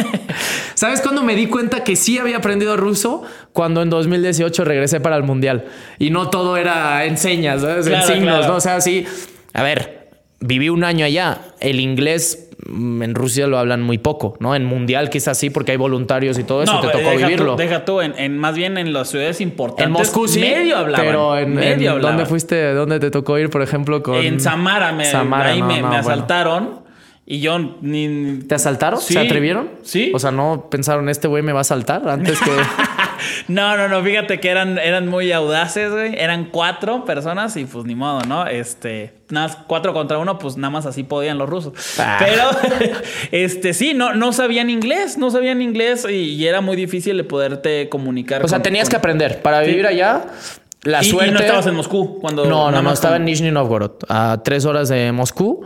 ¿Sabes 0.83 0.99
cuándo 0.99 1.23
me 1.23 1.33
di 1.33 1.47
cuenta 1.47 1.85
que 1.85 1.95
sí 1.95 2.17
había 2.17 2.35
aprendido 2.35 2.75
ruso? 2.75 3.23
Cuando 3.53 3.81
en 3.81 3.89
2018 3.89 4.65
regresé 4.65 4.99
para 4.99 5.15
el 5.15 5.23
Mundial. 5.23 5.63
Y 5.97 6.09
no 6.09 6.29
todo 6.29 6.57
era 6.57 7.05
en 7.05 7.17
señas, 7.17 7.61
¿sabes? 7.61 7.87
Claro, 7.87 8.05
en 8.05 8.13
signos, 8.13 8.37
claro. 8.39 8.51
¿no? 8.51 8.57
O 8.57 8.59
sea, 8.59 8.81
sí. 8.81 9.05
A 9.53 9.63
ver, 9.63 10.09
viví 10.41 10.67
un 10.67 10.83
año 10.83 11.05
allá. 11.05 11.37
El 11.61 11.79
inglés 11.79 12.49
mm, 12.67 13.01
en 13.01 13.15
Rusia 13.15 13.47
lo 13.47 13.59
hablan 13.59 13.81
muy 13.81 13.97
poco, 13.97 14.35
¿no? 14.41 14.55
En 14.55 14.65
Mundial 14.65 15.09
quizás 15.09 15.37
sí, 15.37 15.49
porque 15.49 15.71
hay 15.71 15.77
voluntarios 15.77 16.37
y 16.37 16.43
todo 16.43 16.63
eso, 16.63 16.77
te 16.81 16.87
pero 16.87 16.99
tocó 16.99 17.11
deja 17.11 17.27
vivirlo. 17.27 17.51
Tú, 17.53 17.61
deja 17.61 17.85
tú, 17.85 18.01
en, 18.01 18.13
en- 18.17 18.37
más 18.37 18.53
bien 18.53 18.77
en 18.77 18.91
las 18.91 19.09
ciudades 19.09 19.39
importantes. 19.39 19.85
en 19.85 19.91
Moscú 19.93 20.27
sí. 20.27 20.41
Medio 20.41 20.75
hablaban. 20.75 21.05
Pero 21.05 21.37
en, 21.37 21.53
medio 21.53 21.95
en-. 21.95 22.01
¿dónde 22.01 22.25
fuiste? 22.25 22.73
¿Dónde 22.73 22.99
te 22.99 23.09
tocó 23.09 23.39
ir, 23.39 23.49
por 23.49 23.61
ejemplo, 23.61 24.03
con. 24.03 24.15
En 24.17 24.41
Samara, 24.41 24.91
me, 24.91 25.05
Samara, 25.05 25.51
ahí 25.51 25.61
no, 25.61 25.67
me, 25.67 25.75
no, 25.79 25.87
me 25.87 26.01
bueno. 26.01 26.09
asaltaron 26.11 26.82
y 27.25 27.39
yo 27.39 27.57
ni... 27.59 28.07
ni- 28.07 28.39
¿Te 28.43 28.55
asaltaron? 28.55 28.99
Sí. 28.99 29.13
¿Se 29.13 29.19
atrevieron? 29.19 29.69
Sí. 29.83 30.11
O 30.13 30.19
sea, 30.19 30.31
no 30.31 30.67
pensaron, 30.69 31.07
este 31.09 31.27
güey 31.27 31.41
me 31.43 31.51
va 31.53 31.59
a 31.59 31.61
asaltar 31.61 32.07
antes 32.09 32.39
que. 32.39 32.51
No, 33.47 33.77
no, 33.77 33.87
no, 33.87 34.03
fíjate 34.03 34.41
que 34.41 34.49
eran, 34.49 34.77
eran 34.77 35.07
muy 35.07 35.31
audaces, 35.31 35.91
güey. 35.91 36.13
Eran 36.17 36.45
cuatro 36.51 37.05
personas 37.05 37.55
y 37.55 37.63
pues 37.63 37.85
ni 37.85 37.95
modo, 37.95 38.19
¿no? 38.27 38.47
Este, 38.47 39.13
nada 39.29 39.47
más 39.47 39.57
cuatro 39.65 39.93
contra 39.93 40.17
uno, 40.17 40.37
pues 40.39 40.57
nada 40.57 40.71
más 40.71 40.85
así 40.85 41.03
podían 41.03 41.37
los 41.37 41.47
rusos. 41.49 41.73
Ah. 41.99 42.17
Pero, 42.19 42.43
este, 43.31 43.73
sí, 43.73 43.93
no, 43.93 44.13
no 44.13 44.33
sabían 44.33 44.69
inglés, 44.69 45.17
no 45.17 45.31
sabían 45.31 45.61
inglés 45.61 46.05
y, 46.09 46.13
y 46.33 46.47
era 46.47 46.59
muy 46.59 46.75
difícil 46.75 47.15
de 47.15 47.23
poderte 47.23 47.87
comunicar. 47.87 48.43
O 48.43 48.47
sea, 48.49 48.61
tenías 48.61 48.85
con- 48.85 48.91
que 48.91 48.95
aprender. 48.97 49.41
Para 49.41 49.63
Sí. 49.63 49.69
vivir 49.71 49.87
allá, 49.87 50.25
la 50.83 51.01
Y- 51.01 51.07
y 51.07 51.09
suerte. 51.11 51.31
no 51.31 51.39
estabas 51.39 51.67
en 51.67 51.75
Moscú 51.75 52.19
cuando- 52.19 52.43
No, 52.45 52.57
nada 52.65 52.71
no, 52.71 52.77
no. 52.77 52.83
más 52.89 52.93
Estaba 52.95 53.15
en 53.15 53.25
Nizhny 53.25 53.51
Novgorod, 53.51 53.91
a 54.09 54.41
tres 54.43 54.65
horas 54.65 54.89
de 54.89 55.11
Moscú. 55.13 55.65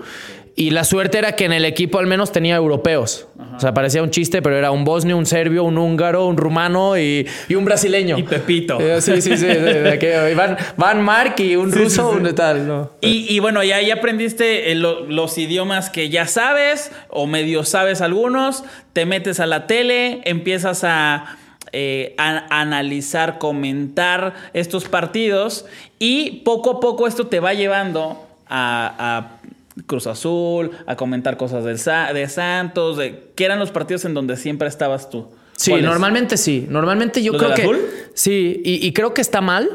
Y 0.60 0.72
la 0.72 0.84
suerte 0.84 1.20
era 1.20 1.34
que 1.34 1.46
en 1.46 1.54
el 1.54 1.65
equipo 1.65 2.00
al 2.00 2.08
menos 2.08 2.32
tenía 2.32 2.56
europeos. 2.56 3.28
O 3.56 3.60
sea, 3.60 3.76
parecía 3.76 4.02
un 4.02 4.10
chiste, 4.10 4.41
pero 4.41 4.58
era 4.58 4.72
un 4.72 4.84
bosnio, 4.86 5.15
un 5.15 5.28
serbio, 5.28 5.63
un 5.63 5.78
húngaro, 5.78 6.26
un 6.26 6.36
rumano 6.36 6.98
y, 6.98 7.28
y 7.48 7.54
un 7.54 7.63
brasileño. 7.63 8.17
Y 8.17 8.24
Pepito. 8.24 8.80
Eh, 8.82 9.00
Sí, 9.00 9.22
sí, 9.22 9.38
sí. 9.38 9.46
de- 9.46 10.00
que 10.00 10.34
van, 10.34 10.58
van 10.76 11.04
Mark 11.04 11.36
y 11.38 11.56
un 11.56 11.72
Sí, 11.72 11.78
ruso, 11.78 12.10
sí, 12.12 12.17
sí. 12.20 12.28
un 12.30 12.36
tal. 12.36 12.67
No. 12.67 12.91
Y, 13.02 13.32
y 13.32 13.38
bueno, 13.39 13.63
ya, 13.63 13.80
ya 13.84 13.93
aprendiste 13.96 14.72
eh, 14.72 14.76
lo- 14.76 15.06
los 15.06 15.38
idiomas 15.38 15.91
que 15.91 16.10
ya 16.10 16.26
sabes 16.26 16.91
o 17.10 17.28
medio 17.28 17.63
sabes 17.63 18.02
algunos, 18.02 18.63
te 18.93 19.06
metes 19.06 19.39
a 19.39 19.46
la 19.46 19.67
tele, 19.67 20.22
empiezas 20.26 20.84
a, 20.84 21.38
eh, 21.72 22.15
a- 22.17 22.62
analizar, 22.62 23.38
comentar 23.38 24.34
estos 24.54 24.86
partidos 24.86 25.65
y 26.00 26.41
poco 26.43 26.72
a 26.72 26.80
poco 26.80 27.06
esto 27.06 27.28
te 27.28 27.39
va 27.39 27.54
llevando 27.54 28.26
a, 28.50 29.17
a 29.17 29.38
Cruz 29.86 30.08
Azul, 30.08 30.72
a 30.88 30.96
comentar 30.96 31.38
cosas 31.38 31.63
del 31.63 31.78
Sa- 31.80 32.12
de 32.13 32.28
Santos, 32.30 32.98
de 32.98 33.32
que 33.36 33.46
eran 33.46 33.60
los 33.60 33.72
partidos 33.72 34.06
en 34.06 34.13
donde 34.13 34.36
siempre 34.38 34.68
estabas 34.68 35.10
tú. 35.10 35.28
Sí, 35.56 35.74
normalmente 35.82 36.38
sí. 36.38 36.66
Normalmente 36.70 37.22
yo 37.24 37.34
¿Los 37.34 37.42
creo 37.42 37.50
del 37.52 37.58
que. 37.58 37.63
azul? 37.63 37.80
Sí, 38.13 38.62
y, 38.63 38.86
y 38.86 38.94
creo 38.94 39.13
que 39.13 39.22
está 39.22 39.42
mal 39.42 39.70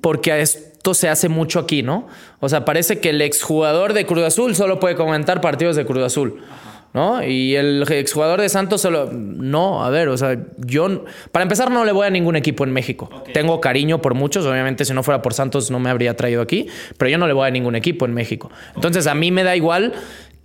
porque 0.00 0.40
esto 0.40 0.94
se 0.94 1.08
hace 1.08 1.28
mucho 1.28 1.58
aquí, 1.60 1.82
¿no? 1.82 2.06
O 2.40 2.48
sea, 2.48 2.64
parece 2.64 2.98
que 3.00 3.10
el 3.10 3.22
exjugador 3.22 3.92
de 3.92 4.04
Cruz 4.06 4.24
Azul 4.24 4.54
solo 4.56 4.78
puede 4.80 4.96
comentar 4.96 5.40
partidos 5.40 5.76
de 5.76 5.86
Cruz 5.86 6.02
Azul. 6.04 6.40
¿No? 6.96 7.22
Y 7.22 7.54
el 7.56 7.84
exjugador 7.92 8.40
de 8.40 8.48
Santos 8.48 8.80
solo. 8.80 9.10
No, 9.12 9.84
a 9.84 9.90
ver, 9.90 10.08
o 10.08 10.16
sea, 10.16 10.34
yo. 10.56 11.04
Para 11.30 11.42
empezar, 11.42 11.70
no 11.70 11.84
le 11.84 11.92
voy 11.92 12.06
a 12.06 12.10
ningún 12.10 12.36
equipo 12.36 12.64
en 12.64 12.72
México. 12.72 13.10
Tengo 13.34 13.60
cariño 13.60 14.00
por 14.00 14.14
muchos. 14.14 14.46
Obviamente, 14.46 14.86
si 14.86 14.94
no 14.94 15.02
fuera 15.02 15.20
por 15.20 15.34
Santos, 15.34 15.70
no 15.70 15.78
me 15.78 15.90
habría 15.90 16.16
traído 16.16 16.40
aquí. 16.40 16.68
Pero 16.96 17.10
yo 17.10 17.18
no 17.18 17.26
le 17.26 17.34
voy 17.34 17.46
a 17.46 17.50
ningún 17.50 17.76
equipo 17.76 18.06
en 18.06 18.14
México. 18.14 18.50
Entonces, 18.74 19.06
a 19.08 19.14
mí 19.14 19.30
me 19.30 19.44
da 19.44 19.54
igual 19.54 19.92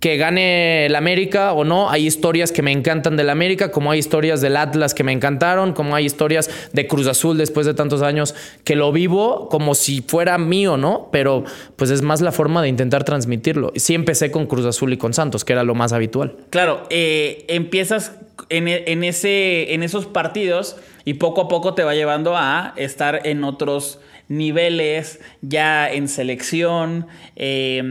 que 0.02 0.16
gane 0.16 0.86
el 0.86 0.96
América 0.96 1.52
o 1.52 1.62
no. 1.62 1.88
Hay 1.88 2.08
historias 2.08 2.50
que 2.50 2.60
me 2.60 2.72
encantan 2.72 3.16
del 3.16 3.30
América, 3.30 3.70
como 3.70 3.92
hay 3.92 4.00
historias 4.00 4.40
del 4.40 4.56
Atlas 4.56 4.94
que 4.94 5.04
me 5.04 5.12
encantaron, 5.12 5.74
como 5.74 5.94
hay 5.94 6.04
historias 6.04 6.50
de 6.72 6.88
Cruz 6.88 7.06
Azul 7.06 7.38
después 7.38 7.66
de 7.66 7.74
tantos 7.74 8.02
años 8.02 8.34
que 8.64 8.74
lo 8.74 8.90
vivo 8.90 9.48
como 9.48 9.76
si 9.76 10.02
fuera 10.02 10.38
mío, 10.38 10.76
¿no? 10.76 11.08
Pero 11.12 11.44
pues 11.76 11.90
es 11.90 12.02
más 12.02 12.20
la 12.20 12.32
forma 12.32 12.62
de 12.62 12.68
intentar 12.68 13.04
transmitirlo. 13.04 13.72
Sí 13.76 13.94
empecé 13.94 14.32
con 14.32 14.46
Cruz 14.46 14.66
Azul 14.66 14.92
y 14.92 14.96
con 14.96 15.14
Santos, 15.14 15.44
que 15.44 15.52
era 15.52 15.62
lo 15.62 15.76
más 15.76 15.92
habitual. 15.92 16.34
Claro, 16.50 16.82
eh, 16.90 17.44
empiezas 17.46 18.16
en, 18.48 19.04
ese, 19.04 19.72
en 19.72 19.84
esos 19.84 20.06
partidos 20.06 20.78
y 21.04 21.14
poco 21.14 21.42
a 21.42 21.48
poco 21.48 21.74
te 21.74 21.84
va 21.84 21.94
llevando 21.94 22.36
a 22.36 22.74
estar 22.74 23.24
en 23.24 23.44
otros 23.44 24.00
niveles, 24.32 25.20
ya 25.42 25.90
en 25.90 26.08
selección, 26.08 27.06
eh, 27.36 27.82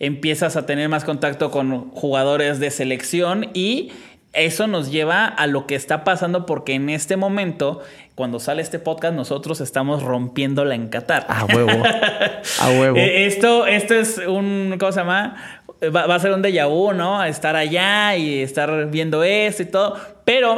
empiezas 0.00 0.56
a 0.56 0.66
tener 0.66 0.88
más 0.88 1.04
contacto 1.04 1.50
con 1.50 1.90
jugadores 1.90 2.58
de 2.58 2.70
selección 2.70 3.50
y 3.54 3.92
eso 4.32 4.66
nos 4.66 4.90
lleva 4.90 5.26
a 5.26 5.46
lo 5.46 5.66
que 5.66 5.74
está 5.74 6.02
pasando 6.02 6.46
porque 6.46 6.74
en 6.74 6.90
este 6.90 7.16
momento, 7.16 7.82
cuando 8.14 8.40
sale 8.40 8.62
este 8.62 8.78
podcast, 8.78 9.14
nosotros 9.14 9.60
estamos 9.60 10.02
rompiéndola 10.02 10.74
en 10.74 10.88
Qatar. 10.88 11.26
A 11.28 11.44
huevo. 11.44 11.82
A 12.60 12.70
huevo. 12.70 12.96
Eh, 13.04 13.26
esto, 13.26 13.66
esto 13.66 13.94
es 13.94 14.18
un, 14.18 14.76
¿cómo 14.78 14.90
se 14.92 15.00
llama? 15.00 15.36
Va, 15.82 16.06
va 16.06 16.14
a 16.14 16.18
ser 16.18 16.32
un 16.32 16.42
déjà 16.42 16.66
vu, 16.66 16.92
¿no? 16.92 17.22
Estar 17.22 17.56
allá 17.56 18.16
y 18.16 18.40
estar 18.40 18.90
viendo 18.90 19.22
esto 19.22 19.62
y 19.62 19.66
todo. 19.66 19.96
Pero 20.24 20.56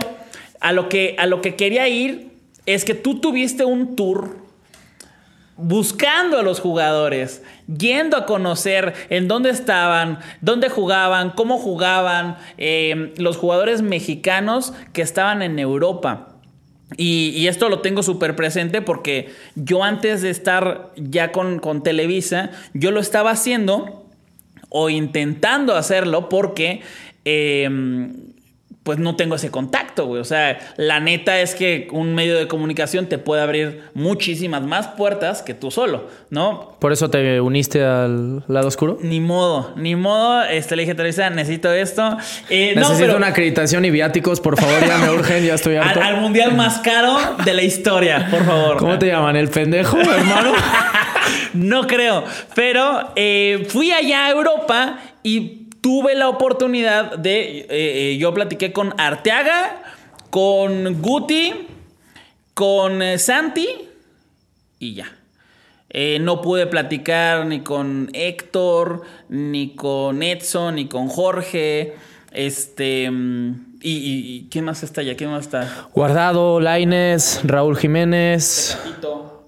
a 0.61 0.73
lo 0.73 0.89
que, 0.89 1.17
a 1.19 1.27
lo 1.27 1.41
que 1.41 1.57
quería 1.57 1.89
ir 1.89 2.31
es 2.65 2.85
que 2.85 2.95
tú 2.95 3.21
tuviste 3.21 3.65
un 3.65 3.97
tour 3.97 4.46
buscando 5.57 6.38
a 6.38 6.42
los 6.42 6.61
jugadores, 6.61 7.42
yendo 7.66 8.16
a 8.16 8.27
conocer 8.27 8.95
en 9.09 9.29
dónde 9.29 9.51
estaban, 9.51 10.19
dónde 10.40 10.69
jugaban, 10.69 11.31
cómo 11.31 11.59
jugaban, 11.59 12.37
eh, 12.59 13.14
los 13.16 13.37
jugadores 13.37 13.83
mexicanos 13.83 14.75
que 14.92 15.03
estaban 15.03 15.42
en 15.42 15.59
Europa. 15.59 16.29
Y, 16.97 17.47
esto 17.49 17.69
lo 17.69 17.81
tengo 17.81 18.03
súper 18.05 18.37
presente 18.37 18.81
porque 18.81 19.31
yo 19.57 19.83
antes 19.83 20.23
de 20.23 20.31
estar 20.31 20.92
ya 20.97 21.33
con, 21.33 21.59
con 21.59 21.83
Televisa, 21.83 22.51
yo 22.75 22.92
lo 22.92 23.01
estaba 23.01 23.33
haciendo 23.33 24.07
o 24.69 24.88
intentando 24.88 25.75
hacerlo 25.75 26.29
porque 26.29 26.83
eh, 27.25 27.69
pues 28.87 28.99
no 29.01 29.16
tengo 29.16 29.35
ese 29.35 29.51
contacto, 29.51 30.07
güey. 30.07 30.20
O 30.20 30.25
sea, 30.25 30.59
la 30.77 31.01
neta 31.01 31.40
es 31.40 31.57
que 31.57 31.88
un 31.90 32.14
medio 32.14 32.38
de 32.38 32.46
comunicación 32.46 33.07
te 33.07 33.18
puede 33.18 33.42
abrir 33.42 33.83
muchísimas 33.94 34.62
más 34.62 34.87
puertas 34.87 35.42
que 35.42 35.55
tú 35.55 35.72
solo, 35.72 36.07
¿no? 36.31 36.77
¿Por 36.79 36.92
eso 36.92 37.11
te 37.11 37.40
uniste 37.40 37.83
al 37.85 38.44
lado 38.46 38.68
oscuro? 38.68 38.99
Ni 39.03 39.18
modo, 39.18 39.72
ni 39.77 39.96
modo. 39.96 40.44
Este, 40.44 40.77
le 40.77 40.83
dije 40.83 40.92
a 40.92 40.96
Televisa, 40.96 41.29
necesito 41.31 41.72
esto. 41.72 42.16
Eh, 42.49 42.75
no, 42.77 42.83
Necesito 42.83 43.07
pero- 43.07 43.16
una 43.16 43.27
acreditación 43.27 43.85
y 43.85 43.90
viáticos, 43.90 44.40
por 44.40 44.57
favor, 44.57 44.87
ya 44.87 44.99
me 44.99 45.11
urgen, 45.11 45.44
ya 45.44 45.55
estoy 45.55 45.75
harto. 45.75 46.01
al, 46.01 46.14
al 46.14 46.20
mundial 46.20 46.55
más 46.55 46.79
caro 46.79 47.16
de 47.44 47.53
la 47.55 47.62
historia, 47.64 48.29
por 48.31 48.44
favor. 48.44 48.77
¿Cómo 48.77 48.96
te 49.01 49.07
llaman? 49.09 49.35
¿El 49.35 49.49
pendejo, 49.49 49.99
hermano? 49.99 50.53
no 51.55 51.88
creo. 51.88 52.22
Pero 52.55 53.11
eh, 53.16 53.66
fui 53.68 53.90
allá 53.90 54.27
a 54.27 54.31
Europa 54.31 54.99
y 55.25 55.65
tuve 55.87 56.16
la 56.16 56.29
oportunidad 56.29 57.16
de. 57.16 57.61
eh, 57.61 57.66
eh, 57.70 58.16
yo 58.18 58.35
platiqué 58.35 58.72
con 58.72 58.92
Arteaga, 58.99 59.83
con 60.31 61.01
Guti, 61.01 61.53
con 62.55 63.03
eh, 63.03 63.18
Santi 63.18 63.68
y 64.81 64.94
ya. 64.94 65.12
Eh, 65.90 66.18
no 66.20 66.42
pude 66.42 66.66
platicar 66.66 67.46
ni 67.46 67.61
con 67.61 68.11
Héctor, 68.14 69.03
ni 69.29 69.77
con 69.77 70.25
Edson, 70.25 70.75
ni 70.75 70.88
con 70.88 71.07
Jorge. 71.07 71.94
Este. 72.33 73.05
Y, 73.05 73.90
y- 73.92 74.37
y 74.37 74.49
quién 74.51 74.64
más 74.64 74.83
está 74.83 75.03
allá? 75.03 75.14
¿Quién 75.16 75.31
más 75.31 75.44
está? 75.44 75.87
Guardado, 75.94 76.59
Laines, 76.59 77.42
Raúl 77.44 77.77
Jiménez, 77.79 78.77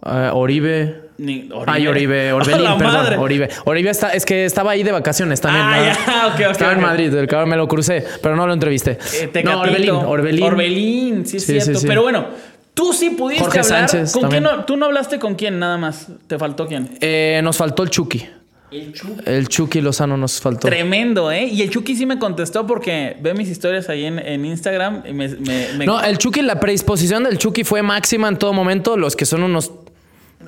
eh, 0.07 0.31
Oribe. 0.33 1.08
Ni- 1.19 1.49
Ay, 1.67 1.87
Oribe, 1.89 2.31
¡A 2.31 2.37
Orbelín, 2.37 2.65
perdón, 2.79 2.83
madre! 2.83 3.17
Oribe. 3.17 3.49
Oribe 3.65 3.91
está, 3.91 4.13
es 4.13 4.25
que 4.25 4.45
estaba 4.45 4.71
ahí 4.71 4.83
de 4.85 4.93
vacaciones 4.93 5.41
también. 5.41 5.65
Ah, 5.67 5.77
¿no? 5.77 5.85
ya, 5.85 6.27
ok, 6.29 6.35
ok, 6.35 6.51
Estaba 6.53 6.73
en. 6.73 6.81
Madrid, 6.81 7.13
el 7.15 7.27
cabrón 7.27 7.49
me 7.51 7.57
lo 7.57 7.67
crucé, 7.69 8.05
pero 8.23 8.37
no 8.37 8.47
lo 8.47 8.53
entrevisté. 8.53 8.99
Eh, 9.15 9.43
no. 9.45 9.61
Orbelín, 9.61 9.91
Orbelín. 9.91 10.43
Orbelín, 10.45 11.27
sí 11.27 11.39
es 11.39 11.45
Sí, 11.45 11.53
cierto. 11.53 11.75
sí, 11.75 11.81
sí. 11.81 11.87
Pero 11.89 12.03
bueno, 12.03 12.27
tú 12.75 12.93
sí 12.93 13.11
pudiste 13.11 13.43
Jorge 13.45 13.61
hablar. 13.61 13.89
Sánchez 13.89 14.13
¿Con 14.13 14.31
quién 14.31 14.43
no- 14.45 14.65
¿Tú 14.65 14.77
no 14.77 14.87
hablaste 14.87 15.19
con 15.19 15.35
quién 15.35 15.59
nada 15.59 15.77
más? 15.77 16.07
¿Te 16.29 16.39
faltó 16.39 16.67
quién? 16.67 16.89
Eh, 17.01 17.41
nos 17.43 17.57
faltó 17.57 17.83
el 17.83 17.91
Chucky. 17.91 18.25
El 18.71 18.93
Chucky. 18.93 19.23
El 19.25 19.49
Chucky 19.49 19.81
Lozano 19.81 20.17
nos 20.19 20.41
faltó. 20.43 20.69
Tremendo, 20.69 21.33
¿eh? 21.33 21.47
Y 21.47 21.63
el 21.63 21.71
Chucky 21.71 21.97
sí 21.97 22.05
me 22.05 22.19
contestó 22.19 22.67
porque 22.67 23.17
ve 23.21 23.33
mis 23.33 23.49
historias 23.49 23.89
ahí 23.89 24.05
en, 24.05 24.19
en 24.19 24.45
Instagram 24.45 25.05
y 25.09 25.15
me... 25.15 25.27
me- 25.29 25.69
me- 25.79 25.87
No, 25.87 26.01
el 26.05 26.19
Chucky, 26.19 26.43
la 26.43 26.61
predisposición 26.61 27.25
del 27.25 27.39
Chucky 27.39 27.65
fue 27.65 27.83
máxima 27.83 28.29
en 28.29 28.37
todo 28.37 28.53
momento. 28.53 28.97
Los 28.99 29.17
que 29.17 29.25
son 29.25 29.43
unos 29.43 29.73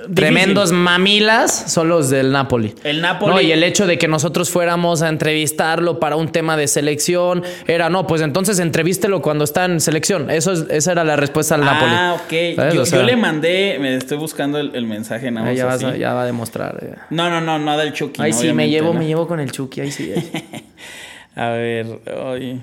Difícil. 0.01 0.15
tremendos 0.15 0.73
mamilas 0.73 1.73
son 1.73 1.89
los 1.89 2.11
del 2.11 2.33
Napoli. 2.33 2.75
El 2.85 3.01
Napoli- 3.01 3.33
No, 3.35 3.41
y 3.41 3.53
el 3.53 3.63
hecho 3.63 3.87
de 3.87 3.99
que 3.99 4.09
nosotros 4.09 4.51
fuéramos 4.51 5.03
a 5.03 5.09
entrevistarlo 5.09 6.01
para 6.01 6.17
un 6.17 6.33
tema 6.33 6.57
de 6.57 6.69
selección 6.69 7.43
era, 7.67 7.91
no, 7.91 8.07
pues 8.07 8.23
entonces 8.23 8.59
entrevístelo 8.59 9.21
cuando 9.23 9.45
está 9.45 9.65
en 9.67 9.81
selección. 9.81 10.31
Eso 10.31 10.53
es, 10.53 10.67
esa 10.71 10.93
era 10.93 11.05
la 11.05 11.17
respuesta 11.17 11.55
al 11.55 11.63
Napoli. 11.63 11.93
Ah, 11.95 12.17
ok. 12.25 12.73
Yo, 12.75 12.83
O 12.83 12.87
sea, 12.87 13.01
yo 13.01 13.05
le 13.05 13.17
mandé, 13.17 13.77
me 13.81 13.97
estoy 13.97 14.17
buscando 14.19 14.59
el, 14.59 14.75
el 14.75 14.87
mensaje 14.87 15.31
nada 15.31 15.49
ahí 15.49 15.63
más 15.63 15.81
ya, 15.81 15.87
vas 15.89 15.99
ya 15.99 16.15
va 16.15 16.23
a 16.23 16.27
demostrar. 16.27 17.07
No, 17.11 17.29
no, 17.31 17.41
no, 17.41 17.59
no 17.59 17.77
del 17.77 17.93
Chucky. 17.93 18.23
No, 18.23 18.33
sí, 18.33 18.53
me 18.53 18.69
llevo, 18.69 18.93
no. 18.95 19.01
me 19.01 19.07
llevo 19.07 19.27
con 19.27 19.41
el 19.41 19.51
Chucky. 19.53 19.81
Ahí 19.83 19.91
sí. 19.93 20.13
ahí. 20.15 20.31
A 21.37 21.51
ver, 21.51 21.87
ay. 22.35 22.61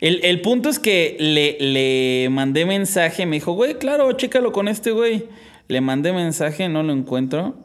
El, 0.00 0.20
el 0.24 0.40
punto 0.42 0.68
es 0.68 0.78
que 0.78 1.16
le, 1.18 1.56
le 1.60 2.28
mandé 2.30 2.66
mensaje, 2.66 3.24
me 3.24 3.36
dijo, 3.36 3.52
güey, 3.52 3.74
claro, 3.78 4.12
chécalo 4.12 4.52
con 4.52 4.68
este 4.68 4.90
güey. 4.90 5.24
Le 5.68 5.80
mandé 5.80 6.12
mensaje, 6.12 6.68
no 6.68 6.82
lo 6.82 6.92
encuentro. 6.92 7.56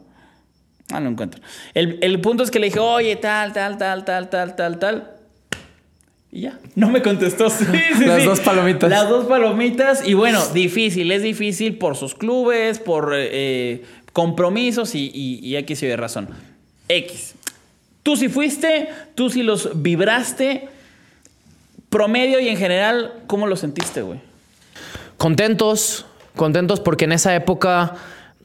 Ah, 0.90 0.98
no 1.00 1.06
lo 1.06 1.10
encuentro. 1.10 1.40
El, 1.74 1.98
el 2.02 2.20
punto 2.20 2.42
es 2.42 2.50
que 2.50 2.58
le 2.58 2.66
dije, 2.66 2.80
oye, 2.80 3.16
tal, 3.16 3.52
tal, 3.52 3.78
tal, 3.78 4.04
tal, 4.04 4.28
tal, 4.30 4.56
tal, 4.56 4.78
tal. 4.78 5.10
Y 6.32 6.42
ya, 6.42 6.58
no 6.74 6.90
me 6.90 7.02
contestó. 7.02 7.50
Sí, 7.50 7.64
sí, 7.98 8.04
Las 8.06 8.20
sí. 8.20 8.26
dos 8.26 8.40
palomitas. 8.40 8.90
Las 8.90 9.08
dos 9.08 9.26
palomitas. 9.26 10.06
Y 10.06 10.14
bueno, 10.14 10.44
difícil, 10.48 11.10
es 11.12 11.22
difícil 11.22 11.76
por 11.76 11.96
sus 11.96 12.14
clubes, 12.14 12.78
por 12.78 13.12
eh, 13.14 13.84
compromisos 14.12 14.94
y, 14.94 15.10
y, 15.12 15.40
y 15.46 15.56
X 15.56 15.82
y 15.82 15.86
de 15.86 15.96
razón. 15.96 16.28
X. 16.88 17.34
Tú 18.02 18.16
sí 18.16 18.28
fuiste, 18.28 18.88
tú 19.14 19.30
sí 19.30 19.42
los 19.42 19.82
vibraste. 19.82 20.68
Promedio 21.88 22.38
y 22.40 22.48
en 22.48 22.56
general, 22.56 23.14
¿cómo 23.26 23.46
lo 23.46 23.56
sentiste, 23.56 24.02
güey? 24.02 24.20
Contentos, 25.16 26.06
contentos 26.40 26.80
porque 26.80 27.04
en 27.04 27.12
esa 27.12 27.36
época 27.36 27.96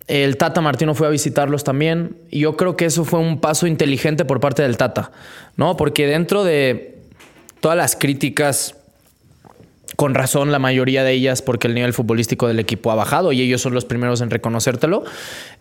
el 0.07 0.35
Tata 0.35 0.59
Martino 0.59 0.93
fue 0.95 1.07
a 1.07 1.09
visitarlos 1.09 1.63
también. 1.63 2.17
Y 2.29 2.39
yo 2.39 2.57
creo 2.57 2.75
que 2.75 2.83
eso 2.83 3.05
fue 3.05 3.19
un 3.19 3.39
paso 3.39 3.67
inteligente 3.67 4.25
por 4.25 4.41
parte 4.41 4.63
del 4.63 4.75
Tata, 4.75 5.11
¿no? 5.55 5.77
Porque 5.77 6.05
dentro 6.05 6.43
de 6.43 6.99
todas 7.61 7.77
las 7.77 7.95
críticas, 7.95 8.75
con 9.95 10.13
razón 10.13 10.51
la 10.51 10.59
mayoría 10.59 11.05
de 11.05 11.13
ellas, 11.13 11.41
porque 11.41 11.67
el 11.67 11.73
nivel 11.73 11.93
futbolístico 11.93 12.49
del 12.49 12.59
equipo 12.59 12.91
ha 12.91 12.95
bajado 12.95 13.31
y 13.31 13.41
ellos 13.41 13.61
son 13.61 13.73
los 13.73 13.85
primeros 13.85 14.19
en 14.19 14.29
reconocértelo. 14.29 15.05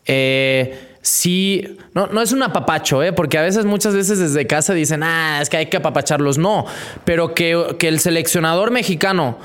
Eh, 0.06 0.96
sí, 1.02 1.78
no, 1.94 2.08
no 2.08 2.20
es 2.20 2.32
un 2.32 2.42
apapacho, 2.42 3.00
¿eh? 3.04 3.12
porque 3.12 3.38
a 3.38 3.42
veces, 3.42 3.64
muchas 3.64 3.94
veces 3.94 4.18
desde 4.18 4.46
casa 4.48 4.74
dicen, 4.74 5.04
ah, 5.04 5.38
es 5.40 5.48
que 5.48 5.58
hay 5.58 5.66
que 5.66 5.76
apapacharlos. 5.76 6.36
No, 6.36 6.66
pero 7.04 7.32
que, 7.32 7.76
que 7.78 7.86
el 7.86 8.00
seleccionador 8.00 8.72
mexicano 8.72 9.38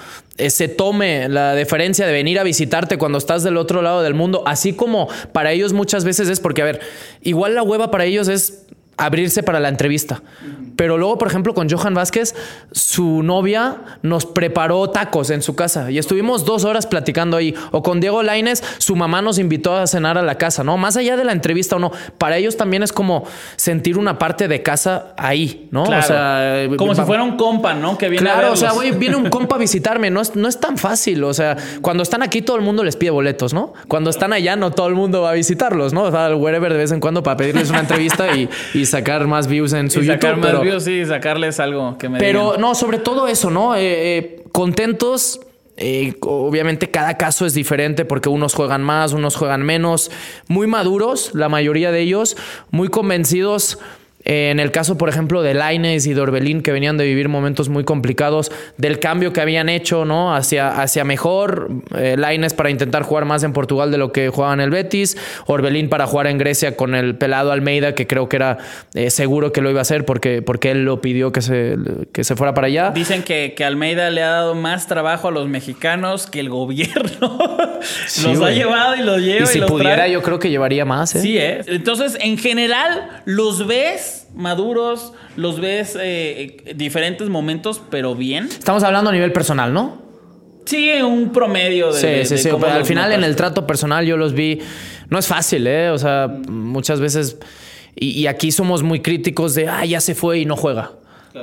se 0.49 0.67
tome 0.67 1.27
la 1.29 1.53
deferencia 1.53 2.05
de 2.05 2.13
venir 2.13 2.39
a 2.39 2.43
visitarte 2.43 2.97
cuando 2.97 3.17
estás 3.17 3.43
del 3.43 3.57
otro 3.57 3.81
lado 3.81 4.01
del 4.01 4.13
mundo, 4.13 4.43
así 4.45 4.73
como 4.73 5.09
para 5.31 5.51
ellos 5.51 5.73
muchas 5.73 6.05
veces 6.05 6.29
es 6.29 6.39
porque, 6.39 6.61
a 6.61 6.65
ver, 6.65 6.79
igual 7.21 7.55
la 7.55 7.63
hueva 7.63 7.91
para 7.91 8.05
ellos 8.05 8.27
es 8.27 8.65
abrirse 8.99 9.43
para 9.43 9.59
la 9.59 9.69
entrevista. 9.69 10.21
Pero 10.75 10.97
luego, 10.97 11.17
por 11.17 11.27
ejemplo, 11.27 11.53
con 11.53 11.69
Johan 11.69 11.93
Vázquez, 11.93 12.35
su 12.71 13.23
novia 13.23 13.77
nos 14.01 14.25
preparó 14.25 14.89
tacos 14.89 15.29
en 15.29 15.41
su 15.41 15.55
casa 15.55 15.89
y 15.89 15.97
estuvimos 15.97 16.45
dos 16.45 16.63
horas 16.65 16.85
platicando 16.85 17.37
ahí. 17.37 17.55
O 17.71 17.81
con 17.81 17.99
Diego 17.99 18.23
Laines, 18.23 18.63
su 18.77 18.95
mamá 18.95 19.21
nos 19.21 19.39
invitó 19.39 19.75
a 19.75 19.87
cenar 19.87 20.17
a 20.17 20.21
la 20.21 20.35
casa, 20.35 20.63
¿no? 20.63 20.77
Más 20.77 20.97
allá 20.97 21.17
de 21.17 21.23
la 21.23 21.31
entrevista 21.31 21.77
o 21.77 21.79
no, 21.79 21.91
para 22.17 22.37
ellos 22.37 22.57
también 22.57 22.83
es 22.83 22.93
como 22.93 23.25
sentir 23.55 23.97
una 23.97 24.19
parte 24.19 24.47
de 24.47 24.61
casa 24.61 25.13
ahí, 25.17 25.67
¿no? 25.71 25.85
Claro. 25.85 26.03
O 26.03 26.07
sea, 26.07 26.77
Como 26.77 26.93
si 26.93 27.01
fuera 27.01 27.23
un 27.23 27.37
compa, 27.37 27.73
¿no? 27.73 27.97
Que 27.97 28.09
viene 28.09 28.29
a 28.29 28.33
Claro, 28.33 28.53
o 28.53 28.57
sea, 28.57 28.71
güey, 28.71 28.91
viene 28.91 29.15
un 29.15 29.29
compa 29.29 29.55
a 29.55 29.59
visitarme, 29.59 30.09
no 30.09 30.21
es, 30.21 30.35
no 30.35 30.47
es 30.47 30.59
tan 30.59 30.77
fácil. 30.77 31.23
O 31.23 31.33
sea, 31.33 31.55
cuando 31.81 32.03
están 32.03 32.21
aquí 32.21 32.41
todo 32.41 32.57
el 32.57 32.63
mundo 32.63 32.83
les 32.83 32.97
pide 32.97 33.11
boletos, 33.11 33.53
¿no? 33.53 33.73
Cuando 33.87 34.09
están 34.09 34.33
allá 34.33 34.57
no 34.57 34.71
todo 34.71 34.87
el 34.87 34.95
mundo 34.95 35.21
va 35.21 35.31
a 35.31 35.33
visitarlos, 35.33 35.93
¿no? 35.93 36.11
Va 36.11 36.25
al 36.25 36.35
wherever 36.35 36.71
de 36.71 36.77
vez 36.77 36.91
en 36.91 36.99
cuando 36.99 37.23
para 37.23 37.37
pedirles 37.37 37.69
una 37.69 37.79
entrevista 37.79 38.35
y, 38.35 38.49
y 38.73 38.85
sacar 38.89 39.27
más 39.27 39.47
views 39.47 39.73
en 39.73 39.89
su 39.89 40.01
Y 40.01 40.07
sacar 40.07 40.31
YouTube. 40.35 40.41
más 40.41 40.51
pero, 40.51 40.61
views, 40.61 40.83
sí, 40.83 41.05
sacarles 41.05 41.59
algo 41.59 41.97
que 41.97 42.09
me 42.09 42.19
pero 42.19 42.45
digan. 42.47 42.61
no, 42.61 42.75
sobre 42.75 42.97
todo 42.99 43.27
eso, 43.27 43.49
¿no? 43.49 43.75
Eh, 43.75 44.17
eh, 44.17 44.43
contentos. 44.51 45.39
eh, 45.81 46.13
obviamente 46.21 46.91
cada 46.91 47.15
caso 47.15 47.45
es 47.45 47.53
diferente 47.53 48.03
porque 48.03 48.27
unos 48.27 48.53
juegan 48.53 48.83
más, 48.83 49.13
unos 49.13 49.37
juegan 49.37 49.61
menos, 49.63 50.11
muy 50.49 50.67
maduros, 50.67 51.31
la 51.33 51.47
mayoría 51.47 51.91
de 51.91 52.01
ellos, 52.01 52.35
muy 52.69 52.89
convencidos. 52.89 53.79
Eh, 54.29 54.51
en 54.51 54.59
el 54.59 54.69
caso, 54.69 54.95
por 54.95 55.09
ejemplo, 55.09 55.41
de 55.41 55.55
Laines 55.55 56.05
y 56.05 56.13
de 56.13 56.21
Orbelín, 56.21 56.61
que 56.61 56.71
venían 56.71 56.97
de 56.97 57.05
vivir 57.05 57.29
momentos 57.29 57.67
muy 57.67 57.83
complicados, 57.83 58.51
del 58.77 58.99
cambio 58.99 59.33
que 59.33 59.41
habían 59.41 59.69
hecho, 59.69 60.05
¿no? 60.05 60.35
Hacia, 60.35 60.69
hacia 60.83 61.03
mejor. 61.03 61.71
Eh, 61.97 62.15
Laines 62.15 62.53
para 62.53 62.69
intentar 62.69 63.01
jugar 63.01 63.25
más 63.25 63.41
en 63.41 63.53
Portugal 63.53 63.89
de 63.89 63.97
lo 63.97 64.11
que 64.11 64.29
jugaba 64.29 64.53
en 64.53 64.59
el 64.59 64.69
Betis. 64.69 65.17
Orbelín 65.47 65.89
para 65.89 66.05
jugar 66.05 66.27
en 66.27 66.37
Grecia 66.37 66.77
con 66.77 66.93
el 66.93 67.15
pelado 67.15 67.51
Almeida, 67.51 67.95
que 67.95 68.05
creo 68.05 68.29
que 68.29 68.35
era 68.35 68.59
eh, 68.93 69.09
seguro 69.09 69.51
que 69.51 69.61
lo 69.61 69.71
iba 69.71 69.79
a 69.79 69.81
hacer 69.81 70.05
porque, 70.05 70.43
porque 70.43 70.69
él 70.69 70.85
lo 70.85 71.01
pidió 71.01 71.31
que 71.31 71.41
se, 71.41 71.75
que 72.13 72.23
se 72.23 72.35
fuera 72.35 72.53
para 72.53 72.67
allá. 72.67 72.91
Dicen 72.91 73.23
que, 73.23 73.55
que 73.57 73.65
Almeida 73.65 74.11
le 74.11 74.21
ha 74.21 74.29
dado 74.29 74.53
más 74.53 74.85
trabajo 74.85 75.29
a 75.29 75.31
los 75.31 75.47
mexicanos 75.47 76.27
que 76.27 76.39
el 76.39 76.49
gobierno. 76.49 77.39
Sí, 78.07 78.33
los 78.33 78.41
ha 78.41 78.51
llevado 78.51 78.95
y 78.95 79.03
los 79.03 79.21
lleva. 79.21 79.43
Y 79.43 79.47
si 79.47 79.59
los 79.59 79.71
pudiera, 79.71 79.95
trae. 79.95 80.11
yo 80.11 80.21
creo 80.21 80.37
que 80.37 80.49
llevaría 80.49 80.83
más, 80.83 81.15
¿eh? 81.15 81.21
Sí, 81.21 81.37
¿eh? 81.37 81.61
Entonces, 81.67 82.17
en 82.19 82.37
general, 82.37 83.21
los 83.23 83.65
ves 83.65 84.18
maduros, 84.35 85.13
los 85.35 85.59
ves 85.59 85.95
eh, 85.95 86.57
eh, 86.65 86.73
diferentes 86.75 87.29
momentos, 87.29 87.81
pero 87.89 88.15
bien. 88.15 88.45
Estamos 88.45 88.83
hablando 88.83 89.09
a 89.09 89.13
nivel 89.13 89.31
personal, 89.31 89.73
¿no? 89.73 90.01
Sí, 90.65 90.91
un 91.01 91.31
promedio 91.31 91.91
de. 91.91 91.99
Sí, 91.99 92.07
de- 92.07 92.25
sí, 92.25 92.35
de 92.35 92.41
sí. 92.41 92.49
cómo 92.49 92.65
al 92.67 92.85
final, 92.85 93.11
en 93.11 93.23
el 93.23 93.35
trato 93.35 93.65
personal, 93.65 94.05
yo 94.05 94.17
los 94.17 94.33
vi. 94.33 94.59
No 95.09 95.17
es 95.17 95.25
fácil, 95.27 95.65
¿eh? 95.65 95.89
O 95.89 95.97
sea, 95.97 96.27
muchas 96.47 96.99
veces. 96.99 97.37
Y, 97.95 98.11
y 98.11 98.27
aquí 98.27 98.51
somos 98.51 98.83
muy 98.83 99.01
críticos 99.01 99.55
de, 99.55 99.67
ah, 99.67 99.83
ya 99.85 99.99
se 99.99 100.13
fue 100.15 100.39
y 100.39 100.45
no 100.45 100.55
juega. 100.55 100.91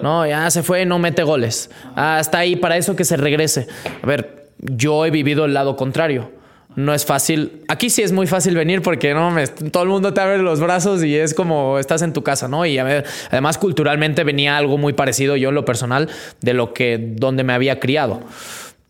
No, 0.03 0.27
ya 0.27 0.51
se 0.51 0.62
fue 0.62 0.83
y 0.83 0.87
no 0.87 0.99
mete 0.99 1.23
goles. 1.23 1.71
Ah, 1.97 2.19
está 2.21 2.39
ahí 2.39 2.57
para 2.57 2.77
eso 2.77 2.95
que 2.97 3.05
se 3.05 3.17
regrese. 3.17 3.67
A 4.03 4.07
ver, 4.07 4.49
yo 4.59 5.05
he 5.07 5.11
vivido 5.11 5.45
el 5.45 5.55
lado 5.55 5.77
contrario. 5.77 6.31
No 6.77 6.93
es 6.95 7.05
fácil. 7.07 7.62
Aquí 7.69 7.89
sí 7.91 8.03
es 8.03 8.12
muy 8.12 8.27
fácil 8.27 8.55
venir 8.55 8.83
porque 8.83 9.15
no 9.15 9.31
me- 9.31 9.47
todo 9.49 9.83
el 9.83 9.89
mundo 9.89 10.12
te 10.12 10.21
abre 10.21 10.39
los 10.39 10.61
brazos 10.61 11.03
y 11.03 11.17
es 11.17 11.33
como 11.35 11.79
estás 11.79 12.03
en 12.03 12.12
tu 12.12 12.23
casa, 12.23 12.49
¿no? 12.49 12.67
Y 12.67 12.79
además 12.79 13.57
culturalmente 13.59 14.25
venía 14.25 14.57
algo 14.59 14.77
muy 14.77 14.93
parecido 14.93 15.37
yo 15.37 15.49
en 15.49 15.55
lo 15.55 15.65
personal 15.65 16.09
de 16.43 16.53
lo 16.55 16.75
que 16.75 16.99
donde 17.17 17.45
me 17.45 17.55
había 17.55 17.81
criado. 17.81 18.21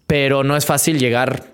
Pero 0.09 0.42
no 0.44 0.57
es 0.57 0.66
fácil 0.66 0.99
llegar, 0.99 1.44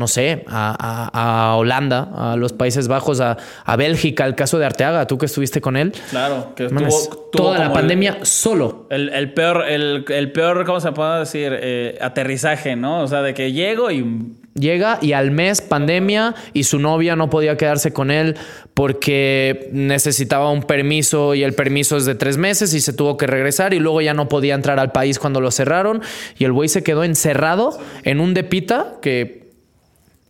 no 0.00 0.08
sé, 0.08 0.44
a, 0.48 0.74
a- 1.12 1.50
a 1.52 1.56
Holanda, 1.56 2.08
a 2.16 2.34
los 2.36 2.52
Países 2.52 2.88
Bajos, 2.88 3.20
a, 3.20 3.36
a 3.64 3.76
Bélgica, 3.76 4.26
el 4.26 4.34
caso 4.34 4.58
de 4.58 4.66
Arteaga, 4.66 5.06
tú 5.06 5.16
que 5.18 5.26
estuviste 5.26 5.60
con 5.60 5.76
él. 5.76 5.92
Claro, 6.10 6.52
que 6.56 6.68
Mames, 6.70 6.92
tuvo, 7.08 7.16
tuvo 7.30 7.44
toda 7.44 7.58
la 7.58 7.66
el- 7.66 7.72
pandemia 7.72 8.18
solo. 8.22 8.88
El, 8.90 9.10
el 9.10 9.32
peor, 9.32 9.64
el, 9.68 10.04
el 10.08 10.32
peor, 10.32 10.64
¿cómo 10.64 10.80
se 10.80 10.90
puede 10.90 11.20
decir? 11.20 11.56
Eh, 11.60 11.98
aterrizaje, 12.00 12.74
¿no? 12.74 13.02
O 13.02 13.06
sea, 13.06 13.22
de 13.22 13.32
que 13.34 13.52
llego 13.52 13.92
y. 13.92 14.32
Llega 14.54 14.98
y 15.00 15.12
al 15.12 15.30
mes 15.30 15.60
pandemia 15.62 16.34
y 16.52 16.64
su 16.64 16.80
novia 16.80 17.14
no 17.14 17.30
podía 17.30 17.56
quedarse 17.56 17.92
con 17.92 18.10
él 18.10 18.34
porque 18.74 19.68
necesitaba 19.72 20.50
un 20.50 20.64
permiso 20.64 21.34
y 21.36 21.44
el 21.44 21.52
permiso 21.54 21.96
es 21.96 22.04
de 22.04 22.16
tres 22.16 22.36
meses 22.36 22.74
y 22.74 22.80
se 22.80 22.92
tuvo 22.92 23.16
que 23.16 23.28
regresar 23.28 23.74
y 23.74 23.78
luego 23.78 24.00
ya 24.00 24.12
no 24.12 24.28
podía 24.28 24.54
entrar 24.54 24.80
al 24.80 24.90
país 24.90 25.18
cuando 25.20 25.40
lo 25.40 25.52
cerraron 25.52 26.02
y 26.36 26.44
el 26.44 26.52
güey 26.52 26.68
se 26.68 26.82
quedó 26.82 27.04
encerrado 27.04 27.78
en 28.02 28.18
un 28.20 28.34
depita 28.34 28.94
que 29.00 29.49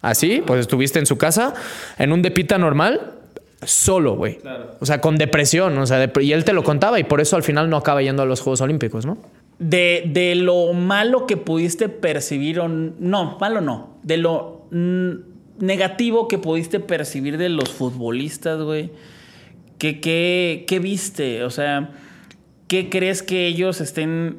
así, 0.03 0.43
pues 0.47 0.61
estuviste 0.61 0.99
en 0.99 1.07
su 1.07 1.19
casa, 1.19 1.55
en 1.99 2.13
un 2.13 2.23
depita 2.23 2.59
normal. 2.59 3.15
Solo, 3.63 4.17
güey. 4.17 4.39
O 4.81 4.87
sea, 4.87 5.03
con 5.03 5.19
depresión. 5.19 5.77
O 5.77 5.87
sea, 5.87 6.03
dep- 6.03 6.25
y 6.25 6.33
él 6.33 6.45
te 6.45 6.55
lo 6.55 6.65
contaba 6.65 6.99
y 6.99 7.05
por 7.05 7.21
eso 7.21 7.37
al 7.37 7.43
final 7.43 7.69
no 7.69 7.77
acaba 7.77 8.01
yendo 8.01 8.23
a 8.23 8.27
los 8.27 8.41
Juegos 8.41 8.63
Olímpicos, 8.63 9.05
¿no? 9.05 9.19
De, 9.59 10.05
de 10.07 10.35
lo 10.35 10.73
malo 10.73 11.27
que 11.27 11.37
pudiste 11.37 11.91
percibir 11.91 12.59
o 12.61 12.69
no, 12.69 13.37
malo 13.39 13.61
no, 13.61 13.99
de 14.03 14.17
lo 14.17 14.65
mm, 14.71 15.11
negativo 15.59 16.27
que 16.27 16.39
pudiste 16.39 16.81
percibir 16.81 17.37
de 17.37 17.51
los 17.51 17.69
futbolistas, 17.69 18.63
güey? 18.63 18.91
¿Qué, 19.77 20.01
qué, 20.01 20.65
qué 20.67 20.79
viste? 20.79 21.45
O 21.45 21.51
sea, 21.51 21.91
¿qué 22.67 22.89
crees 22.89 23.23
que 23.23 23.47
ellos 23.47 23.83
estén 23.83 24.39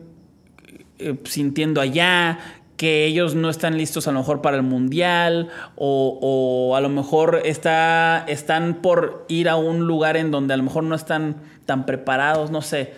eh, 0.97 1.15
sintiendo 1.25 1.79
allá? 1.81 2.39
Que 2.81 3.05
ellos 3.05 3.35
no 3.35 3.51
están 3.51 3.77
listos 3.77 4.07
a 4.07 4.11
lo 4.11 4.17
mejor 4.17 4.41
para 4.41 4.57
el 4.57 4.63
mundial 4.63 5.49
o, 5.75 6.17
o, 6.19 6.75
a 6.75 6.81
lo 6.81 6.89
mejor 6.89 7.43
está, 7.45 8.25
están 8.27 8.81
por 8.81 9.23
ir 9.27 9.49
a 9.49 9.55
un 9.55 9.85
lugar 9.85 10.17
en 10.17 10.31
donde 10.31 10.55
a 10.55 10.57
lo 10.57 10.63
mejor 10.63 10.83
no 10.85 10.95
están 10.95 11.35
tan 11.67 11.85
preparados, 11.85 12.49
no 12.49 12.63
sé. 12.63 12.93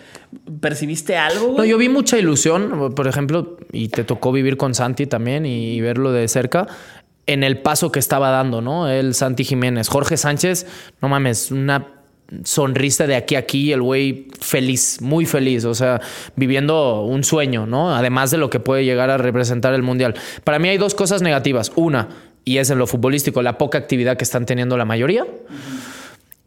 ¿Percibiste 0.62 1.18
algo? 1.18 1.48
Güey? 1.48 1.56
No, 1.58 1.64
yo 1.66 1.76
vi 1.76 1.90
mucha 1.90 2.16
ilusión, 2.16 2.94
por 2.94 3.06
ejemplo, 3.08 3.58
y 3.72 3.88
te 3.88 4.04
tocó 4.04 4.32
vivir 4.32 4.56
con 4.56 4.74
Santi 4.74 5.06
también 5.06 5.44
y 5.44 5.78
verlo 5.82 6.12
de 6.12 6.28
cerca 6.28 6.66
en 7.26 7.44
el 7.44 7.58
paso 7.58 7.92
que 7.92 7.98
estaba 7.98 8.30
dando, 8.30 8.62
¿no? 8.62 8.88
El 8.88 9.12
Santi 9.12 9.44
Jiménez. 9.44 9.88
Jorge 9.88 10.16
Sánchez, 10.16 10.66
no 11.02 11.10
mames, 11.10 11.50
una 11.50 11.88
sonrisa 12.42 13.06
de 13.06 13.14
aquí 13.14 13.36
a 13.36 13.44
aquí, 13.44 13.72
el 13.72 13.82
güey 13.82 14.26
feliz, 14.40 15.00
muy 15.00 15.26
feliz, 15.26 15.64
o 15.64 15.74
sea, 15.74 16.00
viviendo 16.34 17.02
un 17.02 17.22
sueño, 17.22 17.66
¿no? 17.66 17.94
Además 17.94 18.30
de 18.30 18.38
lo 18.38 18.50
que 18.50 18.60
puede 18.60 18.84
llegar 18.84 19.10
a 19.10 19.18
representar 19.18 19.74
el 19.74 19.82
Mundial. 19.82 20.14
Para 20.42 20.58
mí 20.58 20.68
hay 20.68 20.78
dos 20.78 20.94
cosas 20.94 21.22
negativas. 21.22 21.70
Una, 21.76 22.08
y 22.44 22.58
es 22.58 22.70
en 22.70 22.78
lo 22.78 22.86
futbolístico, 22.86 23.42
la 23.42 23.58
poca 23.58 23.78
actividad 23.78 24.16
que 24.16 24.24
están 24.24 24.46
teniendo 24.46 24.76
la 24.76 24.84
mayoría. 24.84 25.26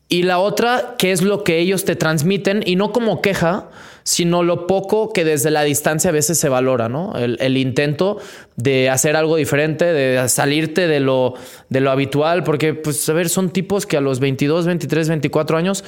Y 0.10 0.24
la 0.24 0.40
otra, 0.40 0.96
que 0.98 1.12
es 1.12 1.22
lo 1.22 1.44
que 1.44 1.60
ellos 1.60 1.86
te 1.86 1.96
transmiten, 1.96 2.64
y 2.66 2.76
no 2.76 2.92
como 2.92 3.22
queja, 3.22 3.70
sino 4.08 4.42
lo 4.42 4.68
poco 4.68 5.12
que 5.12 5.26
desde 5.26 5.52
la 5.52 5.64
distancia 5.64 6.12
a 6.12 6.14
veces 6.14 6.40
se 6.40 6.48
valora, 6.48 6.88
¿no? 6.88 7.14
El, 7.18 7.58
intento 7.58 8.20
de 8.56 8.90
hacer 8.90 9.18
algo 9.18 9.36
diferente, 9.36 9.84
de 9.84 10.30
salirte 10.30 10.88
de 10.88 11.02
lo, 11.02 11.34
de 11.68 11.82
lo 11.82 11.92
habitual, 11.92 12.46
porque, 12.46 12.74
pues, 12.74 13.10
a 13.10 13.12
ver, 13.12 13.28
son 13.28 13.50
tipos 13.50 13.86
que 13.86 13.98
a 13.98 14.02
los 14.02 14.22
22, 14.22 14.66
23, 14.66 15.10
24 15.10 15.58
años 15.58 15.84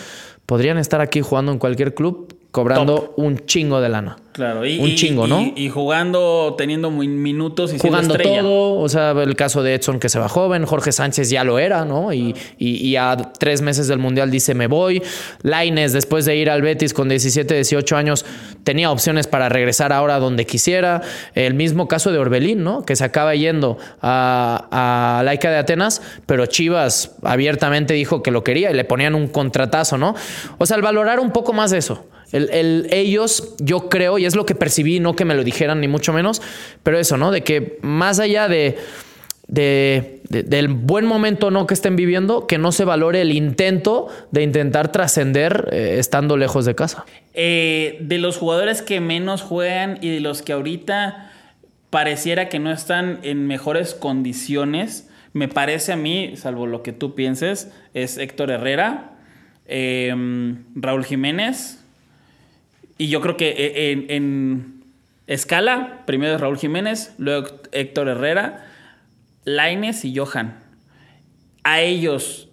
podrían 0.46 0.78
estar 0.78 1.00
aquí 1.00 1.22
jugando 1.22 1.54
en 1.54 1.60
cualquier 1.60 1.94
club 1.94 2.39
cobrando 2.52 2.96
Top. 2.96 3.14
un 3.18 3.46
chingo 3.46 3.80
de 3.82 3.90
lana. 3.90 4.18
Claro, 4.32 4.66
y, 4.66 4.80
un 4.80 4.96
chingo, 4.96 5.26
y, 5.26 5.30
¿no? 5.30 5.42
Y, 5.42 5.54
y, 5.58 5.70
jugando, 5.70 6.56
teniendo 6.58 6.90
minutos 6.92 7.74
y 7.74 7.80
jugando 7.80 8.16
todo. 8.16 8.80
O 8.80 8.88
sea, 8.88 9.12
el 9.12 9.36
caso 9.36 9.64
de 9.64 9.74
Edson 9.76 10.00
que 10.00 10.08
se 10.08 10.18
va 10.18 10.30
joven, 10.30 10.66
Jorge 10.66 10.94
Sánchez 10.94 11.30
ya 11.30 11.44
lo 11.44 11.60
era, 11.60 11.84
¿no? 11.84 12.14
Y, 12.14 12.34
y, 12.58 12.96
a 12.96 13.18
tres 13.18 13.62
meses 13.62 13.88
del 13.88 14.00
mundial 14.00 14.32
dice 14.32 14.54
me 14.54 14.68
voy. 14.68 15.04
Laines, 15.42 15.92
después 15.92 16.24
de 16.24 16.38
ir 16.38 16.50
al 16.50 16.62
Betis 16.62 16.94
con 16.94 17.10
17, 17.10 17.54
18 17.54 17.98
años, 17.98 18.26
tenía 18.64 18.92
opciones 18.92 19.28
para 19.28 19.50
regresar 19.50 19.92
ahora 19.92 20.20
donde 20.20 20.46
quisiera. 20.46 21.02
El 21.36 21.54
mismo 21.54 21.90
caso 21.90 22.12
de 22.12 22.20
Orbelín, 22.20 22.64
¿no? 22.64 22.86
Que 22.86 22.96
se 22.96 23.04
acaba 23.04 23.36
yendo 23.36 23.78
a, 24.02 25.18
a 25.20 25.24
Laica 25.24 25.52
de 25.52 25.58
Atenas, 25.58 26.02
pero 26.26 26.46
Chivas 26.46 27.16
abiertamente 27.24 27.94
dijo 27.94 28.24
que 28.24 28.32
lo 28.32 28.46
quería 28.46 28.72
y 28.72 28.74
le 28.74 28.86
ponían 28.86 29.16
un 29.16 29.28
contratazo, 29.28 29.98
¿no? 29.98 30.16
O 30.60 30.66
sea, 30.66 30.78
el 30.78 30.84
valorar 30.84 31.20
un 31.20 31.32
poco 31.32 31.52
más 31.52 31.74
eso. 31.74 32.06
El, 32.32 32.50
el, 32.52 32.88
ellos, 32.92 33.56
yo 33.60 33.90
creo, 33.90 34.18
y 34.18 34.26
es 34.26 34.36
lo 34.36 34.46
que 34.46 34.56
percibí, 34.56 35.00
no 35.00 35.16
que 35.16 35.26
me 35.26 35.36
lo 35.36 35.44
dijeran 35.44 35.82
ni 35.82 35.88
mucho 35.88 36.14
menos, 36.14 36.42
pero 36.84 37.00
eso, 37.00 37.18
¿no? 37.18 37.32
De 37.32 37.44
que 37.44 37.80
más 37.82 38.20
allá 38.20 38.48
de, 38.48 38.78
del 39.48 40.68
buen 40.68 41.06
momento 41.06 41.50
no 41.50 41.66
que 41.66 41.74
estén 41.74 41.96
viviendo, 41.96 42.46
que 42.46 42.60
no 42.60 42.72
se 42.72 42.86
valore 42.86 43.22
el 43.22 43.32
intento 43.32 44.08
de 44.32 44.44
intentar 44.44 44.92
trascender 44.92 45.70
eh, 45.72 45.96
estando 45.98 46.38
lejos 46.38 46.66
de 46.66 46.76
casa. 46.76 47.06
Eh, 47.34 47.98
de 48.02 48.20
los 48.20 48.38
jugadores 48.38 48.84
que 48.84 49.02
menos 49.02 49.42
juegan 49.42 49.98
y 50.02 50.10
de 50.10 50.20
los 50.20 50.44
que 50.44 50.54
ahorita 50.54 51.32
pareciera 51.90 52.50
que 52.50 52.60
no 52.60 52.72
están 52.72 53.20
en 53.24 53.48
mejores 53.48 53.96
condiciones, 53.96 55.10
me 55.34 55.48
parece 55.48 55.94
a 55.94 55.96
mí, 55.96 56.34
salvo 56.36 56.68
lo 56.68 56.84
que 56.84 56.94
tú 56.94 57.16
pienses, 57.16 57.72
es 57.96 58.18
Héctor 58.18 58.52
Herrera, 58.52 59.14
eh, 59.66 60.14
Raúl 60.76 61.06
Jiménez, 61.06 61.80
y 63.00 63.08
yo 63.08 63.22
creo 63.22 63.38
que 63.38 63.50
eh, 63.50 63.92
en, 63.92 64.06
en, 64.10 64.84
escala, 65.26 66.04
primero 66.06 66.36
es 66.36 66.42
Raúl 66.42 66.58
Jiménez, 66.58 67.14
luego 67.18 67.48
Héctor 67.72 68.10
Herrera, 68.10 68.68
Laines 69.46 70.04
y 70.04 70.16
Johan. 70.16 70.60
A 71.64 71.80
ellos, 71.80 72.50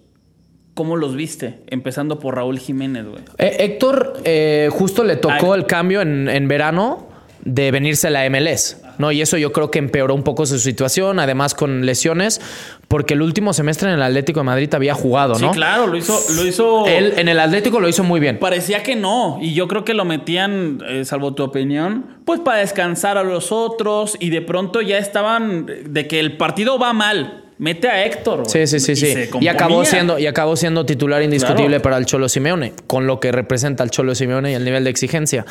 ¿cómo 0.73 0.95
los 0.95 1.15
viste? 1.15 1.59
Empezando 1.67 2.17
por 2.19 2.35
Raúl 2.35 2.59
Jiménez, 2.59 3.05
güey. 3.05 3.23
Eh, 3.37 3.57
Héctor, 3.59 4.21
eh, 4.23 4.69
justo 4.71 5.03
le 5.03 5.17
tocó 5.17 5.53
Ay. 5.53 5.59
el 5.59 5.65
cambio 5.65 6.01
en, 6.01 6.29
en 6.29 6.47
verano 6.47 7.09
de 7.43 7.71
venirse 7.71 8.07
a 8.07 8.09
la 8.11 8.29
MLS. 8.29 8.81
¿no? 8.97 9.11
Y 9.11 9.21
eso 9.21 9.37
yo 9.37 9.51
creo 9.51 9.69
que 9.69 9.79
empeoró 9.79 10.15
un 10.15 10.23
poco 10.23 10.45
su 10.45 10.59
situación, 10.59 11.19
además 11.19 11.53
con 11.53 11.85
lesiones, 11.85 12.41
porque 12.87 13.15
el 13.15 13.21
último 13.21 13.53
semestre 13.53 13.89
en 13.89 13.95
el 13.95 14.01
Atlético 14.01 14.39
de 14.39 14.45
Madrid 14.45 14.73
había 14.73 14.93
jugado, 14.93 15.33
¿no? 15.33 15.51
Sí, 15.51 15.55
claro, 15.57 15.87
lo 15.87 15.97
hizo, 15.97 16.17
lo 16.35 16.45
hizo. 16.45 16.87
Él 16.87 17.13
en 17.17 17.27
el 17.27 17.39
Atlético 17.39 17.79
lo 17.79 17.89
hizo 17.89 18.03
muy 18.03 18.19
bien. 18.19 18.39
Parecía 18.39 18.81
que 18.83 18.95
no, 18.95 19.39
y 19.41 19.53
yo 19.53 19.67
creo 19.67 19.83
que 19.83 19.93
lo 19.93 20.05
metían, 20.05 20.81
eh, 20.87 21.03
salvo 21.03 21.33
tu 21.33 21.43
opinión, 21.43 22.17
pues 22.25 22.39
para 22.39 22.59
descansar 22.59 23.17
a 23.17 23.23
los 23.23 23.51
otros, 23.51 24.15
y 24.19 24.29
de 24.29 24.41
pronto 24.41 24.81
ya 24.81 24.97
estaban 24.97 25.65
de 25.65 26.07
que 26.07 26.19
el 26.19 26.37
partido 26.37 26.79
va 26.79 26.93
mal. 26.93 27.43
Mete 27.59 27.89
a 27.89 28.05
Héctor. 28.05 28.43
Sí, 28.47 28.67
sí, 28.67 28.79
sí, 28.79 28.95
sí. 28.95 29.15
Y 29.41 29.47
acabó 29.47 29.83
siendo, 29.83 30.19
y 30.19 30.27
acabó 30.27 30.55
siendo 30.55 30.85
titular 30.85 31.23
indiscutible 31.23 31.69
claro. 31.69 31.81
para 31.81 31.97
el 31.97 32.05
Cholo 32.05 32.29
Simeone, 32.29 32.73
con 32.85 33.07
lo 33.07 33.19
que 33.19 33.31
representa 33.31 33.83
el 33.83 33.89
Cholo 33.89 34.13
Simeone 34.13 34.51
y 34.51 34.53
el 34.53 34.63
nivel 34.63 34.83
de 34.83 34.91
exigencia. 34.91 35.43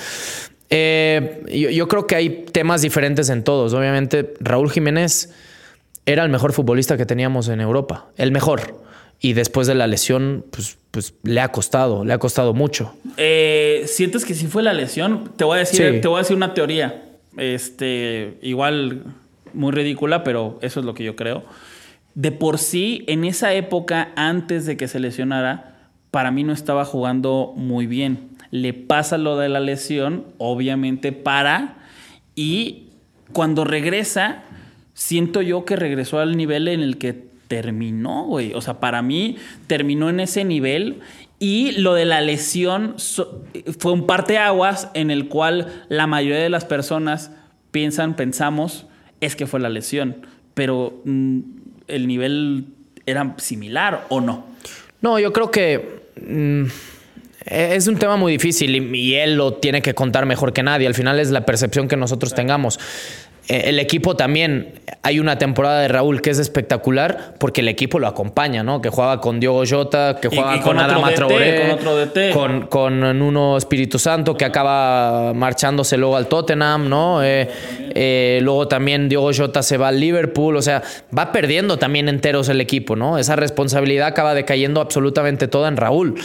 Eh, 0.71 1.43
yo, 1.53 1.71
yo, 1.71 1.89
creo 1.89 2.07
que 2.07 2.15
hay 2.15 2.45
temas 2.53 2.83
diferentes 2.83 3.29
en 3.29 3.43
todos. 3.43 3.75
Obviamente, 3.75 4.35
Raúl 4.39 4.71
Jiménez 4.71 5.31
era 6.07 6.25
el 6.25 6.31
mejor 6.31 6.53
futbolista 6.53 6.97
que 6.97 7.07
teníamos 7.07 7.49
en 7.49 7.61
Europa, 7.61 8.07
el 8.17 8.33
mejor. 8.33 8.83
Y 9.21 9.33
después 9.33 9.67
de 9.67 9.75
la 9.75 9.87
lesión, 9.87 10.45
pues, 10.51 10.79
pues 10.91 11.15
le 11.23 11.41
ha 11.41 11.49
costado, 11.49 12.05
le 12.05 12.13
ha 12.13 12.19
costado 12.19 12.55
mucho. 12.55 12.95
Eh, 13.17 13.85
¿Sientes 13.87 14.25
que 14.25 14.35
sí 14.35 14.47
fue 14.47 14.63
la 14.63 14.73
lesión? 14.73 15.33
Te 15.37 15.45
voy 15.45 15.57
a 15.57 15.61
decir, 15.61 15.95
sí. 15.95 16.01
te 16.01 16.09
voy 16.09 16.17
a 16.17 16.23
decir 16.23 16.37
una 16.37 16.55
teoría. 16.55 17.03
Este, 17.37 18.39
igual 18.43 19.05
muy 19.53 19.73
ridícula, 19.73 20.23
pero 20.23 20.59
eso 20.63 20.81
es 20.81 20.87
lo 20.87 20.95
que 20.95 21.05
yo 21.05 21.17
creo. 21.17 21.45
De 22.15 22.33
por 22.33 22.59
sí, 22.59 23.05
en 23.09 23.25
esa 23.25 23.53
época, 23.55 24.13
antes 24.17 24.67
de 24.67 24.77
que 24.77 24.89
se 24.89 25.01
lesionara, 25.01 25.77
para 26.11 26.31
mí 26.31 26.45
no 26.45 26.53
estaba 26.53 26.85
jugando 26.85 27.53
muy 27.57 27.87
bien 27.87 28.37
le 28.51 28.73
pasa 28.73 29.19
lo 29.19 29.37
de 29.37 29.49
la 29.49 29.61
lesión, 29.61 30.25
obviamente 30.39 31.13
para, 31.13 31.77
y 32.35 32.91
cuando 33.33 33.65
regresa, 33.65 34.43
siento 34.97 35.43
yo 35.43 35.67
que 35.67 35.77
regresó 35.77 36.19
al 36.19 36.37
nivel 36.37 36.69
en 36.69 36.81
el 36.81 36.97
que 36.97 37.13
terminó, 37.49 38.25
güey. 38.25 38.55
O 38.55 38.61
sea, 38.63 38.81
para 38.81 39.03
mí 39.03 39.37
terminó 39.67 40.09
en 40.09 40.21
ese 40.21 40.43
nivel 40.45 41.01
y 41.39 41.73
lo 41.73 41.93
de 41.95 42.07
la 42.07 42.23
lesión 42.23 42.97
fue 43.79 43.93
un 43.93 44.07
parteaguas 44.07 44.89
en 44.95 45.11
el 45.11 45.29
cual 45.29 45.85
la 45.89 46.07
mayoría 46.07 46.43
de 46.43 46.49
las 46.49 46.65
personas 46.65 47.31
piensan, 47.71 48.17
pensamos, 48.17 48.87
es 49.21 49.37
que 49.37 49.47
fue 49.47 49.61
la 49.61 49.69
lesión, 49.69 50.27
pero 50.55 51.03
mm, 51.05 51.41
el 51.89 52.07
nivel 52.07 52.65
era 53.05 53.35
similar 53.37 54.07
o 54.09 54.23
no. 54.23 54.47
No, 55.03 55.19
yo 55.19 55.33
creo 55.33 55.51
que... 55.51 56.01
Mm 56.27 56.65
es 57.47 57.87
un 57.87 57.97
tema 57.97 58.17
muy 58.17 58.33
difícil 58.33 58.75
y, 58.75 58.99
y, 58.99 59.15
él 59.15 59.37
lo 59.37 59.55
tiene 59.55 59.81
que 59.81 59.95
contar 59.95 60.27
mejor 60.27 60.53
que 60.53 60.65
nadie. 60.65 60.87
Al 60.87 60.95
final 60.95 61.21
es 61.21 61.31
la 61.31 61.47
percepción 61.47 61.87
que 61.87 61.97
nosotros 61.97 62.35
tengamos. 62.35 62.81
Eh, 63.49 63.65
el 63.67 63.79
equipo 63.79 64.17
también, 64.17 64.73
hay 65.03 65.21
una 65.21 65.39
temporada 65.39 65.81
de 65.81 65.89
Raúl 65.89 66.21
que 66.21 66.31
es 66.31 66.39
espectacular 66.39 67.35
porque 67.39 67.61
el 67.61 67.69
equipo 67.69 67.99
lo 67.99 68.07
acompaña, 68.09 68.63
¿no? 68.63 68.81
Que 68.81 68.89
juega 68.89 69.21
con 69.21 69.39
Diogo 69.39 69.63
Jota, 69.69 70.19
que 70.21 70.29
juega 70.29 70.57
y, 70.57 70.59
y 70.59 70.63
con, 70.63 70.77
con 70.77 70.85
Adama 70.85 71.15
Traoré, 71.15 71.61
con, 71.61 71.71
otro 71.71 71.97
DT. 71.97 72.33
con, 72.33 72.67
con 72.67 73.19
Nuno 73.19 73.57
Espíritu 73.57 73.99
Santo, 73.99 74.37
que 74.37 74.45
acaba 74.45 75.33
marchándose 75.33 75.97
luego 75.97 76.17
al 76.17 76.27
Tottenham, 76.27 76.89
¿no? 76.89 77.23
Eh, 77.23 77.49
eh, 77.95 78.41
luego 78.43 78.69
también 78.69 79.09
Diogo 79.09 79.31
Jota 79.33 79.63
se 79.63 79.77
va 79.77 79.89
al 79.89 80.01
Liverpool, 80.01 80.57
o 80.57 80.63
sea, 80.63 80.83
va 81.17 81.31
perdiendo 81.31 81.79
también 81.79 82.09
enteros 82.09 82.49
el 82.49 82.61
equipo, 82.61 82.97
¿no? 82.97 83.19
Esa 83.19 83.37
responsabilidad 83.37 84.09
acaba 84.09 84.35
decayendo 84.35 84.81
absolutamente 84.81 85.47
toda 85.49 85.69
en 85.69 85.77
Raúl 85.77 86.17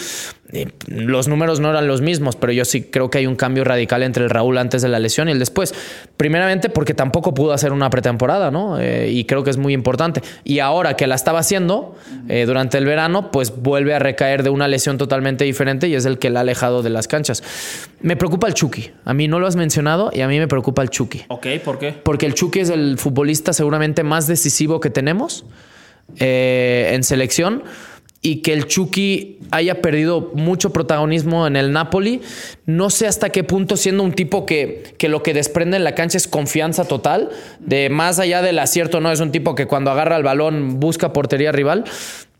los 0.87 1.27
números 1.27 1.59
no 1.59 1.69
eran 1.69 1.87
los 1.87 2.01
mismos, 2.01 2.35
pero 2.35 2.51
yo 2.51 2.65
sí 2.65 2.83
creo 2.83 3.09
que 3.09 3.19
hay 3.19 3.25
un 3.25 3.35
cambio 3.35 3.63
radical 3.63 4.03
entre 4.03 4.23
el 4.23 4.29
Raúl 4.29 4.57
antes 4.57 4.81
de 4.81 4.89
la 4.89 4.99
lesión 4.99 5.29
y 5.29 5.31
el 5.31 5.39
después. 5.39 5.73
Primeramente 6.17 6.69
porque 6.69 6.93
tampoco 6.93 7.33
pudo 7.33 7.53
hacer 7.53 7.71
una 7.71 7.89
pretemporada, 7.89 8.51
¿no? 8.51 8.79
Eh, 8.79 9.09
y 9.11 9.25
creo 9.25 9.43
que 9.43 9.49
es 9.49 9.57
muy 9.57 9.73
importante. 9.73 10.21
Y 10.43 10.59
ahora 10.59 10.95
que 10.95 11.07
la 11.07 11.15
estaba 11.15 11.39
haciendo 11.39 11.95
eh, 12.27 12.45
durante 12.45 12.77
el 12.77 12.85
verano, 12.85 13.31
pues 13.31 13.53
vuelve 13.61 13.93
a 13.93 13.99
recaer 13.99 14.43
de 14.43 14.49
una 14.49 14.67
lesión 14.67 14.97
totalmente 14.97 15.45
diferente 15.45 15.87
y 15.87 15.95
es 15.95 16.05
el 16.05 16.19
que 16.19 16.29
la 16.29 16.39
ha 16.39 16.41
alejado 16.41 16.83
de 16.83 16.89
las 16.89 17.07
canchas. 17.07 17.43
Me 18.01 18.15
preocupa 18.15 18.47
el 18.47 18.53
Chucky. 18.53 18.91
A 19.05 19.13
mí 19.13 19.27
no 19.27 19.39
lo 19.39 19.47
has 19.47 19.55
mencionado 19.55 20.11
y 20.13 20.21
a 20.21 20.27
mí 20.27 20.37
me 20.39 20.47
preocupa 20.47 20.81
el 20.81 20.89
Chucky. 20.89 21.23
Ok, 21.29 21.47
¿por 21.63 21.79
qué? 21.79 21.93
Porque 22.03 22.25
el 22.25 22.33
Chucky 22.33 22.59
es 22.59 22.69
el 22.69 22.97
futbolista 22.97 23.53
seguramente 23.53 24.03
más 24.03 24.27
decisivo 24.27 24.79
que 24.79 24.89
tenemos 24.89 25.45
eh, 26.17 26.91
en 26.93 27.03
selección 27.03 27.63
y 28.21 28.41
que 28.43 28.53
el 28.53 28.67
Chucky 28.67 29.39
haya 29.49 29.81
perdido 29.81 30.31
mucho 30.35 30.71
protagonismo 30.71 31.47
en 31.47 31.55
el 31.55 31.71
Napoli. 31.71 32.21
No 32.65 32.89
sé 32.89 33.07
hasta 33.07 33.29
qué 33.29 33.43
punto, 33.43 33.77
siendo 33.77 34.03
un 34.03 34.13
tipo 34.13 34.45
que, 34.45 34.93
que 34.97 35.09
lo 35.09 35.23
que 35.23 35.33
desprende 35.33 35.77
en 35.77 35.83
la 35.83 35.95
cancha 35.95 36.17
es 36.17 36.27
confianza 36.27 36.85
total, 36.85 37.29
de 37.59 37.89
más 37.89 38.19
allá 38.19 38.41
del 38.41 38.59
acierto, 38.59 39.01
no 39.01 39.11
es 39.11 39.19
un 39.19 39.31
tipo 39.31 39.55
que 39.55 39.65
cuando 39.65 39.89
agarra 39.91 40.17
el 40.17 40.23
balón 40.23 40.79
busca 40.79 41.13
portería 41.13 41.51
rival, 41.51 41.83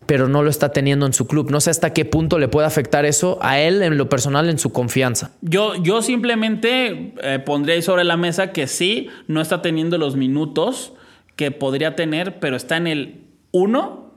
pero 0.06 0.28
no 0.28 0.44
lo 0.44 0.50
está 0.50 0.72
teniendo 0.72 1.06
en 1.06 1.14
su 1.14 1.26
club. 1.26 1.50
No 1.50 1.62
sé 1.62 1.72
hasta 1.72 1.94
qué 1.94 2.06
punto 2.06 2.38
le 2.38 2.48
puede 2.48 2.68
afectar 2.68 3.06
eso 3.06 3.40
a 3.42 3.60
él 3.60 3.82
en 3.82 3.98
lo 3.98 4.10
personal, 4.10 4.50
en 4.50 4.60
su 4.60 4.72
confianza. 4.72 5.32
Yo, 5.42 5.82
yo 5.82 6.02
simplemente 6.02 7.14
eh, 7.24 7.40
pondría 7.40 7.76
ahí 7.76 7.82
sobre 7.82 8.04
la 8.04 8.18
mesa 8.18 8.52
que 8.52 8.68
sí, 8.68 9.10
no 9.28 9.42
está 9.42 9.62
teniendo 9.62 9.98
los 9.98 10.16
minutos 10.16 10.94
que 11.36 11.50
podría 11.52 11.96
tener, 11.96 12.40
pero 12.40 12.56
está 12.56 12.78
en 12.78 12.88
el 12.88 13.22
1 13.52 14.14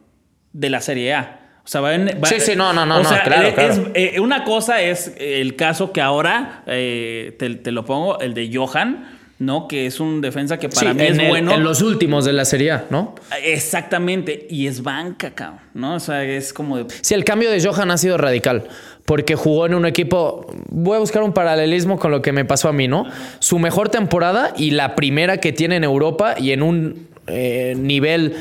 de 0.53 0.71
la 0.71 0.81
Serie 0.81 1.15
A. 1.15 1.44
O 1.65 1.69
sea, 1.69 1.81
va 1.81 1.95
en, 1.95 2.07
va- 2.23 2.29
Sí, 2.29 2.37
sí, 2.41 2.53
no, 2.57 2.73
no, 2.75 2.85
no, 2.85 2.99
o 2.99 3.03
no, 3.03 3.09
sea, 3.09 3.23
claro, 3.23 3.49
es- 3.49 3.55
claro. 3.55 3.91
eh, 3.95 4.21
una 4.21 4.45
cosa 4.45 4.83
es 4.83 5.13
el 5.19 5.57
caso 5.57 5.93
que 5.93 6.01
ahora 6.03 6.63
eh, 6.67 7.35
te, 7.39 7.55
te 7.55 7.73
lo 7.73 7.85
pongo, 7.87 8.21
el 8.21 8.35
de 8.35 8.51
Johan, 8.55 9.19
¿no? 9.39 9.67
Que 9.67 9.87
es 9.87 9.99
un 9.99 10.21
defensa 10.21 10.59
que 10.59 10.69
para 10.69 10.93
Sí, 10.93 10.97
mí 10.99 11.05
es 11.05 11.19
el- 11.19 11.29
bueno. 11.29 11.53
En 11.55 11.65
los 11.65 11.81
últimos 11.81 12.25
de 12.27 12.35
la 12.35 12.45
Serie 12.45 12.71
A, 12.73 12.85
¿no? 12.91 13.15
Exactamente. 13.43 14.47
Y 14.51 14.67
es 14.67 14.83
banca, 14.83 15.31
cabrón, 15.31 15.61
¿no? 15.73 15.95
O 15.95 16.01
sea, 16.01 16.23
es 16.23 16.53
como 16.53 16.77
de. 16.77 16.85
Sí, 17.01 17.15
el 17.15 17.25
cambio 17.25 17.51
de 17.51 17.63
Johan 17.65 17.91
ha 17.91 17.97
sido 17.97 18.19
radical, 18.19 18.65
porque 19.07 19.35
jugó 19.35 19.65
en 19.67 19.75
un 19.75 19.87
equipo, 19.87 20.47
voy 20.69 20.97
a 20.97 21.01
buscar 21.01 21.23
un 21.23 21.33
paralelismo 21.33 21.99
con 21.99 22.11
lo 22.11 22.21
que 22.21 22.33
me 22.33 22.45
pasó 22.45 22.69
a 22.69 22.73
mí, 22.73 22.89
¿no? 22.89 23.07
Su 23.39 23.59
mejor 23.59 23.89
temporada 23.89 24.53
y 24.57 24.73
la 24.73 24.95
primera 24.95 25.39
que 25.39 25.53
tiene 25.53 25.77
en 25.77 25.85
Europa 25.85 26.35
y 26.39 26.53
en 26.53 26.63
un 26.63 27.09
eh, 27.27 27.75
nivel, 27.79 28.35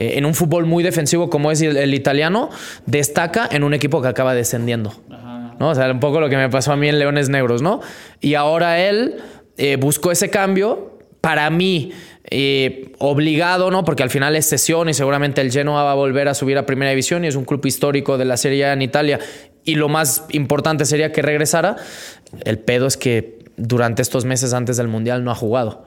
eh, 0.00 0.14
en 0.16 0.24
un 0.24 0.34
fútbol 0.34 0.64
muy 0.64 0.82
defensivo 0.82 1.28
como 1.28 1.52
es 1.52 1.60
el, 1.60 1.76
el 1.76 1.92
italiano, 1.92 2.48
destaca 2.86 3.46
en 3.52 3.62
un 3.62 3.74
equipo 3.74 4.00
que 4.00 4.08
acaba 4.08 4.34
descendiendo. 4.34 4.94
¿no? 5.60 5.68
O 5.68 5.74
sea, 5.74 5.90
un 5.90 6.00
poco 6.00 6.20
lo 6.20 6.30
que 6.30 6.38
me 6.38 6.48
pasó 6.48 6.72
a 6.72 6.76
mí 6.76 6.88
en 6.88 6.98
Leones 6.98 7.28
Negros, 7.28 7.60
¿no? 7.60 7.80
Y 8.20 8.34
ahora 8.34 8.80
él 8.80 9.16
eh, 9.58 9.76
buscó 9.76 10.10
ese 10.10 10.30
cambio. 10.30 10.98
Para 11.20 11.50
mí, 11.50 11.92
eh, 12.30 12.92
obligado, 12.98 13.70
¿no? 13.70 13.84
Porque 13.84 14.02
al 14.02 14.08
final 14.08 14.34
es 14.36 14.46
sesión 14.46 14.88
y 14.88 14.94
seguramente 14.94 15.42
el 15.42 15.52
Genoa 15.52 15.82
va 15.82 15.92
a 15.92 15.94
volver 15.94 16.28
a 16.28 16.34
subir 16.34 16.56
a 16.56 16.64
Primera 16.64 16.90
División 16.92 17.26
y 17.26 17.28
es 17.28 17.36
un 17.36 17.44
club 17.44 17.66
histórico 17.66 18.16
de 18.16 18.24
la 18.24 18.38
Serie 18.38 18.64
A 18.64 18.72
en 18.72 18.80
Italia. 18.80 19.18
Y 19.64 19.74
lo 19.74 19.90
más 19.90 20.24
importante 20.30 20.86
sería 20.86 21.12
que 21.12 21.20
regresara. 21.20 21.76
El 22.46 22.58
pedo 22.58 22.86
es 22.86 22.96
que 22.96 23.40
durante 23.58 24.00
estos 24.00 24.24
meses 24.24 24.54
antes 24.54 24.78
del 24.78 24.88
Mundial 24.88 25.24
no 25.24 25.30
ha 25.30 25.34
jugado. 25.34 25.84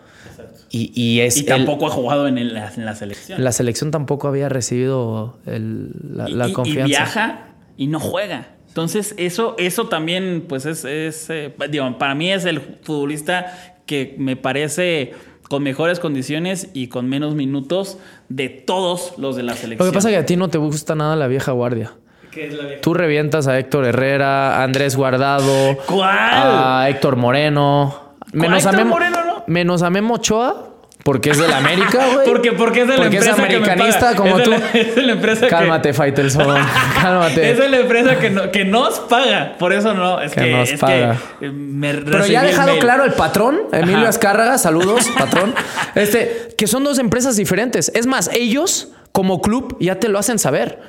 Y, 0.75 0.91
y 0.99 1.19
es 1.21 1.37
Y 1.37 1.41
el- 1.41 1.45
tampoco 1.45 1.85
ha 1.85 1.89
jugado 1.91 2.27
en, 2.27 2.39
el- 2.39 2.57
en 2.57 2.85
la 2.85 2.95
selección. 2.95 3.43
la 3.43 3.51
selección 3.51 3.91
tampoco 3.91 4.27
había 4.27 4.49
recibido 4.49 5.37
el- 5.45 5.91
la, 6.15 6.47
y, 6.49 6.53
confianza. 6.53 6.81
y 6.81 6.89
viaja 6.89 7.39
y 7.77 7.85
no 7.87 7.99
juega. 7.99 8.47
Entonces, 8.69 9.13
eso, 9.19 9.55
eso 9.59 9.87
también, 9.87 10.45
pues 10.49 10.65
es, 10.65 10.83
es, 10.83 11.29
eh, 11.29 11.53
digo, 11.69 11.95
para 11.99 12.15
mí 12.15 12.31
es 12.31 12.43
el 12.45 12.59
futbolista 12.59 13.75
que 13.85 14.15
me 14.17 14.35
parece 14.35 15.13
con 15.47 15.61
mejores 15.61 15.99
condiciones 15.99 16.69
y 16.73 16.87
con 16.87 17.07
menos 17.07 17.35
minutos 17.35 17.99
de 18.29 18.49
todos 18.49 19.13
los 19.19 19.35
de 19.35 19.43
la 19.43 19.51
Lo 19.51 19.57
selección. 19.59 19.89
que 19.89 19.93
pasa 19.93 20.09
es 20.09 20.15
que 20.15 20.19
a 20.19 20.25
ti 20.25 20.37
no 20.37 20.49
te 20.49 20.57
gusta 20.57 20.95
nada 20.95 21.15
la 21.15 21.27
vieja 21.27 21.51
guardia. 21.51 21.91
¿Qué 22.31 22.47
es 22.47 22.53
la 22.55 22.63
vieja? 22.65 22.81
Tú 22.81 22.95
revientas 22.95 23.45
a 23.47 23.59
Héctor 23.59 23.85
Herrera, 23.85 24.57
a 24.57 24.63
Andrés 24.63 24.95
Guardado, 24.95 25.77
¿Cuál? 25.85 26.09
a 26.09 26.87
Héctor 26.89 27.15
Moreno. 27.17 28.15
Menos 28.31 28.65
a 28.65 28.71
Moreno 28.71 29.17
no? 29.22 29.22
Menos 29.47 29.81
a 29.83 29.89
Memo 29.89 30.15
Ochoa, 30.15 30.69
porque 31.03 31.31
es 31.31 31.37
de 31.37 31.47
la 31.49 31.57
América, 31.57 31.99
güey. 32.13 32.25
Porque, 32.25 32.51
porque 32.53 32.81
es 32.83 32.87
de 32.87 32.93
la 32.97 33.03
Porque 33.03 33.17
es 33.17 33.27
empresa 33.27 33.47
que 33.47 33.49
me 33.59 33.65
americanista 33.65 33.99
paga. 33.99 34.15
como 34.15 34.37
es 34.37 34.43
tú. 34.45 34.49
la, 34.51 34.57
es 34.73 34.95
de 34.95 35.01
la 35.01 35.11
empresa 35.13 35.41
que- 35.41 35.47
Cálmate, 35.47 35.93
Faitelson. 35.93 36.57
Cálmate. 37.01 37.51
Es 37.51 37.57
de 37.57 37.69
la 37.69 37.77
empresa 37.79 38.19
que, 38.19 38.29
no- 38.29 38.51
que 38.51 38.63
nos 38.63 38.99
paga. 39.01 39.55
Por 39.59 39.73
eso 39.73 39.93
no. 39.93 40.21
Es 40.21 40.31
Que 40.31 40.41
que, 40.41 40.51
nos 40.51 40.69
es 40.71 40.79
paga. 40.79 41.17
que 41.39 41.47
eh, 41.47 41.51
me 41.51 41.93
Pero 41.93 42.25
ya 42.25 42.39
ha 42.41 42.43
dejado 42.45 42.69
mail. 42.69 42.79
claro 42.79 43.03
el 43.03 43.11
patrón, 43.13 43.59
Emilio 43.73 43.97
Ajá. 43.97 44.09
Azcárraga, 44.09 44.57
saludos, 44.57 45.09
patrón. 45.17 45.53
Este, 45.95 46.49
que 46.57 46.67
son 46.67 46.85
dos 46.85 46.97
empresas 46.99 47.35
diferentes. 47.35 47.91
Es 47.93 48.07
más, 48.07 48.29
ellos, 48.33 48.89
como 49.11 49.41
club, 49.41 49.75
ya 49.81 49.99
te 49.99 50.07
lo 50.07 50.19
hacen 50.19 50.39
saber. 50.39 50.79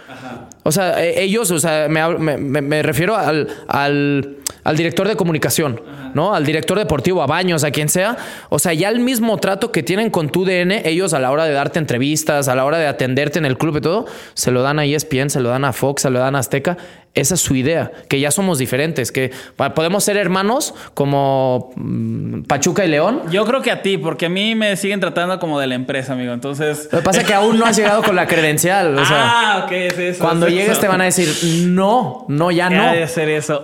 O 0.63 0.71
sea, 0.71 1.03
eh, 1.05 1.23
ellos, 1.23 1.51
o 1.51 1.59
sea, 1.59 1.89
me- 1.89 2.39
me- 2.39 2.63
me 2.63 2.83
refiero 2.85 3.17
al, 3.17 3.49
al, 3.69 4.37
al 4.63 4.77
director 4.77 5.09
de 5.09 5.17
comunicación, 5.17 5.81
¿no? 6.15 6.35
Al 6.35 6.45
director 6.45 6.79
deportivo, 6.79 7.23
a 7.23 7.27
Baños, 7.27 7.65
a 7.65 7.71
quien 7.71 7.89
sea. 7.89 8.17
O 8.49 8.59
sea, 8.59 8.73
ya 8.73 8.89
el 8.89 9.01
mismo 9.01 9.37
trato 9.39 9.73
que 9.73 9.83
tienen 9.83 10.11
con 10.11 10.29
tu 10.31 10.45
DN, 10.45 10.83
ellos 10.89 11.13
a 11.15 11.19
la 11.19 11.31
hora 11.31 11.45
de 11.45 11.53
darte 11.53 11.79
entrevistas, 11.79 12.49
a 12.49 12.55
la 12.55 12.65
hora 12.65 12.79
de 12.79 12.87
atenderte 12.87 13.39
en 13.39 13.45
el 13.47 13.59
club 13.59 13.79
y 13.79 13.81
todo, 13.81 14.07
se 14.35 14.51
lo 14.51 14.63
dan 14.63 14.79
a 14.79 14.85
ESPN, 14.85 15.31
se 15.31 15.41
lo 15.41 15.49
dan 15.49 15.65
a 15.65 15.73
Fox, 15.73 16.03
se 16.03 16.11
lo 16.11 16.19
dan 16.19 16.37
a 16.37 16.39
Azteca. 16.41 16.77
Esa 17.15 17.35
es 17.35 17.41
su 17.41 17.55
idea, 17.55 17.93
que 18.09 18.19
ya 18.19 18.33
somos 18.33 18.59
diferentes, 18.59 19.13
que 19.13 19.31
podemos 19.77 20.03
ser 20.03 20.17
hermanos 20.17 20.75
como 20.95 21.71
mm, 21.77 22.43
Pachuca 22.43 22.85
y 22.85 22.89
León. 22.89 23.23
Yo 23.31 23.45
creo 23.45 23.63
que 23.63 23.71
a 23.71 23.83
ti, 23.83 23.99
porque 23.99 24.27
a 24.27 24.29
mí 24.29 24.57
me 24.57 24.77
siguen 24.77 24.99
tratando 24.99 25.39
como 25.39 25.61
de 25.61 25.69
la 25.69 25.77
empresa, 25.77 26.15
amigo. 26.15 26.33
Entonces. 26.33 26.89
Lo 26.91 26.99
que 26.99 27.05
pasa 27.05 27.21
es 27.21 27.27
que 27.27 27.35
aún 27.35 27.57
no 27.57 27.67
has 27.67 27.77
llegado 27.77 28.03
con 28.03 28.17
la 28.17 28.27
credencial. 28.27 28.99
O 28.99 29.05
sea, 29.07 29.17
ah, 29.31 29.63
ok, 29.65 29.73
es 29.73 29.99
eso. 29.99 30.25
cuando 30.25 30.49
es 30.49 30.55
llegues 30.55 30.71
eso. 30.73 30.81
te 30.81 30.89
van 30.89 31.01
a 31.03 31.05
decir, 31.05 31.29
no, 31.69 32.25
no, 32.29 32.51
ya 32.51 32.67
Ha 32.67 32.71
no. 32.71 32.93
de 32.93 33.07
ser 33.07 33.29
eso. 33.29 33.64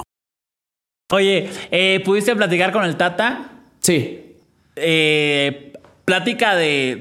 Oye, 1.11 1.49
eh, 1.71 2.01
¿pudiste 2.03 2.35
platicar 2.35 2.71
con 2.71 2.83
el 2.83 2.95
Tata? 2.95 3.49
Sí. 3.79 4.35
Eh, 4.75 5.67
¿Plática 6.05 6.55
de, 6.55 6.97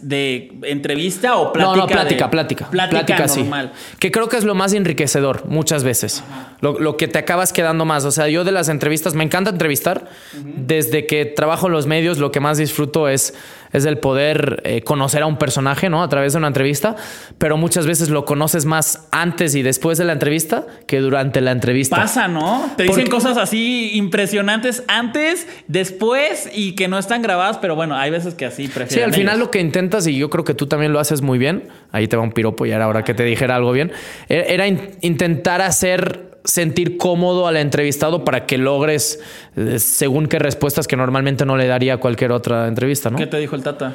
de, 0.00 0.52
entrevista 0.62 1.36
o 1.36 1.52
plática? 1.52 1.76
no, 1.76 1.82
no, 1.82 1.86
plática, 1.86 2.24
de- 2.24 2.30
plática. 2.30 2.70
Plática, 2.70 3.28
sí. 3.28 3.40
normal. 3.40 3.72
Que 3.98 4.10
creo 4.10 4.28
que 4.28 4.36
es 4.36 4.44
lo 4.44 4.54
más 4.54 4.72
enriquecedor 4.72 5.44
muchas 5.46 5.84
veces. 5.84 6.22
Lo, 6.60 6.78
lo 6.78 6.96
que 6.96 7.08
te 7.08 7.18
acabas 7.18 7.52
quedando 7.52 7.84
más. 7.84 8.04
O 8.04 8.10
sea, 8.10 8.28
yo 8.28 8.44
de 8.44 8.52
las 8.52 8.68
entrevistas, 8.68 9.14
me 9.14 9.24
encanta 9.24 9.50
entrevistar. 9.50 10.08
Desde 10.32 11.04
que 11.06 11.26
trabajo 11.26 11.66
en 11.66 11.72
los 11.72 11.86
medios, 11.86 12.18
lo 12.18 12.30
que 12.30 12.40
más 12.40 12.56
disfruto 12.56 13.08
es, 13.08 13.34
es 13.74 13.84
el 13.84 13.98
poder 13.98 14.62
eh, 14.64 14.80
conocer 14.80 15.22
a 15.22 15.26
un 15.26 15.36
personaje, 15.36 15.90
¿no? 15.90 16.02
A 16.02 16.08
través 16.08 16.32
de 16.32 16.38
una 16.38 16.46
entrevista. 16.48 16.96
Pero 17.36 17.58
muchas 17.58 17.86
veces 17.86 18.08
lo 18.08 18.24
conoces 18.24 18.64
más 18.64 19.06
antes 19.12 19.54
y 19.54 19.60
después 19.62 19.98
de 19.98 20.04
la 20.06 20.14
entrevista 20.14 20.66
que 20.86 21.00
durante 21.00 21.42
la 21.42 21.50
entrevista. 21.50 21.96
Pasa, 21.96 22.28
¿no? 22.28 22.70
Te 22.76 22.84
dicen 22.84 22.96
Porque- 23.04 23.10
cosas 23.10 23.36
así 23.36 23.90
impresionantes 23.94 24.82
antes, 24.88 25.46
después 25.68 26.48
y 26.54 26.74
que 26.74 26.88
no 26.88 26.98
están 26.98 27.20
grabadas, 27.20 27.58
pero 27.58 27.74
bueno, 27.76 27.96
hay 27.96 28.10
veces 28.10 28.34
que 28.34 28.46
así 28.46 28.68
prefieren. 28.68 28.88
Sí, 28.90 29.00
al 29.02 29.12
final 29.12 29.38
lo 29.38 29.50
que 29.50 29.60
intentas, 29.60 30.06
y 30.06 30.16
yo 30.16 30.30
creo 30.30 30.44
que 30.44 30.54
tú 30.54 30.66
también 30.66 30.92
lo 30.92 31.00
haces 31.00 31.20
muy 31.20 31.36
bien, 31.38 31.68
ahí 31.92 32.06
te 32.08 32.16
va 32.16 32.22
un 32.22 32.32
piropo 32.32 32.64
y 32.66 32.72
ahora 32.72 33.02
que 33.04 33.12
te 33.12 33.24
dijera 33.24 33.56
algo 33.56 33.72
bien, 33.72 33.92
e- 34.28 34.46
era 34.48 34.66
in- 34.68 34.90
intentar 35.00 35.60
hacer 35.60 36.33
sentir 36.44 36.98
cómodo 36.98 37.46
al 37.46 37.56
entrevistado 37.56 38.24
para 38.24 38.46
que 38.46 38.58
logres 38.58 39.20
eh, 39.56 39.78
según 39.78 40.26
qué 40.26 40.38
respuestas 40.38 40.86
que 40.86 40.96
normalmente 40.96 41.46
no 41.46 41.56
le 41.56 41.66
daría 41.66 41.94
a 41.94 41.96
cualquier 41.96 42.32
otra 42.32 42.68
entrevista, 42.68 43.10
¿no? 43.10 43.16
¿Qué 43.16 43.26
te 43.26 43.38
dijo 43.38 43.56
el 43.56 43.62
Tata? 43.62 43.94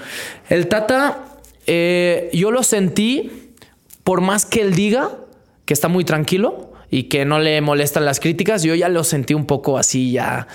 El 0.49 0.67
Tata, 0.67 1.25
eh, 1.67 2.29
yo 2.33 2.51
lo 2.51 2.63
sentí, 2.63 3.53
por 4.03 4.21
más 4.21 4.45
que 4.45 4.61
él 4.61 4.73
diga 4.73 5.11
que 5.65 5.73
está 5.73 5.87
muy 5.87 6.03
tranquilo 6.03 6.73
y 6.89 7.03
que 7.03 7.23
no 7.23 7.39
le 7.39 7.61
molestan 7.61 8.03
las 8.03 8.19
críticas, 8.19 8.63
yo 8.63 8.73
ya 8.73 8.89
lo 8.89 9.03
sentí 9.03 9.35
un 9.35 9.45
poco 9.45 9.77
así, 9.77 10.11
ya 10.11 10.47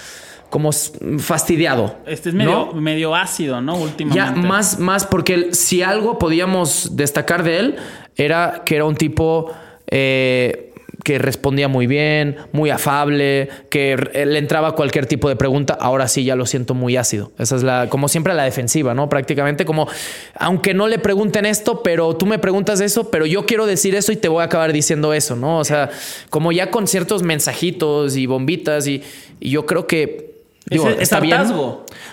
como 0.50 0.70
fastidiado. 0.72 1.96
Este 2.06 2.28
es 2.28 2.34
medio, 2.34 2.70
¿no? 2.72 2.80
medio 2.80 3.14
ácido, 3.14 3.60
¿no? 3.60 3.76
Últimamente. 3.76 4.16
Ya 4.16 4.30
más, 4.32 4.78
más, 4.78 5.06
porque 5.06 5.52
si 5.52 5.82
algo 5.82 6.18
podíamos 6.18 6.96
destacar 6.96 7.42
de 7.42 7.58
él 7.58 7.76
era 8.16 8.62
que 8.64 8.76
era 8.76 8.84
un 8.84 8.94
tipo 8.94 9.50
eh, 9.88 10.63
que 11.04 11.18
respondía 11.18 11.68
muy 11.68 11.86
bien, 11.86 12.36
muy 12.52 12.70
afable, 12.70 13.50
que 13.68 13.94
le 14.14 14.38
entraba 14.38 14.74
cualquier 14.74 15.04
tipo 15.04 15.28
de 15.28 15.36
pregunta. 15.36 15.76
Ahora 15.78 16.08
sí 16.08 16.24
ya 16.24 16.34
lo 16.34 16.46
siento 16.46 16.72
muy 16.72 16.96
ácido. 16.96 17.30
Esa 17.38 17.56
es 17.56 17.62
la, 17.62 17.90
como 17.90 18.08
siempre, 18.08 18.32
la 18.32 18.44
defensiva, 18.44 18.94
¿no? 18.94 19.10
Prácticamente 19.10 19.66
como, 19.66 19.86
aunque 20.34 20.72
no 20.72 20.88
le 20.88 20.98
pregunten 20.98 21.44
esto, 21.44 21.82
pero 21.82 22.16
tú 22.16 22.24
me 22.24 22.38
preguntas 22.38 22.80
eso, 22.80 23.10
pero 23.10 23.26
yo 23.26 23.44
quiero 23.44 23.66
decir 23.66 23.94
eso 23.94 24.12
y 24.12 24.16
te 24.16 24.28
voy 24.28 24.40
a 24.40 24.44
acabar 24.46 24.72
diciendo 24.72 25.12
eso, 25.12 25.36
¿no? 25.36 25.58
O 25.58 25.64
sea, 25.64 25.90
como 26.30 26.52
ya 26.52 26.70
con 26.70 26.86
ciertos 26.86 27.22
mensajitos 27.22 28.16
y 28.16 28.24
bombitas 28.24 28.86
y, 28.86 29.02
y 29.40 29.50
yo 29.50 29.66
creo 29.66 29.86
que 29.86 30.40
digo, 30.70 30.88
es 30.88 31.00
está 31.00 31.20
bien. 31.20 31.42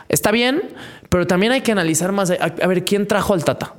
Está 0.09 0.31
bien, 0.31 0.63
pero 1.07 1.25
también 1.25 1.53
hay 1.53 1.61
que 1.61 1.71
analizar 1.71 2.11
más. 2.11 2.29
A, 2.29 2.35
a 2.61 2.67
ver, 2.67 2.83
¿quién 2.83 3.07
trajo 3.07 3.33
al 3.33 3.45
Tata? 3.45 3.75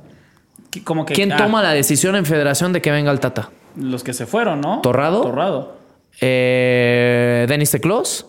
Que, 0.71 0.81
¿Quién 1.13 1.31
ah, 1.33 1.37
toma 1.37 1.61
la 1.61 1.71
decisión 1.71 2.15
en 2.15 2.25
federación 2.25 2.73
de 2.73 2.81
que 2.81 2.89
venga 2.89 3.11
el 3.11 3.19
Tata? 3.19 3.51
Los 3.75 4.03
que 4.03 4.13
se 4.13 4.25
fueron, 4.25 4.61
¿no? 4.61 4.81
Torrado. 4.81 5.21
Torrado. 5.21 5.75
Eh, 6.21 7.45
Denis 7.47 7.71
Teclos 7.71 8.27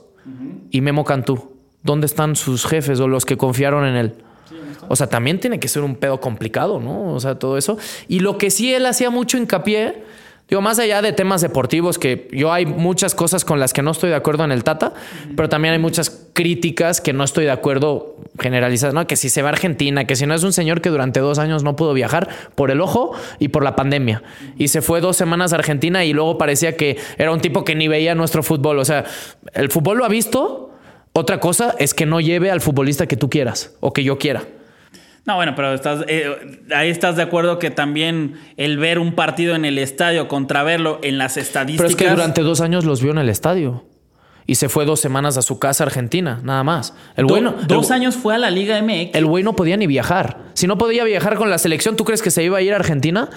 y 0.70 0.80
Memo 0.80 1.04
Cantú. 1.04 1.52
¿Dónde 1.82 2.06
están 2.06 2.34
sus 2.34 2.66
jefes 2.66 2.98
o 3.00 3.08
los 3.08 3.26
que 3.26 3.36
confiaron 3.36 3.84
en 3.84 3.96
él? 3.96 4.14
O 4.88 4.96
sea, 4.96 5.06
también 5.06 5.40
tiene 5.40 5.60
que 5.60 5.68
ser 5.68 5.82
un 5.82 5.96
pedo 5.96 6.20
complicado, 6.20 6.80
¿no? 6.80 7.12
O 7.12 7.20
sea, 7.20 7.38
todo 7.38 7.58
eso. 7.58 7.78
Y 8.08 8.20
lo 8.20 8.38
que 8.38 8.50
sí 8.50 8.74
él 8.74 8.86
hacía 8.86 9.10
mucho 9.10 9.38
hincapié, 9.38 10.04
digo, 10.48 10.60
más 10.60 10.78
allá 10.78 11.02
de 11.02 11.12
temas 11.12 11.40
deportivos, 11.40 11.98
que 11.98 12.28
yo 12.32 12.52
hay 12.52 12.66
muchas 12.66 13.14
cosas 13.14 13.44
con 13.44 13.60
las 13.60 13.72
que 13.72 13.82
no 13.82 13.90
estoy 13.90 14.10
de 14.10 14.16
acuerdo 14.16 14.44
en 14.44 14.52
el 14.52 14.64
Tata, 14.64 14.92
pero 15.36 15.48
también 15.48 15.72
hay 15.72 15.80
muchas 15.80 16.10
críticas 16.32 17.00
que 17.00 17.12
no 17.12 17.24
estoy 17.24 17.44
de 17.44 17.50
acuerdo 17.50 18.16
generalizadas, 18.38 18.94
¿no? 18.94 19.06
Que 19.06 19.16
si 19.16 19.28
se 19.28 19.42
va 19.42 19.48
a 19.48 19.52
Argentina, 19.52 20.06
que 20.06 20.16
si 20.16 20.26
no 20.26 20.34
es 20.34 20.42
un 20.42 20.52
señor 20.52 20.80
que 20.80 20.90
durante 20.90 21.20
dos 21.20 21.38
años 21.38 21.62
no 21.62 21.76
pudo 21.76 21.94
viajar 21.94 22.28
por 22.54 22.70
el 22.70 22.80
ojo 22.80 23.12
y 23.38 23.48
por 23.48 23.64
la 23.64 23.76
pandemia. 23.76 24.22
Y 24.58 24.68
se 24.68 24.82
fue 24.82 25.00
dos 25.00 25.16
semanas 25.16 25.52
a 25.52 25.56
Argentina 25.56 26.04
y 26.04 26.12
luego 26.12 26.36
parecía 26.36 26.76
que 26.76 26.98
era 27.16 27.32
un 27.32 27.40
tipo 27.40 27.64
que 27.64 27.74
ni 27.74 27.88
veía 27.88 28.14
nuestro 28.14 28.42
fútbol. 28.42 28.78
O 28.78 28.84
sea, 28.84 29.04
el 29.54 29.70
fútbol 29.70 29.98
lo 29.98 30.04
ha 30.04 30.08
visto. 30.08 30.72
Otra 31.12 31.38
cosa 31.38 31.76
es 31.78 31.94
que 31.94 32.06
no 32.06 32.20
lleve 32.20 32.50
al 32.50 32.60
futbolista 32.60 33.06
que 33.06 33.16
tú 33.16 33.30
quieras 33.30 33.72
o 33.80 33.92
que 33.92 34.02
yo 34.02 34.18
quiera. 34.18 34.42
No, 35.26 35.36
bueno, 35.36 35.54
pero 35.56 35.72
estás, 35.72 36.04
eh, 36.06 36.60
ahí 36.74 36.90
estás 36.90 37.16
de 37.16 37.22
acuerdo 37.22 37.58
que 37.58 37.70
también 37.70 38.34
el 38.58 38.76
ver 38.76 38.98
un 38.98 39.12
partido 39.14 39.54
en 39.54 39.64
el 39.64 39.78
estadio 39.78 40.28
contra 40.28 40.62
verlo 40.62 40.98
en 41.02 41.16
las 41.16 41.36
estadísticas. 41.38 41.78
Pero 41.78 41.88
es 41.88 41.96
que 41.96 42.14
durante 42.14 42.42
dos 42.42 42.60
años 42.60 42.84
los 42.84 43.00
vio 43.02 43.12
en 43.12 43.18
el 43.18 43.28
estadio. 43.30 43.84
Y 44.46 44.56
se 44.56 44.68
fue 44.68 44.84
dos 44.84 45.00
semanas 45.00 45.38
a 45.38 45.42
su 45.42 45.58
casa 45.58 45.84
Argentina, 45.84 46.40
nada 46.44 46.62
más. 46.64 46.92
El 47.16 47.26
Do- 47.26 47.54
dos 47.66 47.90
años 47.90 48.14
fue 48.16 48.34
a 48.34 48.38
la 48.38 48.50
Liga 48.50 48.78
MX. 48.82 49.14
El 49.14 49.24
güey 49.24 49.42
no 49.42 49.56
podía 49.56 49.78
ni 49.78 49.86
viajar. 49.86 50.40
Si 50.52 50.66
no 50.66 50.76
podía 50.76 51.04
viajar 51.04 51.36
con 51.36 51.48
la 51.48 51.56
selección, 51.56 51.96
¿tú 51.96 52.04
crees 52.04 52.20
que 52.20 52.30
se 52.30 52.44
iba 52.44 52.58
a 52.58 52.60
ir 52.60 52.74
a 52.74 52.76
Argentina? 52.76 53.30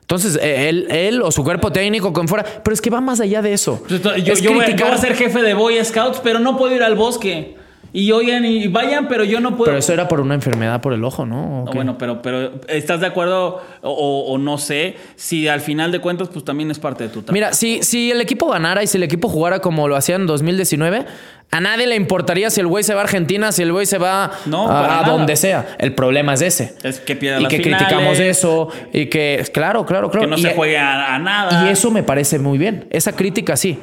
Entonces, 0.00 0.38
eh, 0.40 0.70
él, 0.70 0.86
él 0.90 1.20
o 1.20 1.30
su 1.30 1.44
cuerpo 1.44 1.70
técnico, 1.70 2.14
con 2.14 2.28
fuera. 2.28 2.44
Pero 2.64 2.72
es 2.72 2.80
que 2.80 2.88
va 2.88 3.02
más 3.02 3.20
allá 3.20 3.42
de 3.42 3.52
eso. 3.52 3.82
Pues, 3.86 4.02
Yo, 4.02 4.32
Es 4.32 4.40
yo 4.40 4.52
criticar- 4.52 4.86
voy 4.88 4.94
a 4.96 4.98
ser 4.98 5.14
jefe 5.14 5.42
de 5.42 5.52
Boy 5.52 5.84
Scouts, 5.84 6.20
pero 6.24 6.38
no 6.38 6.56
puedo 6.56 6.74
ir 6.74 6.82
al 6.82 6.94
bosque. 6.94 7.56
Y 7.96 8.10
oigan, 8.10 8.44
y 8.44 8.66
vayan, 8.66 9.06
pero 9.06 9.22
yo 9.22 9.38
no 9.38 9.50
puedo. 9.56 9.66
Pero 9.66 9.78
eso 9.78 9.92
era 9.92 10.08
por 10.08 10.20
una 10.20 10.34
enfermedad 10.34 10.80
por 10.80 10.92
el 10.92 11.04
ojo, 11.04 11.24
¿no? 11.26 11.62
¿O 11.62 11.64
No, 11.66 11.72
bueno, 11.72 11.96
pero, 11.96 12.20
pero 12.22 12.50
¿estás 12.66 12.98
de 13.00 13.06
acuerdo 13.06 13.62
o, 13.82 14.36
no 14.36 14.58
sé 14.58 14.96
si 15.14 15.46
al 15.46 15.60
final 15.60 15.92
de 15.92 16.00
cuentas 16.00 16.28
pues 16.28 16.44
también 16.44 16.72
es 16.72 16.80
parte 16.80 17.04
de 17.04 17.08
tu 17.10 17.20
trabajo? 17.22 17.32
Mira, 17.34 17.52
si, 17.52 17.84
si 17.84 18.10
el 18.10 18.20
equipo 18.20 18.48
ganara 18.50 18.82
y 18.82 18.88
si 18.88 18.96
el 18.96 19.04
equipo 19.04 19.28
jugara 19.28 19.60
como 19.60 19.86
lo 19.86 19.94
hacía 19.94 20.16
en 20.16 20.26
2019, 20.26 21.06
a 21.52 21.60
nadie 21.60 21.86
le 21.86 21.94
importaría 21.94 22.50
si 22.50 22.60
el 22.60 22.66
güey 22.66 22.82
se 22.82 22.94
va 22.94 23.02
a 23.02 23.04
Argentina, 23.04 23.52
si 23.52 23.62
el 23.62 23.70
güey 23.70 23.86
se 23.86 23.98
va 23.98 24.32
No, 24.46 24.68
a, 24.68 25.04
donde 25.06 25.36
sea. 25.36 25.76
El 25.78 25.94
problema 25.94 26.34
es 26.34 26.42
ese. 26.42 26.74
Es 26.82 26.98
que 26.98 27.14
pierda 27.14 27.38
y 27.38 27.42
las 27.44 27.50
que 27.50 27.58
finales, 27.62 27.86
criticamos 27.86 28.18
eso 28.18 28.70
y 28.92 29.06
que 29.06 29.44
claro, 29.52 29.86
claro, 29.86 30.10
claro. 30.10 30.26
que 30.26 30.30
no 30.32 30.36
Y- 30.36 30.42
se 30.42 30.52
juegue 30.54 30.78
a, 30.78 31.14
a 31.14 31.18
nada. 31.20 31.64
Y 31.64 31.70
eso 31.70 31.92
me 31.92 32.02
parece 32.02 32.40
muy 32.40 32.58
bien. 32.58 32.88
Esa 32.90 33.12
crítica 33.12 33.56
sí. 33.56 33.78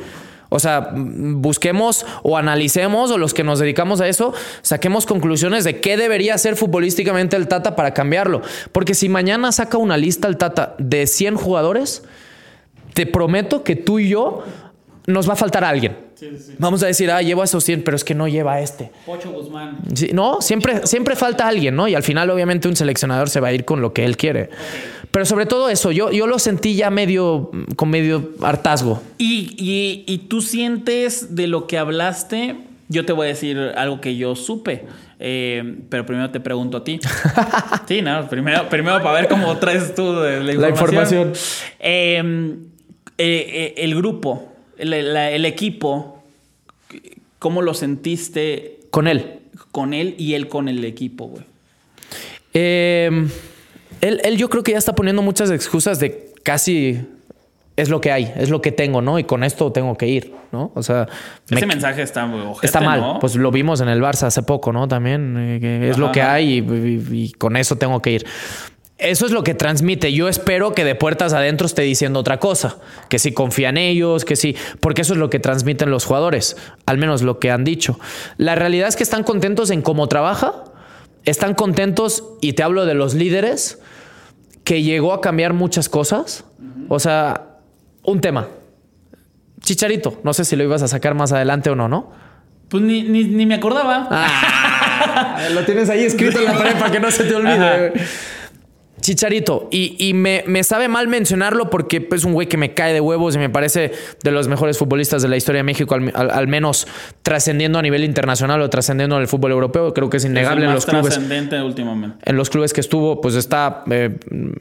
O 0.53 0.59
sea, 0.59 0.89
busquemos 0.93 2.05
o 2.23 2.35
analicemos, 2.35 3.09
o 3.09 3.17
los 3.17 3.33
que 3.33 3.41
nos 3.41 3.59
dedicamos 3.59 4.01
a 4.01 4.09
eso, 4.09 4.33
saquemos 4.61 5.05
conclusiones 5.05 5.63
de 5.63 5.79
qué 5.79 5.95
debería 5.95 6.33
hacer 6.33 6.57
futbolísticamente 6.57 7.37
el 7.37 7.47
Tata 7.47 7.77
para 7.77 7.93
cambiarlo. 7.93 8.41
Porque 8.73 8.93
si 8.93 9.07
mañana 9.07 9.53
saca 9.53 9.77
una 9.77 9.95
lista 9.95 10.27
el 10.27 10.35
Tata 10.35 10.75
de 10.77 11.07
100 11.07 11.35
jugadores, 11.35 12.03
te 12.93 13.05
prometo 13.05 13.63
que 13.63 13.77
tú 13.77 13.99
y 13.99 14.09
yo 14.09 14.43
nos 15.07 15.29
va 15.29 15.33
a 15.33 15.37
faltar 15.37 15.63
alguien. 15.63 16.10
Vamos 16.57 16.83
a 16.83 16.87
decir, 16.87 17.09
ah, 17.11 17.21
llevo 17.21 17.41
a 17.41 17.45
esos 17.45 17.63
100, 17.63 17.83
pero 17.83 17.95
es 17.97 18.03
que 18.03 18.13
no 18.15 18.27
lleva 18.27 18.53
a 18.53 18.61
este. 18.61 18.91
Pocho 19.05 19.31
Guzmán. 19.31 19.77
Sí, 19.95 20.09
no, 20.13 20.41
siempre, 20.41 20.85
siempre 20.87 21.15
falta 21.15 21.47
alguien, 21.47 21.75
¿no? 21.75 21.87
Y 21.87 21.95
al 21.95 22.03
final, 22.03 22.29
obviamente, 22.29 22.67
un 22.67 22.75
seleccionador 22.75 23.29
se 23.29 23.39
va 23.39 23.47
a 23.49 23.53
ir 23.53 23.65
con 23.65 23.81
lo 23.81 23.93
que 23.93 24.05
él 24.05 24.17
quiere. 24.17 24.49
Pero 25.11 25.25
sobre 25.25 25.45
todo 25.45 25.69
eso, 25.69 25.91
yo, 25.91 26.11
yo 26.11 26.27
lo 26.27 26.39
sentí 26.39 26.75
ya 26.75 26.89
medio, 26.89 27.51
con 27.75 27.89
medio 27.89 28.31
hartazgo. 28.41 29.01
Y, 29.17 29.55
y- 29.57 30.03
y 30.07 30.17
tú 30.19 30.41
sientes 30.41 31.35
de 31.35 31.47
lo 31.47 31.67
que 31.67 31.77
hablaste, 31.77 32.55
yo 32.87 33.05
te 33.05 33.13
voy 33.13 33.25
a 33.25 33.29
decir 33.29 33.57
algo 33.75 33.99
que 34.01 34.15
yo 34.15 34.35
supe, 34.35 34.85
eh, 35.19 35.75
pero 35.89 36.05
primero 36.05 36.29
te 36.31 36.39
pregunto 36.39 36.77
a 36.77 36.83
ti. 36.83 36.99
sí, 37.87 38.01
no, 38.01 38.27
primero, 38.29 38.69
primero 38.69 39.01
para 39.03 39.13
ver 39.21 39.27
cómo 39.27 39.57
traes 39.57 39.93
tú 39.95 40.13
la 40.13 40.39
La 40.41 40.69
información. 40.69 41.29
información. 41.29 41.33
Eh, 41.79 42.55
eh, 43.17 43.47
eh, 43.49 43.73
el 43.77 43.95
grupo, 43.95 44.50
el, 44.81 45.13
la- 45.13 45.31
el 45.31 45.45
equipo, 45.45 46.21
¿cómo 47.39 47.61
lo 47.61 47.73
sentiste 47.73 48.79
Con 48.89 49.07
él. 49.07 49.39
con 49.71 49.93
él 49.93 50.15
y 50.17 50.33
él 50.33 50.47
con 50.47 50.67
el 50.67 50.83
equipo, 50.85 51.27
güey? 51.27 51.43
Eh, 52.53 53.09
él, 54.01 54.21
él 54.23 54.37
yo 54.37 54.49
creo 54.49 54.63
que 54.63 54.71
ya 54.73 54.77
está 54.77 54.93
poniendo 54.95 55.21
muchas 55.21 55.51
excusas 55.51 55.99
de 55.99 56.33
casi 56.43 56.99
es 57.77 57.89
lo 57.89 58.01
que 58.01 58.11
hay, 58.11 58.31
es 58.35 58.49
lo 58.49 58.61
que 58.61 58.71
tengo, 58.71 59.01
¿no? 59.01 59.17
Y 59.17 59.23
con 59.23 59.43
esto 59.43 59.71
tengo 59.71 59.95
que 59.97 60.07
ir, 60.07 60.33
¿no? 60.51 60.71
O 60.75 60.83
sea, 60.83 61.07
Ese 61.49 61.61
me- 61.61 61.67
mensaje 61.67 62.01
está 62.01 62.25
muy 62.25 62.41
ojete, 62.41 62.65
Está 62.67 62.81
mal, 62.81 62.99
¿no? 62.99 63.19
pues 63.19 63.35
lo 63.35 63.49
vimos 63.51 63.79
en 63.81 63.87
el 63.87 64.01
Barça 64.01 64.23
hace 64.23 64.43
poco, 64.43 64.73
¿no? 64.73 64.87
También 64.87 65.35
eh, 65.37 65.59
que 65.61 65.89
es 65.89 65.97
lo 65.97 66.11
que 66.11 66.21
hay 66.21 66.55
y, 66.55 66.59
y- 66.59 67.23
y 67.25 67.31
con 67.31 67.55
eso 67.55 67.77
tengo 67.77 68.01
que 68.01 68.11
ir. 68.11 68.25
Eso 69.01 69.25
es 69.25 69.31
lo 69.31 69.43
que 69.43 69.55
transmite. 69.55 70.13
Yo 70.13 70.29
espero 70.29 70.75
que 70.75 70.85
de 70.85 70.93
puertas 70.93 71.33
adentro 71.33 71.65
esté 71.65 71.81
diciendo 71.81 72.19
otra 72.19 72.39
cosa, 72.39 72.77
que 73.09 73.17
sí 73.17 73.31
confía 73.31 73.69
en 73.69 73.77
ellos, 73.77 74.25
que 74.25 74.35
sí, 74.35 74.55
porque 74.79 75.01
eso 75.01 75.13
es 75.13 75.19
lo 75.19 75.31
que 75.31 75.39
transmiten 75.39 75.89
los 75.89 76.05
jugadores, 76.05 76.55
al 76.85 76.99
menos 76.99 77.23
lo 77.23 77.39
que 77.39 77.49
han 77.49 77.63
dicho. 77.63 77.99
La 78.37 78.53
realidad 78.53 78.87
es 78.87 78.95
que 78.95 79.01
están 79.01 79.23
contentos 79.23 79.71
en 79.71 79.81
cómo 79.81 80.07
trabaja, 80.07 80.65
están 81.25 81.55
contentos, 81.55 82.25
y 82.41 82.53
te 82.53 82.61
hablo 82.61 82.85
de 82.85 82.93
los 82.93 83.15
líderes, 83.15 83.79
que 84.63 84.83
llegó 84.83 85.13
a 85.13 85.21
cambiar 85.21 85.53
muchas 85.53 85.89
cosas. 85.89 86.45
O 86.87 86.99
sea, 86.99 87.57
un 88.03 88.21
tema. 88.21 88.49
Chicharito, 89.61 90.19
no 90.23 90.33
sé 90.33 90.45
si 90.45 90.55
lo 90.55 90.63
ibas 90.63 90.83
a 90.83 90.87
sacar 90.87 91.15
más 91.15 91.31
adelante 91.31 91.71
o 91.71 91.75
no, 91.75 91.87
¿no? 91.87 92.11
Pues 92.69 92.83
ni, 92.83 93.01
ni, 93.01 93.23
ni 93.23 93.47
me 93.47 93.55
acordaba. 93.55 94.07
Ah, 94.11 95.47
lo 95.53 95.65
tienes 95.65 95.89
ahí 95.89 96.03
escrito 96.03 96.37
en 96.37 96.45
la 96.45 96.53
pared 96.53 96.75
para 96.77 96.91
que 96.91 96.99
no 96.99 97.09
se 97.09 97.23
te 97.23 97.33
olvide. 97.33 97.87
Ajá. 97.87 98.01
Chicharito, 99.01 99.67
y, 99.71 99.95
y 99.99 100.13
me, 100.13 100.43
me 100.47 100.63
sabe 100.63 100.87
mal 100.87 101.07
mencionarlo 101.07 101.69
porque 101.69 102.07
es 102.11 102.23
un 102.23 102.33
güey 102.33 102.47
que 102.47 102.57
me 102.57 102.73
cae 102.73 102.93
de 102.93 103.01
huevos 103.01 103.35
y 103.35 103.39
me 103.39 103.49
parece 103.49 103.91
de 104.23 104.31
los 104.31 104.47
mejores 104.47 104.77
futbolistas 104.77 105.21
de 105.21 105.27
la 105.27 105.37
historia 105.37 105.59
de 105.59 105.63
México, 105.63 105.93
al, 105.95 106.11
al- 106.15 106.31
al 106.31 106.47
menos 106.47 106.87
trascendiendo 107.23 107.79
a 107.79 107.81
nivel 107.81 108.03
internacional 108.03 108.61
o 108.61 108.69
trascendiendo 108.69 109.15
en 109.15 109.21
el 109.23 109.27
fútbol 109.27 109.51
europeo. 109.51 109.93
Creo 109.93 110.09
que 110.09 110.17
es 110.17 110.23
Es 110.23 110.25
el 110.25 110.31
innegable 110.31 110.61
en 110.61 110.67
más 110.67 110.75
los 110.75 110.85
clubes. 110.85 111.05
trascendente 111.13 111.61
últimamente. 111.61 112.17
En 112.23 112.37
los 112.37 112.49
clubes 112.49 112.73
que 112.73 112.81
estuvo, 112.81 113.19
pues 113.21 113.35
está, 113.35 113.83
eh, 113.89 114.15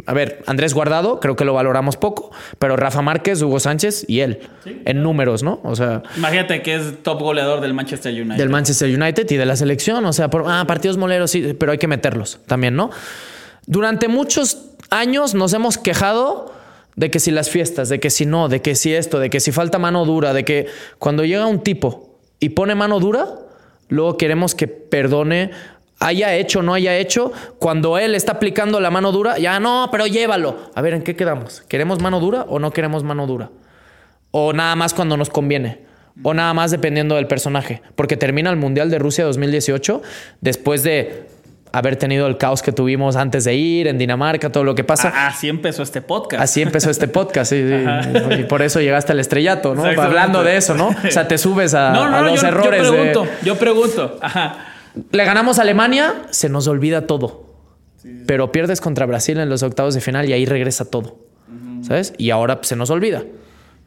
a 0.07 0.15
ver, 0.15 0.43
Andrés 0.47 0.75
Guardado, 0.75 1.21
creo 1.21 1.37
que 1.37 1.45
lo 1.45 1.53
valoramos 1.55 1.97
poco, 1.97 2.31
pero 2.59 2.77
Rafa 2.77 3.03
Márquez, 3.03 3.43
Hugo 3.43 3.61
Sánchez 3.61 4.05
y 4.09 4.21
él, 4.21 4.41
en 4.87 5.03
números, 5.03 5.43
¿no? 5.43 5.61
O 5.65 5.77
sea, 5.77 6.03
Imagínate 6.17 6.63
que 6.63 6.75
es 6.77 7.03
top 7.03 7.21
goleador 7.21 7.61
del 7.61 7.75
Manchester 7.75 8.13
United. 8.15 8.37
del 8.39 8.49
Manchester 8.49 8.89
United 8.89 9.31
y 9.31 9.37
de 9.37 9.45
la 9.47 9.57
selección. 9.57 10.05
O 10.07 10.13
sea, 10.13 10.31
por, 10.31 10.45
ah, 10.49 10.65
partidos 10.67 10.97
moleros, 10.97 11.31
sí, 11.31 11.55
pero 11.59 11.73
hay 11.73 11.79
que 11.79 11.87
meterlos 11.89 12.39
también, 12.47 12.75
¿no? 12.77 12.91
Durante 13.67 14.09
muchos 14.09 14.71
años 14.91 15.35
nos 15.35 15.53
hemos 15.53 15.79
quejado 15.79 16.53
de 16.97 17.11
que 17.11 17.21
si 17.21 17.31
las 17.31 17.51
fiestas, 17.51 17.89
de 17.89 18.01
que 18.01 18.11
si 18.11 18.27
no, 18.27 18.49
de 18.49 18.61
que 18.61 18.75
si 18.75 18.93
esto, 18.95 19.19
de 19.19 19.31
que 19.31 19.41
si 19.41 19.53
falta 19.53 19.79
mano 19.79 20.05
dura, 20.05 20.33
de 20.33 20.45
que 20.45 20.67
cuando 20.99 21.25
llega 21.25 21.47
un 21.47 21.61
tipo 21.61 22.19
y 22.41 22.51
pone 22.51 22.75
mano 22.75 23.01
dura, 23.01 23.27
luego 23.89 24.17
queremos 24.17 24.55
que 24.55 24.67
perdone. 24.67 25.51
Haya 26.03 26.35
hecho 26.35 26.61
o 26.61 26.63
no 26.63 26.73
haya 26.73 26.97
hecho, 26.97 27.31
cuando 27.59 27.99
él 27.99 28.15
está 28.15 28.33
aplicando 28.33 28.81
la 28.81 28.91
mano 28.91 29.13
dura, 29.13 29.39
ya 29.39 29.61
no, 29.61 29.89
pero 29.93 30.07
llévalo. 30.07 30.57
A 30.75 30.81
ver, 30.81 30.95
¿en 30.95 31.03
qué 31.03 31.15
quedamos? 31.15 31.63
¿Queremos 31.69 32.01
mano 32.01 32.21
dura 32.21 32.47
o 32.49 32.59
no 32.59 32.71
queremos 32.71 33.05
mano 33.05 33.27
dura? 33.27 33.51
O 34.31 34.55
nada 34.55 34.77
más 34.77 34.95
cuando 34.95 35.19
nos 35.19 35.29
conviene. 35.29 35.81
O 36.23 36.33
nada 36.33 36.55
más 36.55 36.71
dependiendo 36.71 37.17
del 37.17 37.27
personaje. 37.27 37.83
Porque 37.97 38.17
termina 38.17 38.49
el 38.49 38.57
Mundial 38.57 38.91
de 38.91 38.99
Rusia 38.99 39.25
2018 39.25 40.01
después 40.41 40.83
de 40.83 41.27
haber 41.73 41.97
tenido 41.97 42.27
el 42.27 42.37
caos 42.37 42.63
que 42.63 42.73
tuvimos 42.73 43.17
antes 43.17 43.45
de 43.45 43.55
ir 43.55 43.87
en 43.87 43.99
Dinamarca, 43.99 44.51
todo 44.51 44.65
lo 44.65 44.75
que 44.75 44.85
pasa. 44.85 45.13
Ah, 45.15 45.29
así 45.29 45.49
empezó 45.49 45.83
este 45.83 46.03
podcast. 46.03 46.43
Así 46.43 46.63
empezó 46.63 46.91
este 46.91 47.09
podcast 47.09 47.51
sí, 47.53 47.63
sí. 47.63 48.35
y 48.41 48.45
por 48.45 48.63
eso 48.63 48.81
llegaste 48.81 49.13
al 49.13 49.21
estrellato, 49.21 49.75
¿no? 49.75 49.85
Hablando 49.85 50.43
de 50.43 50.57
eso, 50.57 50.75
¿no? 50.75 50.89
O 51.07 51.11
sea, 51.11 51.29
te 51.29 51.39
subes 51.39 51.75
a, 51.75 51.91
no, 51.93 52.09
no, 52.11 52.17
a 52.17 52.21
no, 52.23 52.27
los 52.29 52.41
yo, 52.41 52.49
errores. 52.49 52.83
yo 52.83 52.93
de- 52.93 52.99
pregunto, 52.99 53.33
yo 53.45 53.57
pregunto. 53.59 54.19
Ajá. 54.21 54.67
Le 55.13 55.25
ganamos 55.25 55.59
a 55.59 55.63
Alemania, 55.63 56.23
se 56.31 56.49
nos 56.49 56.67
olvida 56.67 57.07
todo. 57.07 57.49
Pero 58.27 58.51
pierdes 58.51 58.81
contra 58.81 59.07
Brasil 59.07 59.39
en 59.39 59.49
los 59.51 59.63
octavos 59.63 59.95
de 59.95 60.01
final 60.01 60.29
y 60.29 60.33
ahí 60.33 60.47
regresa 60.47 60.85
todo. 60.91 61.19
¿Sabes? 61.83 62.15
Y 62.19 62.31
ahora 62.31 62.57
pues, 62.57 62.69
se 62.69 62.77
nos 62.77 62.91
olvida. 62.91 63.23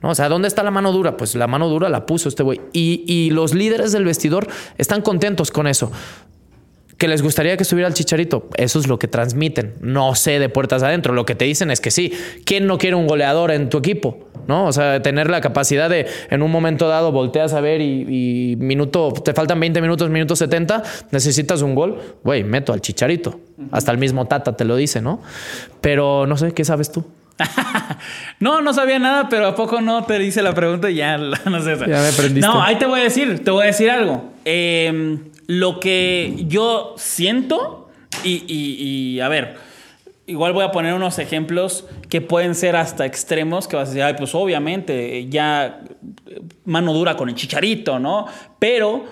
¿No? 0.01 0.09
O 0.09 0.15
sea, 0.15 0.29
¿dónde 0.29 0.47
está 0.47 0.63
la 0.63 0.71
mano 0.71 0.91
dura? 0.91 1.15
Pues 1.17 1.33
la 1.35 1.47
mano 1.47 1.69
dura 1.69 1.89
la 1.89 2.05
puso 2.05 2.29
este 2.29 2.43
güey. 2.43 2.59
Y, 2.73 3.03
y 3.07 3.29
los 3.31 3.53
líderes 3.53 3.91
del 3.91 4.03
vestidor 4.05 4.47
están 4.77 5.01
contentos 5.01 5.49
con 5.49 5.65
eso. 5.65 5.91
Que 7.03 7.09
les 7.09 7.21
gustaría 7.21 7.57
que 7.57 7.63
estuviera 7.63 7.89
el 7.89 7.93
chicharito. 7.93 8.47
Eso 8.55 8.79
es 8.79 8.87
lo 8.87 8.97
que 8.97 9.09
transmiten. 9.09 9.73
No 9.81 10.15
sé 10.15 10.39
de 10.39 10.47
puertas 10.47 10.83
adentro. 10.83 11.11
Lo 11.11 11.25
que 11.25 11.35
te 11.35 11.43
dicen 11.43 11.69
es 11.69 11.81
que 11.81 11.91
sí. 11.91 12.13
¿Quién 12.45 12.65
no 12.65 12.77
quiere 12.77 12.95
un 12.95 13.07
goleador 13.07 13.51
en 13.51 13.67
tu 13.67 13.79
equipo? 13.79 14.29
¿No? 14.47 14.67
O 14.67 14.71
sea, 14.71 15.01
tener 15.01 15.29
la 15.29 15.41
capacidad 15.41 15.89
de 15.89 16.07
en 16.29 16.41
un 16.41 16.49
momento 16.49 16.87
dado 16.87 17.11
volteas 17.11 17.53
a 17.55 17.59
ver 17.59 17.81
y, 17.81 18.53
y 18.53 18.55
minuto, 18.55 19.11
te 19.11 19.33
faltan 19.33 19.59
20 19.59 19.81
minutos, 19.81 20.09
minuto 20.09 20.37
70, 20.37 20.81
necesitas 21.11 21.61
un 21.61 21.75
gol. 21.75 21.99
Güey, 22.23 22.45
meto 22.45 22.71
al 22.71 22.79
chicharito. 22.79 23.37
Hasta 23.71 23.91
el 23.91 23.97
mismo 23.97 24.25
Tata 24.27 24.55
te 24.55 24.63
lo 24.63 24.77
dice, 24.77 25.01
¿no? 25.01 25.21
Pero 25.81 26.25
no 26.25 26.37
sé, 26.37 26.53
¿qué 26.53 26.63
sabes 26.63 26.89
tú? 26.89 27.05
no, 28.39 28.61
no 28.61 28.73
sabía 28.73 28.99
nada, 28.99 29.27
pero 29.27 29.47
¿a 29.47 29.55
poco 29.55 29.81
no 29.81 30.05
te 30.05 30.23
hice 30.23 30.41
la 30.41 30.53
pregunta 30.53 30.89
y 30.89 30.95
ya 30.95 31.17
no 31.17 31.61
sé? 31.61 31.75
Ya 31.79 31.99
me 31.99 32.07
aprendiste. 32.07 32.47
No, 32.47 32.63
ahí 32.63 32.77
te 32.77 32.85
voy 32.85 33.01
a 33.01 33.03
decir, 33.03 33.43
te 33.43 33.51
voy 33.51 33.63
a 33.63 33.67
decir 33.67 33.89
algo. 33.89 34.31
Eh, 34.45 35.17
lo 35.47 35.79
que 35.79 36.45
yo 36.47 36.95
siento 36.97 37.89
y, 38.23 38.43
y- 38.47 39.19
a 39.19 39.27
ver, 39.27 39.55
igual 40.27 40.53
voy 40.53 40.63
a 40.63 40.71
poner 40.71 40.93
unos 40.93 41.19
ejemplos 41.19 41.85
que 42.09 42.21
pueden 42.21 42.55
ser 42.55 42.75
hasta 42.75 43.05
extremos, 43.05 43.67
que 43.67 43.75
vas 43.75 43.89
a 43.89 43.93
decir, 43.93 44.15
pues 44.17 44.33
obviamente, 44.35 45.27
ya 45.29 45.81
mano 46.65 46.93
dura 46.93 47.17
con 47.17 47.29
el 47.29 47.35
chicharito, 47.35 47.99
¿no? 47.99 48.25
Pero 48.59 49.05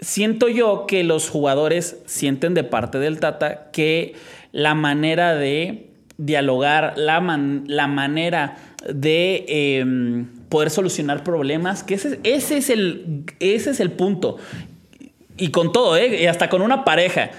siento 0.00 0.48
yo 0.48 0.86
que 0.86 1.02
los 1.04 1.28
jugadores 1.30 1.98
sienten 2.06 2.54
de 2.54 2.64
parte 2.64 2.98
del 2.98 3.18
Tata 3.20 3.70
que 3.72 4.14
la 4.52 4.74
manera 4.74 5.34
de 5.34 5.88
dialogar, 6.18 6.94
la, 6.96 7.20
man- 7.20 7.64
la 7.66 7.86
manera 7.88 8.56
de 8.92 9.44
eh, 9.48 10.24
poder 10.48 10.70
solucionar 10.70 11.24
problemas, 11.24 11.82
que 11.82 11.94
ese, 11.94 12.20
ese, 12.22 12.58
es 12.58 12.70
el, 12.70 13.24
ese 13.40 13.70
es 13.70 13.80
el 13.80 13.90
punto. 13.92 14.36
Y 15.36 15.50
con 15.50 15.72
todo, 15.72 15.96
¿eh? 15.96 16.22
Y 16.22 16.26
hasta 16.26 16.48
con 16.48 16.62
una 16.62 16.84
pareja. 16.84 17.30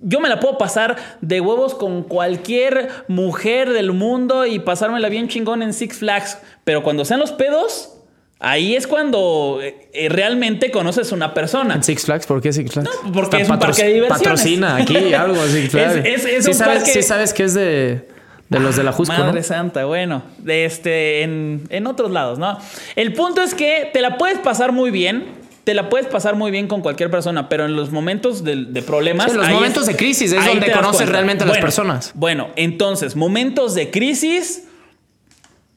Yo 0.00 0.20
me 0.20 0.28
la 0.28 0.40
puedo 0.40 0.56
pasar 0.58 0.96
de 1.20 1.40
huevos 1.40 1.74
con 1.74 2.02
cualquier 2.02 2.88
mujer 3.08 3.70
del 3.72 3.92
mundo 3.92 4.46
y 4.46 4.58
pasármela 4.58 5.08
bien 5.08 5.28
chingón 5.28 5.62
en 5.62 5.72
Six 5.74 5.98
Flags. 5.98 6.38
Pero 6.64 6.82
cuando 6.82 7.04
sean 7.04 7.20
los 7.20 7.30
pedos, 7.32 7.94
ahí 8.40 8.74
es 8.74 8.86
cuando 8.86 9.58
eh, 9.62 9.88
eh, 9.92 10.08
realmente 10.08 10.70
conoces 10.70 11.12
una 11.12 11.34
persona. 11.34 11.74
¿En 11.74 11.82
Six 11.82 12.06
Flags? 12.06 12.26
¿Por 12.26 12.40
qué 12.40 12.52
Six 12.52 12.72
Flags? 12.72 12.88
No, 13.04 13.12
porque 13.12 13.36
Está 13.36 13.38
es 13.42 13.50
un 13.50 13.58
parque 13.58 13.82
de 13.84 13.92
diversiones. 13.94 14.22
Patrocina 14.28 14.76
aquí 14.76 15.14
algo 15.14 15.36
Six 15.46 15.70
Flags. 15.70 15.94
Es- 15.96 16.04
es- 16.04 16.24
es 16.24 16.44
sí, 16.46 16.54
sabes, 16.54 16.78
parque- 16.78 16.92
sí 16.92 17.02
sabes 17.02 17.34
que 17.34 17.44
es 17.44 17.54
de, 17.54 18.08
de 18.48 18.60
los 18.60 18.74
de 18.76 18.82
la 18.82 18.92
Jusco, 18.92 19.12
Madre 19.14 19.40
¿no? 19.40 19.42
santa, 19.46 19.84
bueno, 19.84 20.22
de 20.38 20.64
este, 20.64 21.22
en, 21.22 21.64
en 21.68 21.86
otros 21.86 22.10
lados, 22.10 22.38
¿no? 22.38 22.58
El 22.96 23.12
punto 23.12 23.42
es 23.42 23.54
que 23.54 23.90
te 23.92 24.00
la 24.00 24.16
puedes 24.16 24.38
pasar 24.38 24.72
muy 24.72 24.90
bien. 24.90 25.41
Te 25.64 25.74
la 25.74 25.88
puedes 25.88 26.08
pasar 26.08 26.34
muy 26.34 26.50
bien 26.50 26.66
con 26.66 26.80
cualquier 26.80 27.10
persona, 27.10 27.48
pero 27.48 27.66
en 27.66 27.76
los 27.76 27.92
momentos 27.92 28.42
de, 28.42 28.64
de 28.64 28.82
problemas. 28.82 29.26
Sí, 29.26 29.32
en 29.32 29.38
los 29.38 29.50
momentos 29.50 29.86
de 29.86 29.96
crisis 29.96 30.32
es 30.32 30.44
donde 30.44 30.72
conoces 30.72 31.08
realmente 31.08 31.44
a 31.44 31.46
las 31.46 31.58
personas. 31.58 32.12
Bueno, 32.14 32.48
entonces, 32.56 33.14
momentos 33.14 33.74
de 33.74 33.90
crisis, 33.90 34.64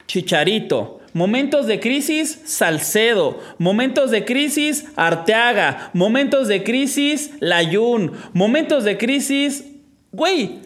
Chicharito. 0.06 1.00
Momentos 1.12 1.66
de 1.66 1.80
crisis, 1.80 2.40
Salcedo. 2.44 3.40
Momentos 3.58 4.10
de 4.10 4.24
crisis, 4.24 4.86
Arteaga. 4.96 5.90
Momentos 5.94 6.48
de 6.48 6.62
crisis, 6.62 7.30
Layun. 7.40 8.12
Momentos 8.32 8.84
de 8.84 8.98
crisis, 8.98 9.64
güey. 10.12 10.60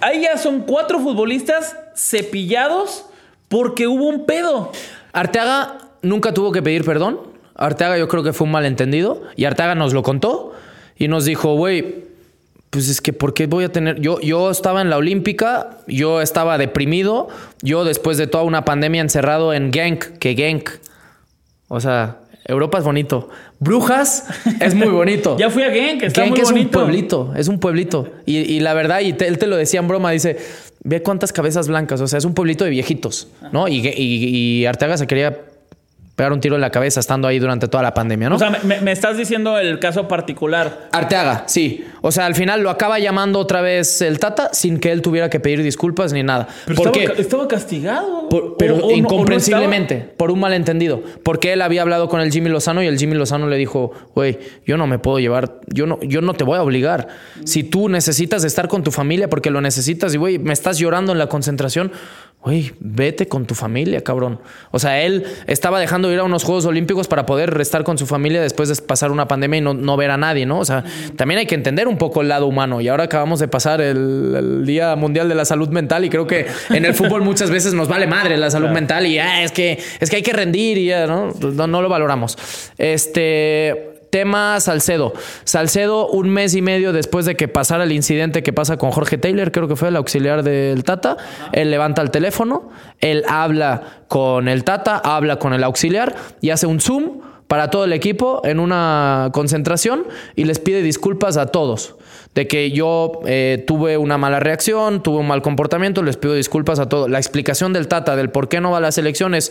Ahí 0.00 0.22
ya 0.22 0.36
son 0.38 0.62
cuatro 0.62 0.98
futbolistas 0.98 1.76
cepillados 1.94 3.06
porque 3.48 3.86
hubo 3.86 4.08
un 4.08 4.26
pedo. 4.26 4.72
Arteaga 5.12 5.78
nunca 6.02 6.34
tuvo 6.34 6.50
que 6.50 6.62
pedir 6.62 6.84
perdón. 6.84 7.33
Arteaga 7.54 7.98
yo 7.98 8.08
creo 8.08 8.22
que 8.22 8.32
fue 8.32 8.46
un 8.46 8.50
malentendido. 8.52 9.22
Y 9.36 9.44
Arteaga 9.44 9.74
nos 9.74 9.92
lo 9.92 10.02
contó 10.02 10.52
y 10.96 11.08
nos 11.08 11.24
dijo, 11.24 11.54
güey, 11.54 12.04
pues 12.70 12.88
es 12.88 13.00
que 13.00 13.12
¿por 13.12 13.34
qué 13.34 13.46
voy 13.46 13.64
a 13.64 13.68
tener? 13.72 14.00
Yo, 14.00 14.20
yo 14.20 14.50
estaba 14.50 14.80
en 14.82 14.90
la 14.90 14.96
Olímpica, 14.96 15.78
yo 15.86 16.20
estaba 16.20 16.58
deprimido, 16.58 17.28
yo 17.62 17.84
después 17.84 18.16
de 18.18 18.26
toda 18.26 18.42
una 18.44 18.64
pandemia 18.64 19.00
encerrado 19.00 19.52
en 19.54 19.72
Genk, 19.72 20.18
que 20.18 20.34
Genk, 20.34 20.70
o 21.68 21.78
sea, 21.80 22.18
Europa 22.46 22.78
es 22.78 22.84
bonito. 22.84 23.30
Brujas 23.60 24.26
es 24.60 24.74
muy 24.74 24.88
bonito. 24.88 25.36
Ya 25.38 25.50
fui 25.50 25.62
a 25.62 25.70
Genk, 25.70 26.02
está 26.02 26.22
Genk 26.22 26.32
muy 26.32 26.40
es 26.40 26.50
bonito. 26.50 26.78
un 26.80 26.84
pueblito, 26.84 27.32
es 27.36 27.48
un 27.48 27.60
pueblito. 27.60 28.08
Y, 28.26 28.38
y 28.38 28.60
la 28.60 28.74
verdad, 28.74 29.00
y 29.00 29.12
te- 29.12 29.28
él 29.28 29.38
te 29.38 29.46
lo 29.46 29.56
decía 29.56 29.78
en 29.80 29.86
broma, 29.88 30.10
dice, 30.10 30.36
ve 30.82 31.00
cuántas 31.02 31.32
cabezas 31.32 31.68
blancas, 31.68 32.00
o 32.00 32.08
sea, 32.08 32.18
es 32.18 32.24
un 32.24 32.34
pueblito 32.34 32.64
de 32.64 32.70
viejitos, 32.70 33.28
¿no? 33.52 33.68
Y, 33.68 33.76
y, 33.86 33.92
y 34.62 34.66
Arteaga 34.66 34.98
se 34.98 35.06
quería 35.06 35.38
pegar 36.16 36.32
un 36.32 36.40
tiro 36.40 36.54
en 36.54 36.60
la 36.60 36.70
cabeza 36.70 37.00
estando 37.00 37.26
ahí 37.26 37.38
durante 37.38 37.66
toda 37.66 37.82
la 37.82 37.92
pandemia, 37.92 38.28
¿no? 38.28 38.36
O 38.36 38.38
sea, 38.38 38.50
me, 38.62 38.80
me 38.80 38.92
estás 38.92 39.16
diciendo 39.16 39.58
el 39.58 39.78
caso 39.80 40.06
particular. 40.06 40.88
Arteaga, 40.92 41.44
sí. 41.46 41.84
O 42.02 42.12
sea, 42.12 42.26
al 42.26 42.34
final 42.36 42.60
lo 42.62 42.70
acaba 42.70 42.98
llamando 43.00 43.38
otra 43.40 43.62
vez 43.62 44.00
el 44.02 44.18
Tata 44.20 44.50
sin 44.52 44.78
que 44.78 44.92
él 44.92 45.02
tuviera 45.02 45.28
que 45.28 45.40
pedir 45.40 45.62
disculpas 45.62 46.12
ni 46.12 46.22
nada. 46.22 46.46
Pero 46.66 46.76
¿Por 46.76 46.86
estaba, 46.96 47.14
qué? 47.16 47.20
estaba 47.22 47.48
castigado. 47.48 48.28
Por- 48.28 48.56
pero 48.56 48.74
O- 48.74 48.78
o 48.78 48.80
no- 48.80 48.86
o 48.86 48.90
no 48.90 48.96
incomprensiblemente, 48.96 49.96
por 50.16 50.30
un 50.30 50.38
malentendido. 50.40 51.02
Porque 51.22 51.52
él 51.52 51.62
había 51.62 51.82
hablado 51.82 52.08
con 52.08 52.20
el 52.20 52.30
Jimmy 52.30 52.48
Lozano 52.50 52.82
y 52.82 52.86
el 52.86 52.98
Jimmy 52.98 53.14
Lozano 53.16 53.48
le 53.48 53.56
dijo, 53.56 53.92
güey, 54.14 54.38
yo 54.64 54.76
no 54.76 54.86
me 54.86 54.98
puedo 54.98 55.18
llevar, 55.18 55.60
yo 55.66 55.86
no, 55.86 55.98
yo 56.02 56.20
no 56.20 56.34
te 56.34 56.44
voy 56.44 56.58
a 56.58 56.62
obligar. 56.62 57.08
Si 57.44 57.64
tú 57.64 57.88
necesitas 57.88 58.44
estar 58.44 58.68
con 58.68 58.82
tu 58.84 58.92
familia 58.92 59.28
porque 59.28 59.50
lo 59.50 59.60
necesitas 59.60 60.14
y, 60.14 60.18
güey, 60.18 60.38
me 60.38 60.52
estás 60.52 60.78
llorando 60.78 61.12
en 61.12 61.18
la 61.18 61.26
concentración, 61.28 61.90
güey, 62.44 62.72
vete 62.78 63.26
con 63.26 63.46
tu 63.46 63.54
familia, 63.54 64.02
cabrón. 64.02 64.38
O 64.70 64.78
sea, 64.78 65.00
él 65.00 65.24
estaba 65.46 65.80
dejando 65.80 66.08
de 66.08 66.14
ir 66.14 66.20
a 66.20 66.24
unos 66.24 66.44
Juegos 66.44 66.66
Olímpicos 66.66 67.08
para 67.08 67.24
poder 67.24 67.58
estar 67.58 67.84
con 67.84 67.96
su 67.96 68.06
familia 68.06 68.42
después 68.42 68.68
de 68.68 68.76
pasar 68.82 69.10
una 69.10 69.26
pandemia 69.26 69.58
y 69.58 69.60
no, 69.62 69.72
no 69.72 69.96
ver 69.96 70.10
a 70.10 70.18
nadie, 70.18 70.44
¿no? 70.44 70.58
O 70.58 70.64
sea, 70.66 70.84
también 71.16 71.38
hay 71.38 71.46
que 71.46 71.54
entender 71.54 71.88
un 71.88 71.96
poco 71.96 72.20
el 72.20 72.28
lado 72.28 72.46
humano. 72.46 72.82
Y 72.82 72.88
ahora 72.88 73.04
acabamos 73.04 73.40
de 73.40 73.48
pasar 73.48 73.80
el, 73.80 74.34
el 74.36 74.66
Día 74.66 74.94
Mundial 74.94 75.26
de 75.30 75.34
la 75.34 75.46
Salud 75.46 75.70
Mental 75.70 76.04
y 76.04 76.10
creo 76.10 76.26
que 76.26 76.46
en 76.68 76.84
el 76.84 76.92
fútbol 76.92 77.22
muchas 77.22 77.50
veces 77.50 77.72
nos 77.72 77.88
vale 77.88 78.06
madre 78.06 78.36
la 78.36 78.50
salud 78.50 78.68
mental 78.68 79.06
y 79.06 79.18
ah, 79.18 79.42
es, 79.42 79.50
que, 79.50 79.82
es 80.00 80.10
que 80.10 80.16
hay 80.16 80.22
que 80.22 80.34
rendir 80.34 80.76
y 80.76 80.86
ya, 80.86 81.06
¿no? 81.06 81.32
No, 81.40 81.66
no 81.66 81.80
lo 81.80 81.88
valoramos. 81.88 82.36
Este. 82.76 83.93
Tema 84.14 84.60
Salcedo. 84.60 85.12
Salcedo, 85.42 86.06
un 86.06 86.28
mes 86.28 86.54
y 86.54 86.62
medio 86.62 86.92
después 86.92 87.26
de 87.26 87.34
que 87.34 87.48
pasara 87.48 87.82
el 87.82 87.90
incidente 87.90 88.44
que 88.44 88.52
pasa 88.52 88.76
con 88.76 88.92
Jorge 88.92 89.18
Taylor, 89.18 89.50
creo 89.50 89.66
que 89.66 89.74
fue 89.74 89.88
el 89.88 89.96
auxiliar 89.96 90.44
del 90.44 90.84
Tata, 90.84 91.16
él 91.50 91.72
levanta 91.72 92.00
el 92.00 92.12
teléfono, 92.12 92.70
él 93.00 93.24
habla 93.28 94.04
con 94.06 94.46
el 94.46 94.62
Tata, 94.62 94.98
habla 94.98 95.40
con 95.40 95.52
el 95.52 95.64
auxiliar 95.64 96.14
y 96.40 96.50
hace 96.50 96.68
un 96.68 96.78
Zoom 96.78 97.22
para 97.48 97.70
todo 97.70 97.86
el 97.86 97.92
equipo 97.92 98.40
en 98.44 98.60
una 98.60 99.30
concentración 99.32 100.06
y 100.36 100.44
les 100.44 100.60
pide 100.60 100.80
disculpas 100.80 101.36
a 101.36 101.46
todos. 101.46 101.96
De 102.36 102.46
que 102.46 102.70
yo 102.70 103.20
eh, 103.26 103.64
tuve 103.66 103.96
una 103.96 104.16
mala 104.16 104.38
reacción, 104.38 105.02
tuve 105.02 105.18
un 105.18 105.26
mal 105.26 105.42
comportamiento, 105.42 106.04
les 106.04 106.16
pido 106.16 106.34
disculpas 106.34 106.78
a 106.78 106.88
todos. 106.88 107.10
La 107.10 107.18
explicación 107.18 107.72
del 107.72 107.88
Tata 107.88 108.14
del 108.14 108.30
por 108.30 108.48
qué 108.48 108.60
no 108.60 108.70
va 108.70 108.78
a 108.78 108.80
las 108.80 108.96
elecciones 108.96 109.50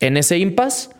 en 0.00 0.16
ese 0.16 0.38
impasse 0.38 0.96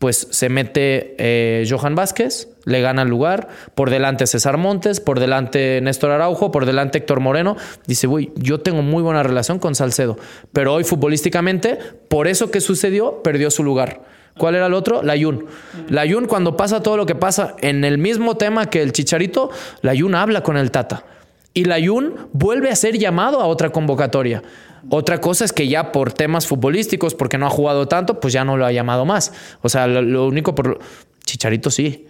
pues 0.00 0.28
se 0.30 0.48
mete 0.48 1.14
eh, 1.18 1.66
Johan 1.68 1.94
Vázquez, 1.94 2.48
le 2.64 2.80
gana 2.80 3.02
el 3.02 3.08
lugar, 3.08 3.48
por 3.74 3.90
delante 3.90 4.26
César 4.26 4.56
Montes, 4.56 4.98
por 4.98 5.20
delante 5.20 5.78
Néstor 5.82 6.10
Araujo, 6.10 6.50
por 6.50 6.64
delante 6.64 6.98
Héctor 6.98 7.20
Moreno. 7.20 7.58
Dice, 7.86 8.06
uy, 8.06 8.32
yo 8.34 8.60
tengo 8.60 8.80
muy 8.80 9.02
buena 9.02 9.22
relación 9.22 9.58
con 9.58 9.74
Salcedo, 9.74 10.16
pero 10.54 10.72
hoy 10.72 10.84
futbolísticamente, 10.84 11.78
por 12.08 12.28
eso 12.28 12.50
que 12.50 12.62
sucedió, 12.62 13.22
perdió 13.22 13.50
su 13.50 13.62
lugar. 13.62 14.00
¿Cuál 14.38 14.54
era 14.54 14.68
el 14.68 14.74
otro? 14.74 15.02
La 15.02 15.16
Yun. 15.16 15.44
La 15.90 16.06
Yun, 16.06 16.24
cuando 16.24 16.56
pasa 16.56 16.82
todo 16.82 16.96
lo 16.96 17.04
que 17.04 17.14
pasa 17.14 17.54
en 17.60 17.84
el 17.84 17.98
mismo 17.98 18.38
tema 18.38 18.70
que 18.70 18.80
el 18.80 18.92
Chicharito, 18.92 19.50
la 19.82 19.92
Yun 19.92 20.14
habla 20.14 20.42
con 20.42 20.56
el 20.56 20.70
Tata. 20.70 21.04
Y 21.52 21.64
la 21.64 21.78
Yun 21.78 22.14
vuelve 22.32 22.70
a 22.70 22.76
ser 22.76 22.96
llamado 22.96 23.42
a 23.42 23.46
otra 23.46 23.68
convocatoria. 23.68 24.42
Otra 24.88 25.20
cosa 25.20 25.44
es 25.44 25.52
que 25.52 25.68
ya 25.68 25.92
por 25.92 26.12
temas 26.12 26.46
futbolísticos, 26.46 27.14
porque 27.14 27.38
no 27.38 27.46
ha 27.46 27.50
jugado 27.50 27.86
tanto, 27.88 28.20
pues 28.20 28.32
ya 28.32 28.44
no 28.44 28.56
lo 28.56 28.64
ha 28.64 28.72
llamado 28.72 29.04
más. 29.04 29.32
O 29.62 29.68
sea, 29.68 29.86
lo, 29.86 30.02
lo 30.02 30.26
único 30.26 30.54
por... 30.54 30.78
Chicharito 31.24 31.70
sí. 31.70 32.06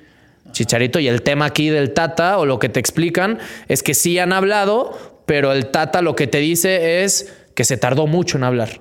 Chicharito 0.53 0.99
y 0.99 1.09
el 1.09 1.23
tema 1.23 1.47
aquí 1.47 1.69
del 1.69 1.93
Tata 1.93 2.39
o 2.39 2.47
lo 2.47 2.59
que 2.59 2.69
te 2.69 2.81
explican 2.81 3.39
es 3.69 3.83
que 3.83 3.95
sí 3.95 4.19
han 4.19 4.33
hablado, 4.33 5.23
pero 5.27 5.53
el 5.53 5.67
Tata 5.67 6.03
lo 6.03 6.17
que 6.17 6.27
te 6.27 6.39
dice 6.39 7.03
es 7.05 7.33
que 7.55 7.65
se 7.65 7.77
tardó 7.77 8.07
mucho 8.07 8.37
en 8.39 8.45
hablar. 8.45 8.81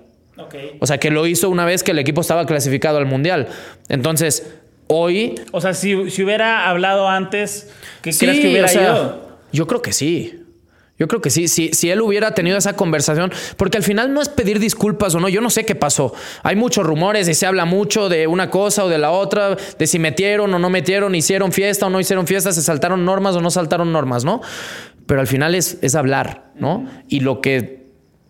O 0.79 0.87
sea, 0.87 0.97
que 0.99 1.11
lo 1.11 1.27
hizo 1.27 1.49
una 1.49 1.65
vez 1.65 1.83
que 1.83 1.91
el 1.91 1.99
equipo 1.99 2.21
estaba 2.21 2.45
clasificado 2.45 2.97
al 2.97 3.05
Mundial. 3.05 3.49
Entonces, 3.89 4.49
hoy... 4.87 5.35
O 5.51 5.61
sea, 5.61 5.73
si, 5.73 6.09
si 6.09 6.23
hubiera 6.23 6.69
hablado 6.69 7.09
antes, 7.09 7.69
¿qué 8.01 8.13
Sí, 8.13 8.25
crees 8.25 8.39
que 8.39 8.49
hubiera 8.49 8.65
o 8.65 8.69
sea, 8.69 8.83
ido? 8.83 9.37
Yo 9.51 9.67
creo 9.67 9.81
que 9.81 9.91
sí. 9.91 10.38
Yo 10.99 11.07
creo 11.07 11.21
que 11.21 11.29
sí. 11.29 11.47
Si, 11.47 11.69
si 11.73 11.89
él 11.89 12.01
hubiera 12.01 12.35
tenido 12.35 12.57
esa 12.57 12.73
conversación, 12.73 13.31
porque 13.57 13.77
al 13.77 13.83
final 13.83 14.13
no 14.13 14.21
es 14.21 14.29
pedir 14.29 14.59
disculpas 14.59 15.15
o 15.15 15.19
no, 15.19 15.29
yo 15.29 15.41
no 15.41 15.49
sé 15.49 15.65
qué 15.65 15.73
pasó. 15.73 16.13
Hay 16.43 16.57
muchos 16.57 16.85
rumores 16.85 17.27
y 17.29 17.33
se 17.33 17.45
habla 17.45 17.65
mucho 17.65 18.09
de 18.09 18.27
una 18.27 18.51
cosa 18.51 18.83
o 18.83 18.89
de 18.89 18.97
la 18.97 19.11
otra, 19.11 19.55
de 19.55 19.87
si 19.87 19.97
metieron 19.97 20.53
o 20.53 20.59
no 20.59 20.69
metieron, 20.69 21.15
hicieron 21.15 21.53
fiesta 21.53 21.87
o 21.87 21.89
no 21.89 21.99
hicieron 21.99 22.27
fiesta, 22.27 22.51
se 22.51 22.61
saltaron 22.61 23.05
normas 23.05 23.35
o 23.35 23.41
no 23.41 23.49
saltaron 23.49 23.91
normas, 23.93 24.25
¿no? 24.25 24.41
Pero 25.05 25.21
al 25.21 25.27
final 25.27 25.55
es, 25.55 25.79
es 25.81 25.95
hablar, 25.95 26.51
¿no? 26.55 26.85
Y 27.07 27.21
lo 27.21 27.41
que 27.41 27.78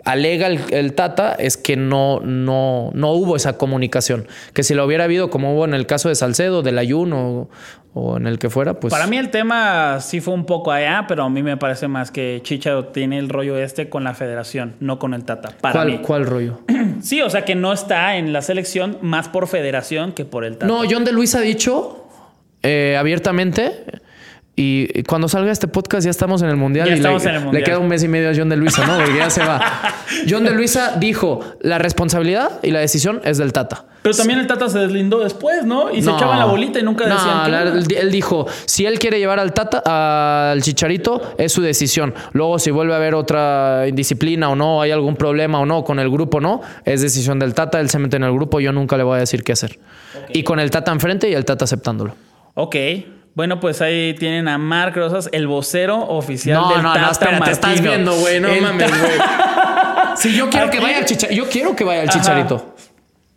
alega 0.09 0.47
el, 0.47 0.59
el 0.71 0.93
Tata 0.93 1.33
es 1.33 1.55
que 1.55 1.75
no, 1.75 2.19
no, 2.21 2.89
no 2.93 3.11
hubo 3.11 3.35
esa 3.35 3.57
comunicación. 3.57 4.27
Que 4.53 4.63
si 4.63 4.73
la 4.73 4.83
hubiera 4.83 5.03
habido, 5.03 5.29
como 5.29 5.53
hubo 5.53 5.65
en 5.65 5.73
el 5.73 5.85
caso 5.85 6.09
de 6.09 6.15
Salcedo, 6.15 6.63
del 6.63 6.79
Ayuno 6.79 7.29
o, 7.29 7.49
o 7.93 8.17
en 8.17 8.25
el 8.25 8.39
que 8.39 8.49
fuera, 8.49 8.79
pues. 8.79 8.91
Para 8.91 9.07
mí 9.07 9.17
el 9.17 9.29
tema 9.29 9.99
sí 10.01 10.19
fue 10.19 10.33
un 10.33 10.45
poco 10.45 10.71
allá, 10.71 11.05
pero 11.07 11.23
a 11.23 11.29
mí 11.29 11.43
me 11.43 11.57
parece 11.57 11.87
más 11.87 12.11
que 12.11 12.39
Chicha 12.43 12.91
tiene 12.91 13.19
el 13.19 13.29
rollo 13.29 13.57
este 13.57 13.89
con 13.89 14.03
la 14.03 14.15
federación, 14.15 14.75
no 14.79 14.97
con 14.97 15.13
el 15.13 15.23
Tata. 15.25 15.51
Para 15.61 15.73
¿Cuál, 15.73 15.87
mí. 15.87 15.99
¿Cuál 15.99 16.25
rollo? 16.25 16.59
Sí, 17.01 17.21
o 17.21 17.29
sea 17.29 17.45
que 17.45 17.55
no 17.55 17.71
está 17.71 18.17
en 18.17 18.33
la 18.33 18.41
selección 18.41 18.97
más 19.01 19.29
por 19.29 19.47
federación 19.47 20.11
que 20.11 20.25
por 20.25 20.43
el 20.43 20.57
Tata. 20.57 20.67
No, 20.67 20.81
John 20.89 21.05
de 21.05 21.13
Luis 21.13 21.33
ha 21.33 21.39
dicho 21.39 22.09
eh, 22.61 22.97
abiertamente 22.99 23.85
Y 24.61 25.03
cuando 25.03 25.29
salga 25.29 25.53
este 25.53 25.69
podcast 25.69 26.03
ya 26.03 26.11
estamos 26.11 26.41
en 26.41 26.49
el 26.49 26.57
Mundial. 26.57 26.85
Ya 26.89 26.93
y 26.95 26.97
estamos 26.97 27.23
le, 27.23 27.29
en 27.29 27.35
el 27.35 27.39
le 27.41 27.45
Mundial. 27.45 27.63
queda 27.63 27.79
un 27.79 27.87
mes 27.87 28.03
y 28.03 28.09
medio 28.09 28.29
a 28.29 28.33
John 28.35 28.49
de 28.49 28.57
Luisa, 28.57 28.85
¿no? 28.85 28.97
Porque 28.97 29.15
ya 29.17 29.29
se 29.29 29.39
va. 29.41 29.61
John 30.29 30.43
de 30.43 30.51
Luisa 30.51 30.97
dijo, 30.99 31.39
la 31.61 31.77
responsabilidad 31.77 32.59
y 32.61 32.71
la 32.71 32.79
decisión 32.79 33.21
es 33.23 33.37
del 33.37 33.53
Tata. 33.53 33.85
Pero 34.01 34.15
también 34.17 34.39
el 34.39 34.47
Tata 34.47 34.67
se 34.67 34.79
deslindó 34.79 35.19
después, 35.19 35.63
¿no? 35.63 35.89
Y 35.91 36.01
se 36.01 36.09
No. 36.09 36.17
echaba 36.17 36.35
la 36.37 36.43
bolita 36.43 36.77
y 36.77 36.83
nunca 36.83 37.07
No, 37.07 37.15
decían 37.15 37.45
que 37.45 37.51
la- 37.51 37.63
no. 37.65 37.71
él, 37.77 37.85
él 37.97 38.11
dijo, 38.11 38.47
si 38.65 38.85
él 38.85 38.99
quiere 38.99 39.17
llevar 39.19 39.39
al 39.39 39.53
Tata, 39.53 40.51
al 40.51 40.61
Chicharito, 40.61 41.21
es 41.37 41.53
su 41.53 41.61
decisión. 41.61 42.13
Luego, 42.33 42.59
si 42.59 42.69
vuelve 42.71 42.91
a 42.93 42.97
haber 42.97 43.15
otra 43.15 43.85
indisciplina 43.87 44.49
o 44.49 44.57
no, 44.57 44.81
hay 44.81 44.91
algún 44.91 45.15
problema 45.15 45.61
o 45.61 45.65
no 45.65 45.85
con 45.85 45.99
el 45.99 46.09
grupo, 46.09 46.41
no, 46.41 46.59
es 46.83 47.01
decisión 47.01 47.39
del 47.39 47.53
Tata. 47.53 47.79
Él 47.79 47.89
se 47.89 47.97
mete 47.97 48.17
en 48.17 48.23
el 48.25 48.33
grupo, 48.33 48.59
yo 48.59 48.73
nunca 48.73 48.97
le 48.97 49.03
voy 49.03 49.15
a 49.15 49.19
decir 49.21 49.41
qué 49.45 49.53
hacer. 49.53 49.79
Y 50.33 50.43
con 50.43 50.59
el 50.59 50.69
Tata 50.69 50.91
enfrente 50.91 51.29
y 51.29 51.33
el 51.33 51.45
Tata 51.45 51.63
aceptándolo. 51.63 52.13
Ok. 52.55 52.75
Bueno, 53.35 53.59
pues 53.59 53.81
ahí 53.81 54.13
tienen 54.15 54.47
a 54.47 54.57
Marc 54.57 54.95
Rosas, 54.97 55.29
el 55.31 55.47
vocero 55.47 55.97
oficial 55.97 56.59
No, 56.59 56.69
del 56.73 56.83
no, 56.83 56.93
Tata 56.93 57.05
no, 57.05 57.11
espérate, 57.11 57.39
Martino. 57.39 57.53
estás 57.53 57.81
viendo, 57.81 58.13
güey, 58.15 58.39
no 58.39 58.49
El 58.49 58.61
mames, 58.61 58.89
güey. 58.89 59.11
Si 60.17 60.35
yo 60.35 60.49
quiero 60.49 60.69
que 60.69 60.79
vaya 60.81 60.97
al 60.97 61.05
Chicharito, 61.05 61.33
yo 61.41 61.49
quiero 61.49 61.75
que 61.75 61.83
vaya 61.85 62.01
al 62.01 62.09
Chicharito. 62.09 62.75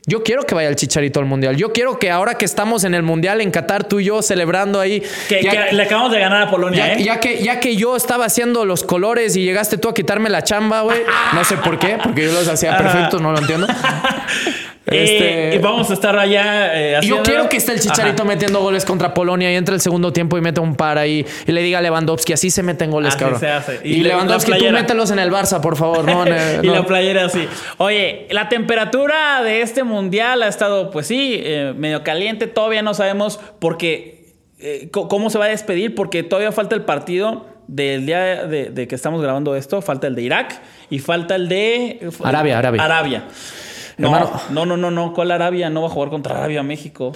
Yo 0.04 0.24
quiero 0.24 0.42
que 0.42 0.56
vaya 0.56 0.68
el 0.68 0.74
Chicharito 0.74 1.20
al 1.20 1.26
Mundial. 1.26 1.54
Yo 1.56 1.72
quiero 1.72 2.00
que 2.00 2.10
ahora 2.10 2.34
que 2.34 2.44
estamos 2.44 2.82
en 2.82 2.94
el 2.94 3.04
Mundial 3.04 3.40
en 3.40 3.52
Qatar, 3.52 3.84
tú 3.84 4.00
y 4.00 4.06
yo 4.06 4.20
celebrando 4.20 4.80
ahí. 4.80 5.00
Que, 5.28 5.44
ya- 5.44 5.68
que 5.68 5.74
le 5.76 5.82
acabamos 5.84 6.10
de 6.10 6.18
ganar 6.18 6.42
a 6.42 6.50
Polonia, 6.50 6.88
Ya, 6.88 6.92
¿eh? 6.94 7.04
ya 7.04 7.20
que, 7.20 7.40
ya 7.40 7.60
que 7.60 7.76
yo 7.76 7.94
estaba 7.94 8.24
haciendo 8.24 8.64
los 8.64 8.82
colores 8.82 9.36
y 9.36 9.44
llegaste 9.44 9.78
tú 9.78 9.88
a 9.88 9.94
quitarme 9.94 10.28
la 10.28 10.42
chamba, 10.42 10.80
güey. 10.80 11.02
No 11.34 11.44
sé 11.44 11.56
por 11.56 11.78
qué, 11.78 11.98
porque 12.02 12.24
yo 12.24 12.32
los 12.32 12.48
hacía 12.48 12.76
perfectos, 12.76 13.20
no 13.22 13.30
lo 13.30 13.38
entiendo. 13.38 13.68
Eh, 14.86 15.04
Este- 15.04 15.56
y 15.56 15.58
vamos 15.60 15.88
a 15.90 15.94
estar 15.94 16.18
allá 16.18 16.72
eh, 16.74 16.98
Y 17.02 17.06
yo 17.06 17.22
quiero 17.22 17.48
que 17.48 17.56
esté 17.56 17.72
el 17.72 17.78
Chicharito 17.80 18.24
Ajá. 18.24 18.32
metiendo 18.32 18.60
goles 18.60 18.84
contra 18.84 19.14
Polonia 19.14 19.52
y 19.52 19.54
entre 19.54 19.76
el 19.76 19.80
segundo 19.80 20.12
tiempo 20.12 20.36
y 20.36 20.40
mete 20.40 20.60
un 20.60 20.74
par 20.74 20.98
ahí 20.98 21.24
y 21.46 21.52
le 21.52 21.62
diga 21.62 21.78
a 21.78 21.82
Lewandowski, 21.82 22.32
así 22.32 22.50
se 22.50 22.64
meten 22.64 22.90
goles, 22.90 23.10
Así 23.14 23.18
cabrón. 23.20 23.38
se 23.38 23.48
hace. 23.48 23.80
Y, 23.84 24.02
Lewandowski, 24.02 24.52
tú 24.58 24.70
mételos 24.70 25.12
en 25.12 25.20
el 25.20 25.30
Barça, 25.30 25.60
por 25.60 25.76
favor. 25.76 26.04
No, 26.04 26.24
el- 26.26 26.64
y 26.64 26.66
no. 26.66 26.74
la 26.74 26.84
playera 26.84 27.26
así. 27.26 27.46
Oye, 27.78 28.26
la 28.30 28.48
temperatura 28.48 29.42
de 29.44 29.62
este 29.62 29.84
mundial 29.84 30.42
ha 30.42 30.48
estado, 30.48 30.90
pues 30.90 31.06
sí, 31.06 31.40
eh, 31.44 31.74
medio 31.76 32.02
caliente. 32.02 32.48
Todavía 32.48 32.82
no 32.82 32.92
sabemos 32.94 33.38
porque 33.60 34.32
eh, 34.58 34.88
cómo 34.90 35.30
se 35.30 35.38
va 35.38 35.44
a 35.44 35.48
despedir, 35.48 35.94
porque 35.94 36.24
todavía 36.24 36.50
falta 36.50 36.74
el 36.74 36.82
partido 36.82 37.46
del 37.68 38.04
día 38.04 38.46
de, 38.46 38.70
de 38.70 38.88
que 38.88 38.96
estamos 38.96 39.22
grabando 39.22 39.54
esto. 39.54 39.80
Falta 39.80 40.08
el 40.08 40.16
de 40.16 40.22
Irak 40.22 40.60
y 40.90 40.98
falta 40.98 41.36
el 41.36 41.48
de 41.48 42.00
Arabia, 42.24 42.58
Arabia. 42.58 42.84
Arabia. 42.84 43.24
No, 43.98 44.08
Hermano. 44.14 44.40
no, 44.50 44.66
no, 44.66 44.76
no, 44.76 44.90
no. 44.90 45.12
¿Cuál 45.12 45.30
Arabia? 45.30 45.70
No 45.70 45.82
va 45.82 45.88
a 45.88 45.90
jugar 45.90 46.10
contra 46.10 46.36
Arabia 46.36 46.62
México. 46.62 47.12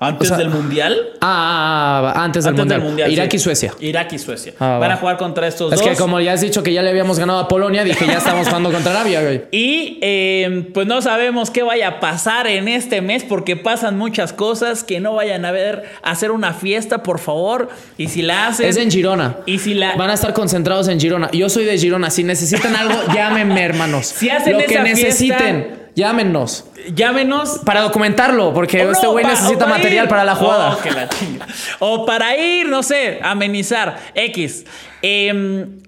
Antes 0.00 0.32
O 0.32 0.34
sea, 0.34 0.38
del 0.38 0.48
mundial. 0.52 0.96
Ah, 1.20 2.00
ah, 2.02 2.12
ah, 2.16 2.24
antes 2.24 2.42
del, 2.42 2.58
Antes 2.58 2.80
mundial. 2.80 3.12
Irak 3.12 3.30
sí. 3.30 3.36
y 3.36 3.38
Suecia. 3.38 3.72
Irak 3.78 4.12
y 4.12 4.18
Suecia. 4.18 4.52
Ah, 4.58 4.78
Van 4.80 4.90
va. 4.90 4.94
a 4.94 4.96
jugar 4.96 5.16
contra 5.16 5.46
estos 5.46 5.72
Es 5.72 5.78
dos. 5.78 5.88
que 5.88 5.94
como 5.94 6.18
ya 6.18 6.32
has 6.32 6.40
dicho 6.40 6.64
que 6.64 6.72
ya 6.72 6.82
le 6.82 6.90
habíamos 6.90 7.20
ganado 7.20 7.38
a 7.38 7.46
Polonia, 7.46 7.84
dije 7.84 8.04
ya 8.08 8.14
estamos 8.18 8.48
jugando 8.48 8.72
contra 8.72 8.90
Arabia, 8.90 9.22
güey. 9.22 9.44
Y 9.52 10.00
eh, 10.02 10.68
pues 10.74 10.88
no 10.88 11.00
sabemos 11.02 11.52
qué 11.52 11.62
vaya 11.62 11.86
a 11.86 12.00
pasar 12.00 12.48
en 12.48 12.66
este 12.66 13.00
mes 13.00 13.22
porque 13.22 13.54
pasan 13.54 13.96
muchas 13.96 14.32
cosas 14.32 14.82
que 14.82 14.98
no 14.98 15.14
vayan 15.14 15.44
a 15.44 15.52
ver 15.52 15.84
hacer 16.02 16.32
una 16.32 16.52
fiesta, 16.52 17.04
por 17.04 17.20
favor. 17.20 17.68
Y 17.96 18.08
si 18.08 18.22
la 18.22 18.48
hacen. 18.48 18.68
Es 18.68 18.78
en 18.78 18.90
Girona. 18.90 19.36
Y 19.46 19.60
si 19.60 19.74
la. 19.74 19.94
Van 19.94 20.10
a 20.10 20.14
estar 20.14 20.32
concentrados 20.32 20.88
en 20.88 20.98
Girona. 20.98 21.30
Yo 21.30 21.48
soy 21.48 21.64
de 21.64 21.78
Girona. 21.78 22.10
Si 22.10 22.24
necesitan 22.24 22.74
algo, 22.74 22.94
llámenme, 23.14 23.62
hermanos. 23.62 24.06
Si 24.08 24.28
hacen 24.30 24.54
Lo 24.54 24.64
que 24.64 24.80
necesiten, 24.80 25.38
fiesta- 25.62 25.81
llámenos. 25.94 26.64
Llámenos. 26.94 27.60
Para 27.64 27.80
documentarlo, 27.82 28.52
porque 28.52 28.82
este 28.82 29.06
güey 29.06 29.24
necesita 29.24 29.60
para 29.60 29.78
material 29.78 30.04
ir. 30.04 30.08
para 30.08 30.24
la 30.24 30.34
jugada. 30.34 30.74
Oh, 30.74 30.82
que 30.82 30.90
la 30.90 31.08
chinga. 31.08 31.46
O 31.78 32.06
para 32.06 32.36
ir, 32.36 32.66
no 32.66 32.82
sé, 32.82 33.20
amenizar. 33.22 33.98
X. 34.14 34.64
Em, 35.02 35.80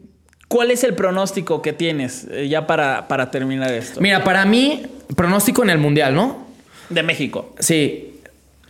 ¿Cuál 0.48 0.70
es 0.70 0.84
el 0.84 0.94
pronóstico 0.94 1.62
que 1.62 1.72
tienes 1.72 2.26
eh, 2.30 2.48
ya 2.48 2.66
para, 2.66 3.08
para 3.08 3.30
terminar 3.30 3.72
esto? 3.72 4.00
Mira, 4.00 4.22
para 4.22 4.44
mí, 4.44 4.86
pronóstico 5.16 5.62
en 5.62 5.70
el 5.70 5.78
Mundial, 5.78 6.14
¿no? 6.14 6.46
De 6.90 7.02
México. 7.02 7.54
Sí. 7.58 8.20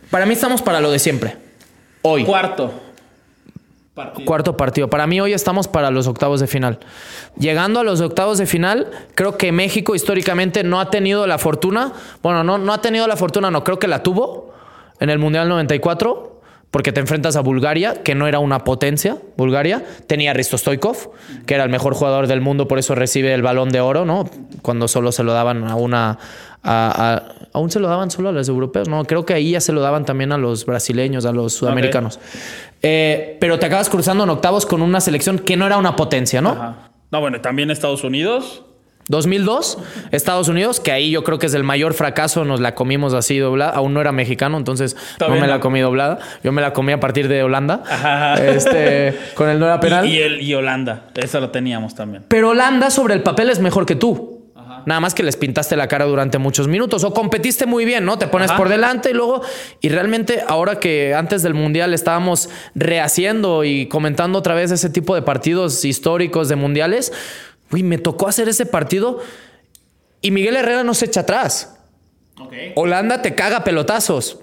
Para 0.09 0.25
mí 0.25 0.33
estamos 0.33 0.61
para 0.61 0.79
lo 0.79 0.89
de 0.91 0.99
siempre. 0.99 1.35
Hoy. 2.01 2.23
Cuarto. 2.23 2.84
Partido. 3.95 4.25
Cuarto 4.25 4.57
partido. 4.57 4.89
Para 4.89 5.07
mí 5.07 5.21
hoy 5.21 5.31
estamos 5.33 5.67
para 5.69 5.89
los 5.89 6.05
octavos 6.07 6.41
de 6.41 6.47
final. 6.47 6.79
Llegando 7.39 7.79
a 7.79 7.83
los 7.83 8.01
octavos 8.01 8.37
de 8.37 8.45
final, 8.45 8.91
creo 9.15 9.37
que 9.37 9.51
México 9.53 9.95
históricamente 9.95 10.63
no 10.65 10.79
ha 10.81 10.89
tenido 10.89 11.25
la 11.27 11.37
fortuna. 11.37 11.93
Bueno, 12.21 12.43
no, 12.43 12.57
no 12.57 12.73
ha 12.73 12.81
tenido 12.81 13.07
la 13.07 13.15
fortuna, 13.15 13.49
no, 13.51 13.63
creo 13.63 13.79
que 13.79 13.87
la 13.87 14.03
tuvo 14.03 14.53
en 14.99 15.09
el 15.09 15.17
Mundial 15.17 15.47
94. 15.47 16.33
Porque 16.71 16.91
te 16.91 16.99
enfrentas 16.99 17.37
a 17.37 17.39
Bulgaria, 17.39 18.03
que 18.03 18.15
no 18.15 18.27
era 18.27 18.39
una 18.39 18.65
potencia, 18.65 19.17
Bulgaria. 19.37 19.85
Tenía 20.07 20.31
a 20.31 20.33
Risto 20.33 20.57
Stoikov, 20.57 21.11
que 21.45 21.53
era 21.55 21.63
el 21.63 21.69
mejor 21.69 21.93
jugador 21.93 22.27
del 22.27 22.41
mundo, 22.41 22.67
por 22.67 22.79
eso 22.79 22.95
recibe 22.95 23.33
el 23.33 23.41
balón 23.41 23.69
de 23.69 23.79
oro, 23.79 24.03
¿no? 24.03 24.29
Cuando 24.61 24.89
solo 24.89 25.13
se 25.13 25.23
lo 25.23 25.31
daban 25.31 25.63
a 25.69 25.75
una. 25.77 26.19
a- 26.67 27.13
a- 27.13 27.23
aún 27.53 27.69
se 27.69 27.79
lo 27.79 27.87
daban 27.87 28.09
solo 28.11 28.29
a 28.29 28.31
los 28.31 28.49
europeos, 28.49 28.89
¿no? 28.89 29.05
Creo 29.05 29.23
que 29.23 29.35
ahí 29.35 29.51
ya 29.51 29.61
se 29.61 29.71
lo 29.71 29.79
daban 29.81 30.03
también 30.03 30.31
a 30.31 30.37
los 30.39 30.65
brasileños, 30.65 31.23
a 31.25 31.31
los 31.31 31.53
sudamericanos. 31.53 32.19
Eh, 32.87 33.37
pero 33.39 33.57
te 33.57 33.65
acabas 33.65 33.89
cruzando 33.89 34.23
en 34.25 34.29
octavos 34.29 34.67
con 34.67 34.83
una 34.83 35.01
selección 35.01 35.39
que 35.39 35.57
no 35.57 35.65
era 35.65 35.77
una 35.79 35.95
potencia, 35.95 36.39
¿no? 36.39 36.51
Ajá. 36.51 36.91
No, 37.11 37.19
bueno, 37.19 37.41
también 37.41 37.71
Estados 37.71 38.03
Unidos. 38.03 38.61
2002, 39.07 39.77
Estados 40.11 40.47
Unidos, 40.49 40.79
que 40.79 40.91
ahí 40.91 41.11
yo 41.11 41.23
creo 41.23 41.37
que 41.39 41.45
es 41.45 41.53
el 41.53 41.63
mayor 41.63 41.93
fracaso, 41.93 42.43
nos 42.43 42.59
la 42.59 42.73
comimos 42.75 43.13
así 43.13 43.37
doblada, 43.37 43.71
aún 43.71 43.93
no 43.93 44.01
era 44.01 44.11
mexicano, 44.11 44.57
entonces 44.57 44.95
Todavía 45.19 45.35
no 45.35 45.41
me 45.41 45.47
no. 45.47 45.53
la 45.53 45.59
comí 45.59 45.79
doblada, 45.79 46.17
yo 46.43 46.51
me 46.51 46.61
la 46.61 46.73
comí 46.73 46.91
a 46.91 46.99
partir 46.99 47.27
de 47.27 47.43
Holanda, 47.43 47.83
Ajá. 47.87 48.33
este, 48.43 49.15
con 49.35 49.47
el 49.49 49.59
no 49.59 49.65
era 49.67 49.79
penal. 49.79 50.07
Y, 50.07 50.13
y 50.15 50.19
el, 50.21 50.41
y 50.41 50.53
Holanda. 50.55 51.05
Eso 51.15 51.39
lo 51.39 51.49
teníamos 51.51 51.93
también. 51.93 52.23
Pero 52.27 52.49
Holanda 52.49 52.89
sobre 52.89 53.13
el 53.13 53.21
papel 53.21 53.49
es 53.51 53.59
mejor 53.59 53.85
que 53.85 53.95
tú. 53.95 54.34
Nada 54.85 54.99
más 54.99 55.13
que 55.13 55.23
les 55.23 55.35
pintaste 55.37 55.75
la 55.75 55.87
cara 55.87 56.05
durante 56.05 56.37
muchos 56.37 56.67
minutos 56.67 57.03
o 57.03 57.13
competiste 57.13 57.65
muy 57.65 57.85
bien, 57.85 58.05
¿no? 58.05 58.17
Te 58.17 58.27
pones 58.27 58.51
Ajá. 58.51 58.57
por 58.57 58.69
delante 58.69 59.11
y 59.11 59.13
luego, 59.13 59.41
y 59.81 59.89
realmente 59.89 60.43
ahora 60.47 60.79
que 60.79 61.13
antes 61.13 61.43
del 61.43 61.53
Mundial 61.53 61.93
estábamos 61.93 62.49
rehaciendo 62.75 63.63
y 63.63 63.87
comentando 63.87 64.39
otra 64.39 64.53
vez 64.53 64.71
ese 64.71 64.89
tipo 64.89 65.15
de 65.15 65.21
partidos 65.21 65.83
históricos 65.85 66.49
de 66.49 66.55
Mundiales, 66.55 67.11
uy, 67.71 67.83
me 67.83 67.97
tocó 67.97 68.27
hacer 68.27 68.47
ese 68.47 68.65
partido 68.65 69.19
y 70.21 70.31
Miguel 70.31 70.55
Herrera 70.55 70.83
no 70.83 70.93
se 70.93 71.05
echa 71.05 71.21
atrás. 71.21 71.77
Holanda 72.75 73.21
te 73.21 73.33
caga 73.33 73.63
pelotazos. 73.63 74.39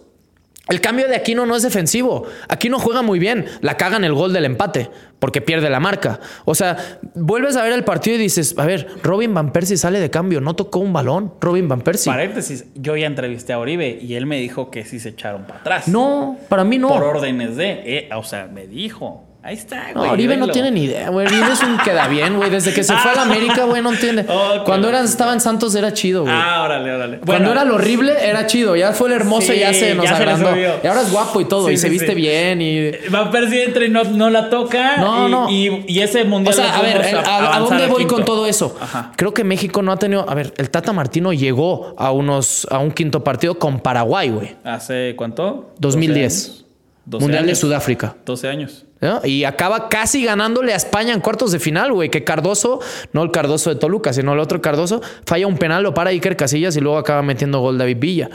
El 0.69 0.81
cambio 0.81 1.09
de 1.09 1.17
Aquino 1.17 1.45
no 1.45 1.57
es 1.57 1.63
defensivo. 1.65 2.25
Aquino 2.49 2.79
juega 2.79 3.03
muy 3.03 3.19
bien. 3.19 3.47
La 3.63 3.77
caga 3.77 3.97
en 3.97 4.05
el 4.05 4.15
gol 4.15 4.33
del 4.33 4.45
empate 4.45 4.91
porque 5.19 5.41
pierde 5.41 5.69
la 5.69 5.81
marca. 5.81 6.21
O 6.45 6.55
sea, 6.55 7.01
vuelves 7.15 7.57
a 7.57 7.65
ver 7.65 7.73
el 7.73 7.83
partido 7.85 8.17
y 8.17 8.21
dices, 8.21 8.55
a 8.57 8.65
ver, 8.65 8.87
Robin 9.03 9.35
Van 9.35 9.53
Persie 9.53 9.77
sale 9.77 9.99
de 9.99 10.09
cambio. 10.11 10.41
No 10.41 10.55
tocó 10.55 10.79
un 10.79 10.93
balón. 10.93 11.35
Robin 11.41 11.69
Van 11.69 11.81
Persie. 11.81 12.13
Paréntesis, 12.13 12.67
yo 12.77 12.97
ya 12.97 13.07
entrevisté 13.07 13.53
a 13.53 13.59
Oribe 13.59 13.99
y 14.01 14.15
él 14.15 14.27
me 14.27 14.39
dijo 14.39 14.71
que 14.71 14.85
sí 14.85 15.01
se 15.01 15.11
echaron 15.11 15.45
para 15.47 15.61
atrás. 15.61 15.89
No, 15.89 16.39
para 16.49 16.63
mí 16.63 16.79
no. 16.79 16.89
Por 16.89 17.03
órdenes 17.03 17.57
de. 17.57 17.83
eh, 17.85 18.09
o 18.15 18.23
sea, 18.23 18.47
me 18.47 18.67
dijo. 18.69 19.32
Ahí 19.45 19.57
está, 19.57 19.93
No, 19.93 20.01
güey. 20.01 20.11
Oribe 20.13 20.37
no 20.37 20.47
tiene 20.47 20.71
ni 20.71 20.85
idea, 20.85 21.11
güey. 21.11 21.27
Oribe 21.27 21.53
es 21.53 21.61
un 21.65 21.77
queda 21.79 22.07
bien, 22.07 22.37
güey. 22.37 22.49
Desde 22.49 22.73
que 22.73 22.85
se 22.85 22.95
fue 22.97 23.11
a 23.11 23.15
la 23.17 23.23
América, 23.23 23.65
güey, 23.65 23.83
no 23.83 23.91
entiende. 23.91 24.25
Cuando 24.65 24.89
era, 24.89 25.01
estaba 25.03 25.33
en 25.33 25.41
Santos 25.41 25.75
era 25.75 25.93
chido, 25.93 26.23
güey. 26.23 26.33
Ah, 26.33 26.63
órale, 26.63 26.93
órale. 26.93 27.19
Cuando 27.19 27.51
era 27.51 27.65
lo 27.65 27.75
horrible, 27.75 28.15
era 28.23 28.47
chido. 28.47 28.77
Ya 28.77 28.93
fue 28.93 29.09
el 29.09 29.15
hermoso 29.15 29.53
y 29.53 29.59
ya 29.59 29.75
se 29.75 29.97
nos 29.97 30.05
ya 30.05 30.17
agrandó. 30.17 30.57
y 30.57 30.87
ahora 30.87 31.01
es 31.03 31.11
guapo 31.11 31.41
y 31.41 31.47
todo. 31.47 31.67
Sí, 31.67 31.75
y 31.75 31.77
se 31.77 31.89
viste 31.89 32.15
bien 32.15 32.63
y... 32.63 32.91
Va 33.13 33.33
Persie 33.33 33.65
entra 33.65 33.85
y 33.85 33.89
no, 33.89 34.05
no 34.05 34.31
la 34.31 34.49
toca. 34.49 34.99
No, 34.99 35.27
y, 35.27 35.31
no. 35.31 35.51
Y, 35.51 35.85
y 35.89 36.01
ese 36.01 36.23
mundial. 36.23 36.55
O 36.55 36.57
sea, 36.57 36.77
a 36.77 36.83
ver, 36.83 37.03
fuimos 37.03 37.25
¿a, 37.27 37.59
dónde 37.59 37.87
voy 37.89 37.99
quinto. 37.99 38.15
con 38.15 38.25
todo 38.25 38.47
eso? 38.47 38.77
Ajá. 38.81 39.11
Creo 39.17 39.35
que 39.35 39.43
México 39.43 39.83
no 39.83 39.91
ha 39.91 39.97
tenido. 39.97 40.25
A 40.29 40.35
ver, 40.35 40.55
el 40.57 40.71
Tata 40.71 40.93
Martino 40.93 41.33
llegó 41.33 41.97
a 41.99 42.13
unos 42.13 42.65
a 42.71 42.79
un 42.79 42.93
quinto 42.93 43.25
partido 43.25 43.59
con 43.59 43.81
Paraguay, 43.81 44.31
güey. 44.31 44.57
¿Hace 44.63 45.15
cuánto? 45.17 45.75
2010. 45.79 46.23
12 46.23 46.47
años. 46.47 46.65
12 47.07 47.23
Mundial 47.25 47.47
de. 47.47 47.55
Sudáfrica. 47.57 48.15
12 48.25 48.49
años. 48.49 48.87
Y 49.25 49.45
acaba 49.45 49.89
casi 49.89 50.25
ganándole 50.25 50.73
a 50.73 50.77
España 50.77 51.13
en 51.13 51.21
cuartos 51.21 51.53
de 51.53 51.59
final, 51.59 51.93
güey. 51.93 52.11
Que 52.11 52.25
Cardoso, 52.25 52.81
no 53.13 53.23
el 53.23 53.31
Cardoso 53.31 53.71
de 53.71 53.77
Toluca, 53.77 54.13
sino 54.13 54.33
el 54.33 54.39
otro 54.39 54.61
Cardoso, 54.61 55.03
falla 55.27 55.47
un 55.47 55.59
penal, 55.59 55.83
lo 55.83 55.95
para 55.95 56.11
Iker 56.11 56.37
Casillas 56.37 56.77
y 56.77 56.81
luego 56.81 56.99
acaba 56.99 57.23
metiendo 57.23 57.61
gol 57.61 57.79
David 57.79 57.99
Villa. 57.99 58.31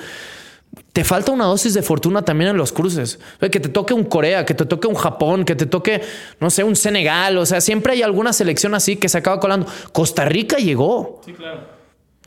Te 0.92 1.04
falta 1.04 1.32
una 1.32 1.46
dosis 1.46 1.74
de 1.74 1.82
fortuna 1.82 2.24
también 2.24 2.52
en 2.52 2.58
los 2.58 2.72
cruces. 2.72 3.20
Que 3.40 3.60
te 3.60 3.70
toque 3.70 3.94
un 3.94 4.04
Corea, 4.04 4.46
que 4.46 4.54
te 4.54 4.66
toque 4.66 4.88
un 4.88 4.96
Japón, 4.96 5.46
que 5.46 5.56
te 5.56 5.66
toque, 5.66 6.02
no 6.40 6.50
sé, 6.50 6.64
un 6.64 6.76
Senegal. 6.76 7.38
O 7.38 7.46
sea, 7.46 7.62
siempre 7.62 7.94
hay 7.94 8.02
alguna 8.02 8.34
selección 8.34 8.74
así 8.74 8.98
que 8.98 9.08
se 9.08 9.18
acaba 9.18 9.40
colando. 9.40 9.68
Costa 9.92 10.26
Rica 10.26 10.58
llegó. 10.58 11.22
Sí, 11.26 11.34
claro. 11.34 11.77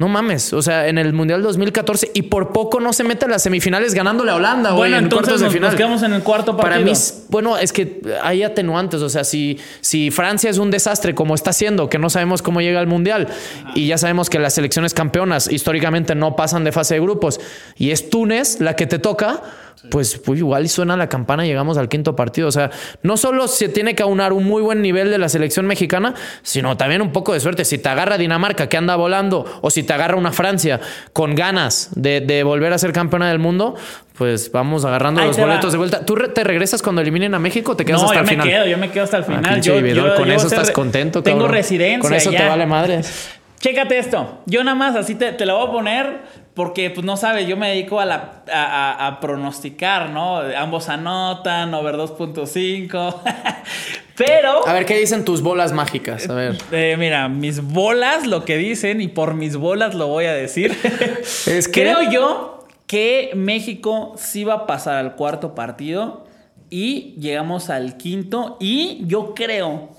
No 0.01 0.09
mames, 0.09 0.55
o 0.55 0.63
sea, 0.63 0.89
en 0.89 0.97
el 0.97 1.13
Mundial 1.13 1.43
2014 1.43 2.13
y 2.15 2.23
por 2.23 2.53
poco 2.53 2.81
no 2.81 2.95
se 2.95 3.05
mete 3.05 3.27
a 3.27 3.29
las 3.29 3.43
semifinales 3.43 3.93
ganándole 3.93 4.31
a 4.31 4.37
Holanda, 4.37 4.71
güey, 4.71 4.93
Bueno, 4.93 4.97
en 4.97 5.05
entonces 5.05 5.27
cuartos 5.27 5.41
de 5.41 5.45
nos, 5.45 5.53
final. 5.53 5.71
nos 5.71 5.77
quedamos 5.77 6.03
en 6.03 6.13
el 6.15 6.23
cuarto 6.23 6.57
partido. 6.57 6.81
Para 6.81 6.91
mí, 6.91 6.99
bueno, 7.29 7.59
es 7.59 7.71
que 7.71 8.01
hay 8.23 8.43
atenuantes. 8.43 9.03
O 9.03 9.11
sea, 9.11 9.25
si, 9.25 9.59
si 9.83 10.11
Francia 10.11 10.49
es 10.49 10.57
un 10.57 10.71
desastre 10.71 11.15
como 11.15 11.35
está 11.35 11.51
haciendo, 11.51 11.91
que 11.91 11.99
no 11.99 12.09
sabemos 12.09 12.41
cómo 12.41 12.63
llega 12.63 12.81
al 12.81 12.87
Mundial, 12.87 13.29
y 13.75 13.89
ya 13.89 13.99
sabemos 13.99 14.31
que 14.31 14.39
las 14.39 14.55
selecciones 14.55 14.95
campeonas 14.95 15.53
históricamente 15.53 16.15
no 16.15 16.35
pasan 16.35 16.65
de 16.65 16.73
fase 16.73 16.95
de 16.95 17.01
grupos, 17.01 17.39
y 17.77 17.91
es 17.91 18.09
Túnez 18.09 18.59
la 18.59 18.77
que 18.77 18.87
te 18.87 18.99
toca, 18.99 19.43
pues, 19.91 20.19
pues 20.19 20.39
igual 20.39 20.65
y 20.65 20.69
suena 20.69 20.97
la 20.97 21.09
campana 21.09 21.45
llegamos 21.45 21.79
al 21.79 21.89
quinto 21.89 22.15
partido. 22.17 22.49
O 22.49 22.53
sea, 22.53 22.71
no 23.03 23.17
solo 23.17 23.49
se 23.49 23.69
tiene 23.69 23.95
que 23.95 24.03
aunar 24.03 24.33
un 24.33 24.45
muy 24.45 24.61
buen 24.63 24.83
nivel 24.83 25.11
de 25.11 25.19
la 25.19 25.29
selección 25.29 25.67
mexicana, 25.67 26.15
sino 26.43 26.77
también 26.77 27.01
un 27.03 27.13
poco 27.13 27.33
de 27.33 27.41
suerte. 27.41 27.65
Si 27.65 27.79
te 27.79 27.89
agarra 27.89 28.19
Dinamarca 28.19 28.69
que 28.69 28.77
anda 28.77 28.97
volando, 28.97 29.45
o 29.63 29.71
si 29.71 29.83
te 29.83 29.93
agarra 29.93 30.17
una 30.17 30.33
Francia 30.33 30.81
con 31.13 31.35
ganas 31.35 31.91
de, 31.95 32.21
de 32.21 32.43
volver 32.43 32.73
a 32.73 32.79
ser 32.79 32.93
campeona 32.93 33.29
del 33.29 33.39
mundo, 33.39 33.75
pues 34.19 34.53
vamos 34.53 34.85
agarrando 34.85 35.23
Ahí 35.23 35.29
los 35.29 35.39
va. 35.39 35.47
boletos 35.47 35.73
de 35.73 35.79
vuelta. 35.79 36.05
¿Tú 36.05 36.15
re- 36.15 36.29
te 36.29 36.45
regresas 36.45 36.83
cuando 36.83 37.01
eliminen 37.01 37.35
a 37.35 37.39
México 37.39 37.73
o 37.73 37.77
te 37.77 37.87
quedas 37.87 38.03
no, 38.03 38.09
hasta 38.09 38.17
yo 38.17 38.21
el 38.21 38.27
me 38.27 38.31
final? 38.43 38.49
quedo, 38.49 38.67
yo 38.67 38.79
me 38.79 38.91
quedo 38.91 39.05
hasta 39.05 39.17
el 39.17 39.23
Ah, 39.23 39.27
final. 39.27 39.63
yo, 39.63 39.81
yo- 39.81 40.15
con 40.17 40.27
yo 40.29 40.35
eso 40.35 40.47
estás 40.49 40.71
contento, 40.73 41.23
Tengo 41.23 41.39
cabrón. 41.39 41.55
residencia. 41.55 42.01
Con 42.01 42.13
eso 42.15 42.31
te 42.31 42.45
vale 42.47 42.67
madres. 42.67 43.31
Chécate 43.61 43.99
esto. 43.99 44.41
Yo 44.47 44.65
nada 44.65 44.75
más 44.75 44.97
así 44.97 45.15
te, 45.15 45.33
te 45.33 45.45
la 45.47 45.53
voy 45.55 45.69
a 45.69 45.71
poner 45.71 46.21
porque, 46.55 46.91
pues 46.91 47.05
no 47.07 47.17
sabes, 47.17 47.47
yo 47.47 47.57
me 47.57 47.69
dedico 47.71 48.01
a, 48.01 48.05
la, 48.07 48.43
a, 48.53 48.65
a- 48.93 49.07
a 49.07 49.21
pronosticar, 49.21 50.11
¿no? 50.11 50.39
Ambos 50.39 50.89
anotan, 50.89 51.73
over 51.75 51.95
2.5. 51.97 53.15
Pero, 54.17 54.67
A 54.69 54.73
ver, 54.75 54.85
¿qué 54.85 54.99
dicen 54.99 55.25
tus 55.25 55.41
bolas 55.43 55.73
mágicas? 55.73 56.29
A 56.29 56.35
ver. 56.35 56.59
eh, 56.73 56.97
mira, 56.99 57.29
mis 57.29 57.63
bolas 57.63 58.27
lo 58.27 58.45
que 58.45 58.59
dicen 58.59 59.01
y 59.01 59.09
por 59.09 59.33
mis 59.35 59.57
bolas 59.57 59.95
lo 59.95 60.09
voy 60.09 60.27
a 60.27 60.35
decir. 60.35 60.77
Es 61.47 61.69
que- 61.69 61.83
Creo 61.83 62.11
yo 62.11 62.67
que 62.87 63.31
México 63.35 64.15
sí 64.19 64.45
va 64.45 64.55
a 64.55 64.67
pasar 64.67 64.97
al 64.97 65.15
cuarto 65.15 65.55
partido 65.55 66.27
y 66.69 67.15
llegamos 67.19 67.71
al 67.71 67.97
quinto 67.97 68.57
y 68.61 69.03
yo 69.07 69.35
creo 69.35 69.91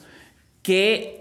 que 0.61 1.20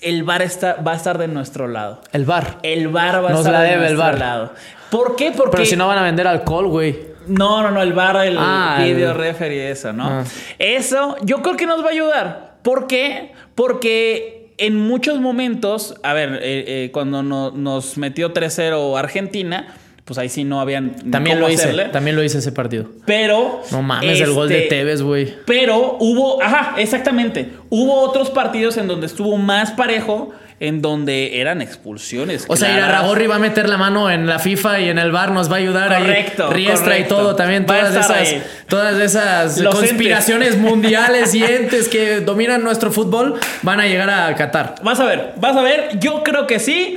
el 0.00 0.22
VAR 0.24 0.42
está, 0.42 0.74
va 0.86 0.92
a 0.92 0.96
estar 0.96 1.18
de 1.18 1.28
nuestro 1.28 1.66
lado. 1.68 2.00
El 2.12 2.24
bar. 2.24 2.58
El 2.62 2.88
VAR 2.88 3.22
va 3.24 3.28
a 3.28 3.30
Nos 3.32 3.40
estar 3.40 3.52
la 3.52 3.60
de 3.62 3.70
debe 3.70 3.86
el 3.88 3.94
nuestro 3.96 4.04
VAR. 4.04 4.18
lado. 4.18 4.52
¿Por 4.90 5.16
qué? 5.16 5.32
Porque 5.32 5.52
Pero 5.56 5.64
si 5.66 5.76
no 5.76 5.86
van 5.88 5.98
a 5.98 6.02
vender 6.02 6.26
alcohol, 6.26 6.68
güey. 6.68 6.98
no, 7.26 7.62
no, 7.62 7.70
no, 7.70 7.82
el 7.82 7.92
bar, 7.92 8.24
el 8.26 8.36
Ah, 8.38 8.80
video 8.82 9.10
el- 9.12 9.16
referee, 9.18 9.70
eso, 9.70 9.92
¿no? 9.92 10.06
Ah. 10.08 10.24
Eso 10.58 11.16
yo 11.22 11.42
creo 11.42 11.56
que 11.56 11.66
nos 11.66 11.82
va 11.82 11.88
a 11.88 11.92
ayudar. 11.92 12.54
¿Por 12.62 12.86
qué? 12.86 13.32
Porque 13.54 14.54
en 14.58 14.76
muchos 14.76 15.20
momentos, 15.20 15.94
a 16.02 16.12
ver, 16.14 16.34
eh, 16.42 16.64
eh, 16.86 16.90
cuando 16.92 17.22
no- 17.22 17.50
nos 17.50 17.98
metió 17.98 18.32
3-0 18.32 18.96
Argentina, 18.96 19.74
pues 20.08 20.16
ahí 20.16 20.30
sí 20.30 20.42
no 20.42 20.58
habían 20.58 21.10
También 21.10 21.38
lo 21.38 21.50
hice. 21.50 21.64
hacerle. 21.64 21.84
También 21.90 22.16
lo 22.16 22.24
hice 22.24 22.38
ese 22.38 22.50
partido. 22.50 22.86
Pero. 23.04 23.60
No 23.70 23.82
mames, 23.82 24.18
el 24.22 24.32
gol 24.32 24.48
de 24.48 24.62
este, 24.64 24.76
Tevez, 24.76 25.02
güey. 25.02 25.34
Pero 25.44 25.98
hubo, 26.00 26.42
ajá, 26.42 26.76
exactamente. 26.78 27.50
Hubo 27.68 28.00
otros 28.00 28.30
partidos 28.30 28.78
en 28.78 28.88
donde 28.88 29.06
estuvo 29.06 29.36
más 29.36 29.72
parejo, 29.72 30.30
en 30.60 30.80
donde 30.80 31.40
eran 31.42 31.60
expulsiones. 31.60 32.46
O 32.48 32.56
sea, 32.56 32.68
claras. 32.68 32.88
Irarragorri 32.88 33.26
va 33.26 33.36
a 33.36 33.38
meter 33.38 33.68
la 33.68 33.76
mano 33.76 34.10
en 34.10 34.26
la 34.26 34.38
FIFA 34.38 34.80
y 34.80 34.88
en 34.88 34.98
el 34.98 35.12
bar 35.12 35.30
nos 35.30 35.50
va 35.52 35.56
a 35.56 35.58
ayudar 35.58 35.94
Correcto, 35.98 36.46
ahí. 36.48 36.54
Riestra 36.54 36.98
y 36.98 37.04
todo 37.04 37.36
también. 37.36 37.66
Todas 37.66 37.90
esas, 37.94 38.10
ahí. 38.10 38.42
todas 38.66 38.98
esas 38.98 39.58
Los 39.58 39.74
conspiraciones 39.74 40.54
entes. 40.54 40.62
mundiales 40.62 41.34
y 41.34 41.44
entes 41.44 41.86
que 41.88 42.20
dominan 42.20 42.64
nuestro 42.64 42.90
fútbol 42.90 43.34
van 43.60 43.78
a 43.78 43.86
llegar 43.86 44.08
a 44.08 44.34
Qatar. 44.34 44.76
Vas 44.82 44.98
a 45.00 45.04
ver, 45.04 45.34
vas 45.36 45.54
a 45.54 45.60
ver. 45.62 45.98
Yo 46.00 46.22
creo 46.24 46.46
que 46.46 46.58
sí. 46.58 46.96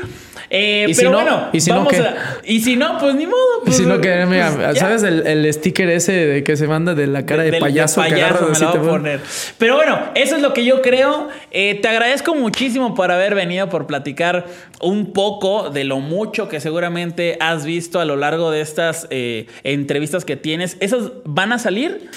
Eh, 0.54 0.86
¿Y 0.90 0.94
si 0.94 1.00
pero 1.00 1.12
no? 1.12 1.22
bueno, 1.22 1.48
¿Y 1.54 1.62
si 1.62 1.70
no 1.70 1.78
vamos 1.78 1.94
qué? 1.94 2.00
a- 2.02 2.16
y 2.44 2.60
si 2.60 2.76
no, 2.76 2.98
pues 2.98 3.16
ni 3.16 3.26
modo. 3.26 3.38
Y 3.62 3.66
pues, 3.68 3.78
si 3.78 3.86
no, 3.86 4.02
que 4.02 4.26
mira, 4.26 4.52
pues. 4.54 4.80
¿sabes 4.80 5.02
el, 5.04 5.26
el 5.26 5.54
sticker 5.54 5.88
ese 5.90 6.12
de 6.12 6.44
que 6.44 6.58
se 6.58 6.68
manda 6.68 6.94
de 6.94 7.08
la 7.08 7.26
cara 7.26 7.44
de, 7.44 7.52
Del- 7.52 7.62
payaso, 7.62 8.02
que 8.04 8.10
payaso 8.10 8.36
agarras 8.36 8.60
me 8.60 8.66
voy 8.68 8.76
a 8.76 8.80
pone? 8.80 8.90
poner. 8.92 9.20
Pero 9.58 9.76
bueno, 9.78 9.98
eso 10.14 10.36
es 10.36 10.42
lo 10.42 10.52
que 10.52 10.66
yo 10.66 10.82
creo. 10.82 11.30
Eh, 11.52 11.80
te 11.82 11.88
agradezco 11.88 12.36
muchísimo 12.36 12.96
por 12.96 13.12
haber 13.14 13.34
venido, 13.34 13.70
por 13.70 13.88
platicar 13.88 14.46
un 14.82 15.14
poco 15.14 15.70
de 15.70 15.86
lo 15.86 16.00
mucho 16.00 16.50
que 16.50 16.60
seguramente 16.60 17.38
has 17.40 17.64
visto 17.64 18.02
a 18.02 18.06
lo 18.06 18.18
largo 18.18 18.52
de 18.52 18.60
estas 18.60 19.08
eh, 19.10 19.46
entrevistas 19.64 20.26
que 20.26 20.36
tienes. 20.36 20.76
¿Esas 20.82 21.12
van 21.24 21.54
a 21.54 21.60
salir? 21.60 22.10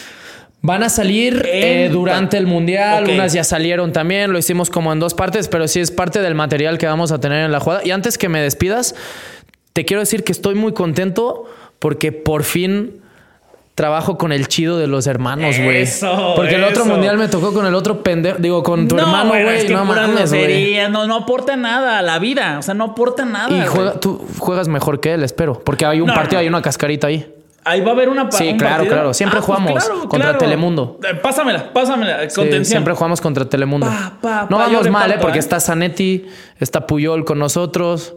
Van 0.67 0.83
a 0.83 0.89
salir 0.89 1.47
eh, 1.47 1.91
durante 1.93 2.39
el 2.39 2.47
mundial, 2.47 3.07
unas 3.11 3.35
ya 3.35 3.45
salieron 3.45 3.93
también, 3.93 4.33
lo 4.33 4.39
hicimos 4.39 4.71
como 4.71 4.95
en 4.95 4.99
dos 4.99 5.13
partes, 5.13 5.49
pero 5.49 5.69
sí 5.69 5.79
es 5.79 5.91
parte 5.91 6.23
del 6.23 6.35
material 6.35 6.79
que 6.79 6.87
vamos 6.87 7.13
a 7.13 7.21
tener 7.21 7.45
en 7.45 7.53
la 7.53 7.61
jugada. 7.61 7.83
Y 7.85 7.91
antes 7.91 8.17
que 8.17 8.31
me 8.31 8.41
despidas, 8.41 8.95
te 9.75 9.85
quiero 9.85 10.01
decir 10.01 10.25
que 10.25 10.33
estoy 10.33 10.55
muy 10.55 10.73
contento 10.73 11.45
porque 11.79 12.13
por 12.13 12.45
fin 12.45 13.03
trabajo 13.75 14.17
con 14.17 14.33
el 14.33 14.49
chido 14.49 14.79
de 14.79 14.87
los 14.87 15.07
hermanos, 15.07 15.59
güey. 15.59 15.83
Eso, 15.83 16.33
Porque 16.35 16.55
el 16.55 16.65
otro 16.65 16.85
eso. 16.85 16.93
mundial 16.93 17.19
me 17.19 17.29
tocó 17.29 17.53
con 17.53 17.67
el 17.67 17.75
otro 17.75 18.03
pendejo, 18.03 18.39
digo, 18.39 18.63
con 18.63 18.89
tu 18.89 18.97
hermano, 18.97 19.31
güey. 19.31 19.59
es 19.59 19.65
que 19.65 19.75
no 19.75 19.85
mames, 19.85 20.33
no, 20.91 21.07
no 21.07 21.17
aporta 21.17 21.57
nada 21.57 21.99
a 21.99 22.03
la 22.03 22.19
vida. 22.19 22.59
O 22.59 22.63
sea, 22.63 22.73
no 22.73 22.85
aporta 22.85 23.27
nada. 23.27 23.55
Y 23.55 23.67
juega, 23.67 24.01
tú 24.01 24.25
juegas 24.39 24.69
mejor 24.69 25.01
que 25.01 25.13
él, 25.13 25.25
espero. 25.25 25.61
Porque 25.63 25.85
hay 25.85 26.01
un 26.01 26.07
No, 26.07 26.15
partido, 26.15 26.41
hay 26.41 26.49
una 26.49 26.63
cascarita 26.63 27.09
ahí. 27.09 27.27
Ahí 27.65 27.81
va 27.81 27.91
a 27.91 27.95
haber 27.95 28.09
una 28.11 28.31
Sí, 28.31 28.49
un 28.51 28.59
claro, 28.59 28.77
partido? 28.77 28.95
claro. 28.95 29.15
Siempre 29.15 29.41
pues 29.41 29.47
jugamos 29.47 29.89
contra 30.09 30.37
Telemundo. 30.37 31.01
Pásamela, 31.23 31.73
pásamela. 31.73 32.29
Sí, 32.29 32.65
siempre 32.65 32.95
jugamos 32.95 33.21
contra 33.21 33.47
Telemundo. 33.47 33.87
Pa, 33.87 34.19
pa, 34.21 34.47
no 34.51 34.59
vamos 34.59 34.91
mal, 34.91 35.11
¿eh? 35.13 35.19
Porque 35.21 35.39
¿eh? 35.39 35.41
está 35.41 35.61
Zanetti, 35.61 36.27
está 36.61 36.87
Puyol 36.87 37.25
con 37.25 37.39
nosotros. 37.39 38.15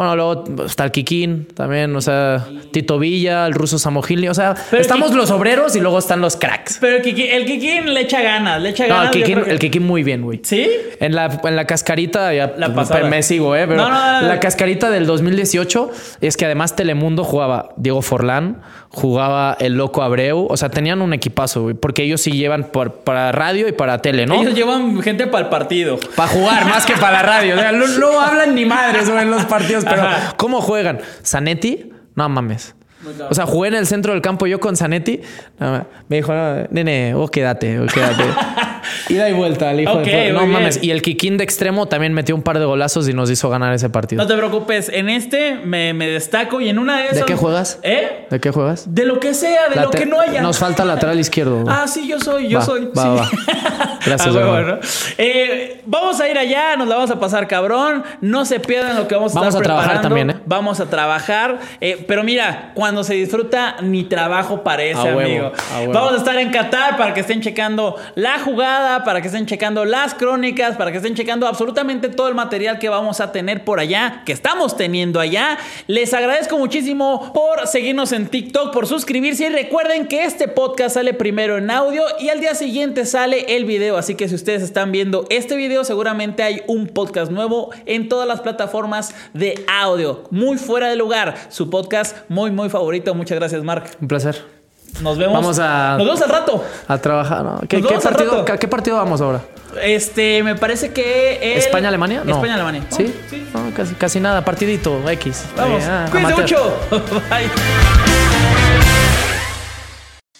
Bueno, 0.00 0.16
luego 0.16 0.44
está 0.64 0.84
el 0.84 0.92
Kikín 0.92 1.46
también, 1.52 1.94
o 1.94 2.00
sea, 2.00 2.46
Tito 2.72 2.98
Villa, 2.98 3.44
el 3.46 3.52
ruso 3.52 3.78
Samogili. 3.78 4.28
O 4.28 4.34
sea, 4.34 4.54
Pero 4.70 4.80
estamos 4.80 5.12
los 5.12 5.30
obreros 5.30 5.76
y 5.76 5.80
luego 5.80 5.98
están 5.98 6.22
los 6.22 6.36
cracks. 6.36 6.78
Pero 6.80 6.96
el 6.96 7.02
Kikín, 7.02 7.26
el 7.30 7.44
Kikín 7.44 7.92
le 7.92 8.00
echa 8.00 8.22
ganas, 8.22 8.62
le 8.62 8.70
echa 8.70 8.86
No, 8.86 8.94
ganas. 8.94 9.14
el 9.14 9.24
que- 9.24 9.32
el 9.50 9.58
Kikín 9.58 9.86
muy 9.86 10.02
bien, 10.02 10.22
güey. 10.22 10.40
¿Sí? 10.42 10.70
En 11.00 11.14
la, 11.14 11.38
en 11.44 11.54
la 11.54 11.66
cascarita, 11.66 12.32
ya 12.32 12.54
La 12.56 12.72
pues, 12.72 12.88
pasada. 12.88 13.10
me 13.10 13.22
sigo, 13.22 13.54
¿eh? 13.54 13.66
Pero 13.66 13.76
No, 13.76 13.90
no, 13.90 13.94
no, 14.12 14.20
no. 14.22 14.28
la 14.28 14.40
cascarita 14.40 14.88
del 14.88 15.04
2018 15.04 15.90
es 16.22 16.38
que 16.38 16.46
además 16.46 16.76
Telemundo 16.76 17.22
jugaba 17.22 17.68
Diego 17.76 18.00
Forlán, 18.00 18.62
jugaba 18.88 19.54
el 19.60 19.74
Loco 19.74 20.02
Abreu. 20.02 20.46
O 20.48 20.56
sea, 20.56 20.70
tenían 20.70 21.02
un 21.02 21.12
equipazo, 21.12 21.60
güey, 21.64 21.74
porque 21.74 22.04
ellos 22.04 22.22
sí 22.22 22.32
llevan 22.32 22.64
por, 22.72 22.94
para 23.04 23.32
radio 23.32 23.68
y 23.68 23.72
para 23.72 23.98
tele, 24.00 24.24
¿no? 24.24 24.40
Ellos 24.40 24.54
llevan 24.54 25.02
gente 25.02 25.26
para 25.26 25.44
el 25.44 25.50
partido. 25.50 25.98
Para 26.16 26.28
jugar, 26.30 26.64
más 26.64 26.86
que 26.86 26.94
para 26.94 27.12
la 27.12 27.22
radio. 27.22 27.54
O 27.56 27.58
sea, 27.58 27.72
no, 27.72 27.86
no 27.86 28.18
hablan 28.18 28.54
ni 28.54 28.64
madres 28.64 29.10
güey, 29.10 29.22
en 29.24 29.30
los 29.30 29.44
partidos, 29.44 29.84
pero. 29.90 30.08
¿cómo 30.36 30.60
juegan? 30.60 31.00
¿Zanetti? 31.24 31.92
No 32.14 32.28
mames. 32.28 32.74
O 33.30 33.34
sea, 33.34 33.46
jugué 33.46 33.68
en 33.68 33.74
el 33.74 33.86
centro 33.86 34.12
del 34.12 34.20
campo 34.20 34.46
yo 34.46 34.60
con 34.60 34.76
Zanetti. 34.76 35.20
Me 36.08 36.16
dijo, 36.16 36.34
no, 36.34 36.66
nene, 36.70 37.14
vos 37.14 37.30
quédate, 37.30 37.78
vos 37.78 37.92
quédate. 37.92 38.24
Ida 39.08 39.28
y 39.28 39.32
vuelta, 39.32 39.70
el 39.70 39.80
hijo 39.80 39.92
Ok, 39.92 40.04
de. 40.04 40.32
No 40.32 40.40
bien. 40.40 40.50
mames. 40.52 40.78
Y 40.82 40.90
el 40.90 41.02
Kikín 41.02 41.36
de 41.36 41.44
extremo 41.44 41.86
también 41.86 42.12
metió 42.12 42.34
un 42.34 42.42
par 42.42 42.58
de 42.58 42.64
golazos 42.64 43.08
y 43.08 43.12
nos 43.14 43.30
hizo 43.30 43.48
ganar 43.48 43.72
ese 43.74 43.88
partido. 43.90 44.22
No 44.22 44.28
te 44.28 44.36
preocupes, 44.36 44.88
en 44.88 45.08
este 45.08 45.54
me, 45.54 45.92
me 45.94 46.06
destaco 46.08 46.60
y 46.60 46.68
en 46.68 46.78
una 46.78 46.98
de 46.98 47.04
esas. 47.06 47.18
¿De 47.20 47.24
qué 47.24 47.34
juegas? 47.36 47.78
¿Eh? 47.82 48.26
¿De 48.30 48.40
qué 48.40 48.50
juegas? 48.50 48.92
De 48.94 49.04
lo 49.04 49.20
que 49.20 49.34
sea, 49.34 49.68
de 49.68 49.80
lo 49.80 49.90
que 49.90 50.06
no 50.06 50.20
haya. 50.20 50.42
Nos 50.42 50.58
falta 50.58 50.84
lateral 50.84 51.18
izquierdo. 51.18 51.62
güey. 51.62 51.74
Ah, 51.80 51.86
sí, 51.86 52.06
yo 52.06 52.20
soy, 52.20 52.48
yo 52.48 52.58
Va, 52.58 52.64
soy. 52.64 52.90
va, 52.96 53.02
sí. 53.02 53.08
va. 53.08 53.98
Gracias, 54.06 54.34
Ah. 54.36 54.78
Eh, 55.18 55.80
vamos 55.86 56.20
a 56.20 56.28
ir 56.28 56.38
allá, 56.38 56.76
nos 56.76 56.88
la 56.88 56.96
vamos 56.96 57.10
a 57.10 57.18
pasar 57.20 57.46
cabrón. 57.46 58.02
No 58.20 58.44
se 58.44 58.60
pierdan 58.60 58.96
lo 58.96 59.06
que 59.08 59.14
vamos 59.14 59.32
a 59.36 59.40
Vamos 59.40 59.54
estar 59.54 59.62
a 59.62 59.64
trabajar 59.64 59.90
preparando. 60.00 60.08
también, 60.16 60.30
¿eh? 60.38 60.42
Vamos 60.46 60.80
a 60.80 60.86
trabajar. 60.86 61.58
Eh, 61.80 62.04
pero 62.08 62.22
mira, 62.24 62.72
cuando 62.74 63.04
se 63.04 63.14
disfruta, 63.14 63.76
ni 63.82 64.04
trabajo 64.04 64.62
parece, 64.62 64.98
A 65.00 65.04
huevo, 65.04 65.20
amigo. 65.20 65.52
a 65.74 65.78
huevo. 65.80 65.92
Vamos 65.92 66.12
a 66.14 66.16
estar 66.16 66.36
en 66.36 66.50
Qatar 66.50 66.96
para 66.96 67.14
que 67.14 67.20
estén 67.20 67.40
checando 67.40 67.96
la 68.14 68.38
jugada, 68.40 68.89
para 69.04 69.20
que 69.20 69.28
estén 69.28 69.46
checando 69.46 69.84
las 69.84 70.14
crónicas, 70.14 70.76
para 70.76 70.90
que 70.90 70.98
estén 70.98 71.14
checando 71.14 71.46
absolutamente 71.46 72.08
todo 72.08 72.28
el 72.28 72.34
material 72.34 72.78
que 72.78 72.88
vamos 72.88 73.20
a 73.20 73.32
tener 73.32 73.64
por 73.64 73.80
allá, 73.80 74.22
que 74.26 74.32
estamos 74.32 74.76
teniendo 74.76 75.20
allá. 75.20 75.58
Les 75.86 76.12
agradezco 76.12 76.58
muchísimo 76.58 77.32
por 77.32 77.66
seguirnos 77.66 78.12
en 78.12 78.26
TikTok, 78.26 78.72
por 78.72 78.86
suscribirse 78.86 79.46
y 79.46 79.48
recuerden 79.48 80.06
que 80.06 80.24
este 80.24 80.48
podcast 80.48 80.94
sale 80.94 81.14
primero 81.14 81.58
en 81.58 81.70
audio 81.70 82.02
y 82.18 82.28
al 82.28 82.40
día 82.40 82.54
siguiente 82.54 83.06
sale 83.06 83.56
el 83.56 83.64
video. 83.64 83.96
Así 83.96 84.14
que 84.14 84.28
si 84.28 84.34
ustedes 84.34 84.62
están 84.62 84.92
viendo 84.92 85.26
este 85.30 85.56
video, 85.56 85.84
seguramente 85.84 86.42
hay 86.42 86.62
un 86.66 86.88
podcast 86.88 87.30
nuevo 87.30 87.70
en 87.86 88.08
todas 88.08 88.26
las 88.26 88.40
plataformas 88.40 89.14
de 89.32 89.64
audio. 89.68 90.24
Muy 90.30 90.58
fuera 90.58 90.88
de 90.88 90.96
lugar. 90.96 91.36
Su 91.48 91.70
podcast 91.70 92.16
muy, 92.28 92.50
muy 92.50 92.68
favorito. 92.68 93.14
Muchas 93.14 93.38
gracias, 93.38 93.62
Mark. 93.62 93.84
Un 94.00 94.08
placer. 94.08 94.59
Nos 95.00 95.16
vemos. 95.18 95.34
Vamos 95.34 95.58
a- 95.58 95.96
Nos 95.96 96.06
vemos 96.06 96.22
al 96.22 96.28
rato. 96.30 96.64
A 96.88 96.98
trabajar, 96.98 97.42
¿no? 97.44 97.60
¿Qué, 97.68 97.80
qué 97.82 97.98
partido. 97.98 98.40
¿A 98.52 98.58
qué 98.58 98.68
partido 98.68 98.96
vamos 98.96 99.20
ahora? 99.20 99.40
Este, 99.82 100.42
me 100.42 100.56
parece 100.56 100.92
que. 100.92 101.36
el- 101.52 101.58
¿España-Alemania? 101.58 102.22
No. 102.24 102.34
España-Alemania. 102.36 102.82
¿Sí? 102.90 103.06
Oh, 103.14 103.30
sí. 103.30 103.46
No, 103.54 103.70
casi, 103.74 103.94
casi 103.94 104.20
nada. 104.20 104.44
Partidito, 104.44 105.08
X. 105.08 105.44
Vamos. 105.56 105.82
Eh, 105.82 105.86
ah, 105.88 106.06
Cuídense 106.10 106.34
mucho. 106.42 106.76
Bye. 107.30 107.48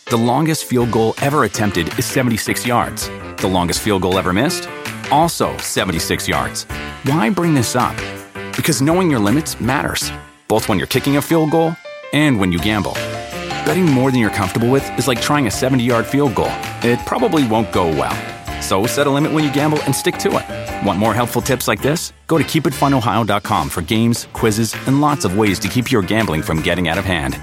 The 0.06 0.16
longest 0.18 0.64
field 0.64 0.90
goal 0.90 1.14
ever 1.22 1.44
attempted 1.44 1.86
is 1.96 2.04
76 2.04 2.66
yards. 2.66 3.08
The 3.36 3.46
longest 3.48 3.80
field 3.80 4.02
goal 4.02 4.18
ever 4.18 4.32
missed? 4.32 4.68
Also 5.12 5.50
76 5.58 6.26
yards. 6.28 6.66
Why 7.04 7.30
bring 7.30 7.54
this 7.54 7.76
up? 7.76 7.94
Because 8.56 8.82
knowing 8.82 9.08
your 9.10 9.20
limits 9.20 9.60
matters, 9.60 10.10
both 10.48 10.68
when 10.68 10.78
you're 10.78 10.88
kicking 10.88 11.16
a 11.16 11.22
field 11.22 11.50
goal 11.52 11.74
and 12.12 12.40
when 12.40 12.50
you 12.50 12.58
gamble. 12.58 12.94
Betting 13.64 13.84
more 13.84 14.10
than 14.10 14.20
you're 14.20 14.30
comfortable 14.30 14.70
with 14.70 14.98
is 14.98 15.06
like 15.06 15.20
trying 15.20 15.46
a 15.46 15.50
70 15.50 15.84
yard 15.84 16.06
field 16.06 16.34
goal, 16.34 16.52
it 16.82 16.98
probably 17.06 17.46
won't 17.46 17.72
go 17.72 17.88
well. 17.88 18.16
So 18.62 18.86
set 18.86 19.06
a 19.06 19.10
limit 19.10 19.32
when 19.32 19.44
you 19.44 19.52
gamble 19.52 19.82
and 19.82 19.94
stick 19.94 20.16
to 20.18 20.38
it. 20.38 20.86
Want 20.86 20.98
more 20.98 21.14
helpful 21.14 21.42
tips 21.42 21.68
like 21.68 21.82
this? 21.82 22.12
Go 22.26 22.38
to 22.38 22.44
keepitfunohio.com 22.44 23.68
for 23.68 23.82
games, 23.82 24.28
quizzes, 24.32 24.74
and 24.86 25.00
lots 25.00 25.24
of 25.24 25.36
ways 25.36 25.58
to 25.60 25.68
keep 25.68 25.90
your 25.90 26.02
gambling 26.02 26.42
from 26.42 26.62
getting 26.62 26.88
out 26.88 26.98
of 26.98 27.04
hand. 27.04 27.38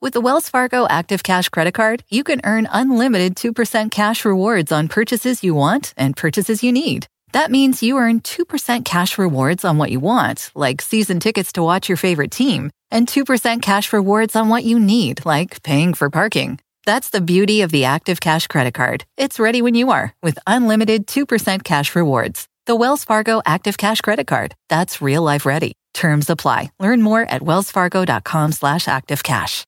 With 0.00 0.12
the 0.12 0.20
Wells 0.20 0.50
Fargo 0.50 0.86
Active 0.88 1.22
Cash 1.22 1.48
Credit 1.48 1.72
Card, 1.72 2.04
you 2.10 2.24
can 2.24 2.42
earn 2.44 2.68
unlimited 2.70 3.36
2% 3.36 3.90
cash 3.90 4.26
rewards 4.26 4.70
on 4.70 4.88
purchases 4.88 5.42
you 5.42 5.54
want 5.54 5.94
and 5.96 6.14
purchases 6.14 6.62
you 6.62 6.72
need. 6.72 7.06
That 7.34 7.50
means 7.50 7.82
you 7.82 7.96
earn 7.96 8.20
2% 8.20 8.84
cash 8.84 9.18
rewards 9.18 9.64
on 9.64 9.76
what 9.76 9.90
you 9.90 9.98
want, 9.98 10.52
like 10.54 10.80
season 10.80 11.18
tickets 11.18 11.54
to 11.54 11.64
watch 11.64 11.88
your 11.88 11.96
favorite 11.96 12.30
team, 12.30 12.70
and 12.92 13.08
2% 13.08 13.60
cash 13.60 13.92
rewards 13.92 14.36
on 14.36 14.48
what 14.50 14.62
you 14.62 14.78
need, 14.78 15.26
like 15.26 15.60
paying 15.64 15.94
for 15.94 16.08
parking. 16.10 16.60
That's 16.86 17.10
the 17.10 17.20
beauty 17.20 17.62
of 17.62 17.72
the 17.72 17.86
Active 17.86 18.20
Cash 18.20 18.46
Credit 18.46 18.72
Card. 18.72 19.04
It's 19.16 19.40
ready 19.40 19.62
when 19.62 19.74
you 19.74 19.90
are 19.90 20.14
with 20.22 20.38
unlimited 20.46 21.08
2% 21.08 21.64
cash 21.64 21.96
rewards. 21.96 22.46
The 22.66 22.76
Wells 22.76 23.04
Fargo 23.04 23.42
Active 23.44 23.76
Cash 23.76 24.00
Credit 24.00 24.28
Card. 24.28 24.54
That's 24.68 25.02
real 25.02 25.22
life 25.22 25.44
ready. 25.44 25.72
Terms 25.92 26.30
apply. 26.30 26.70
Learn 26.78 27.02
more 27.02 27.22
at 27.22 27.42
wellsfargo.com 27.42 28.52
slash 28.52 28.84
activecash. 28.84 29.64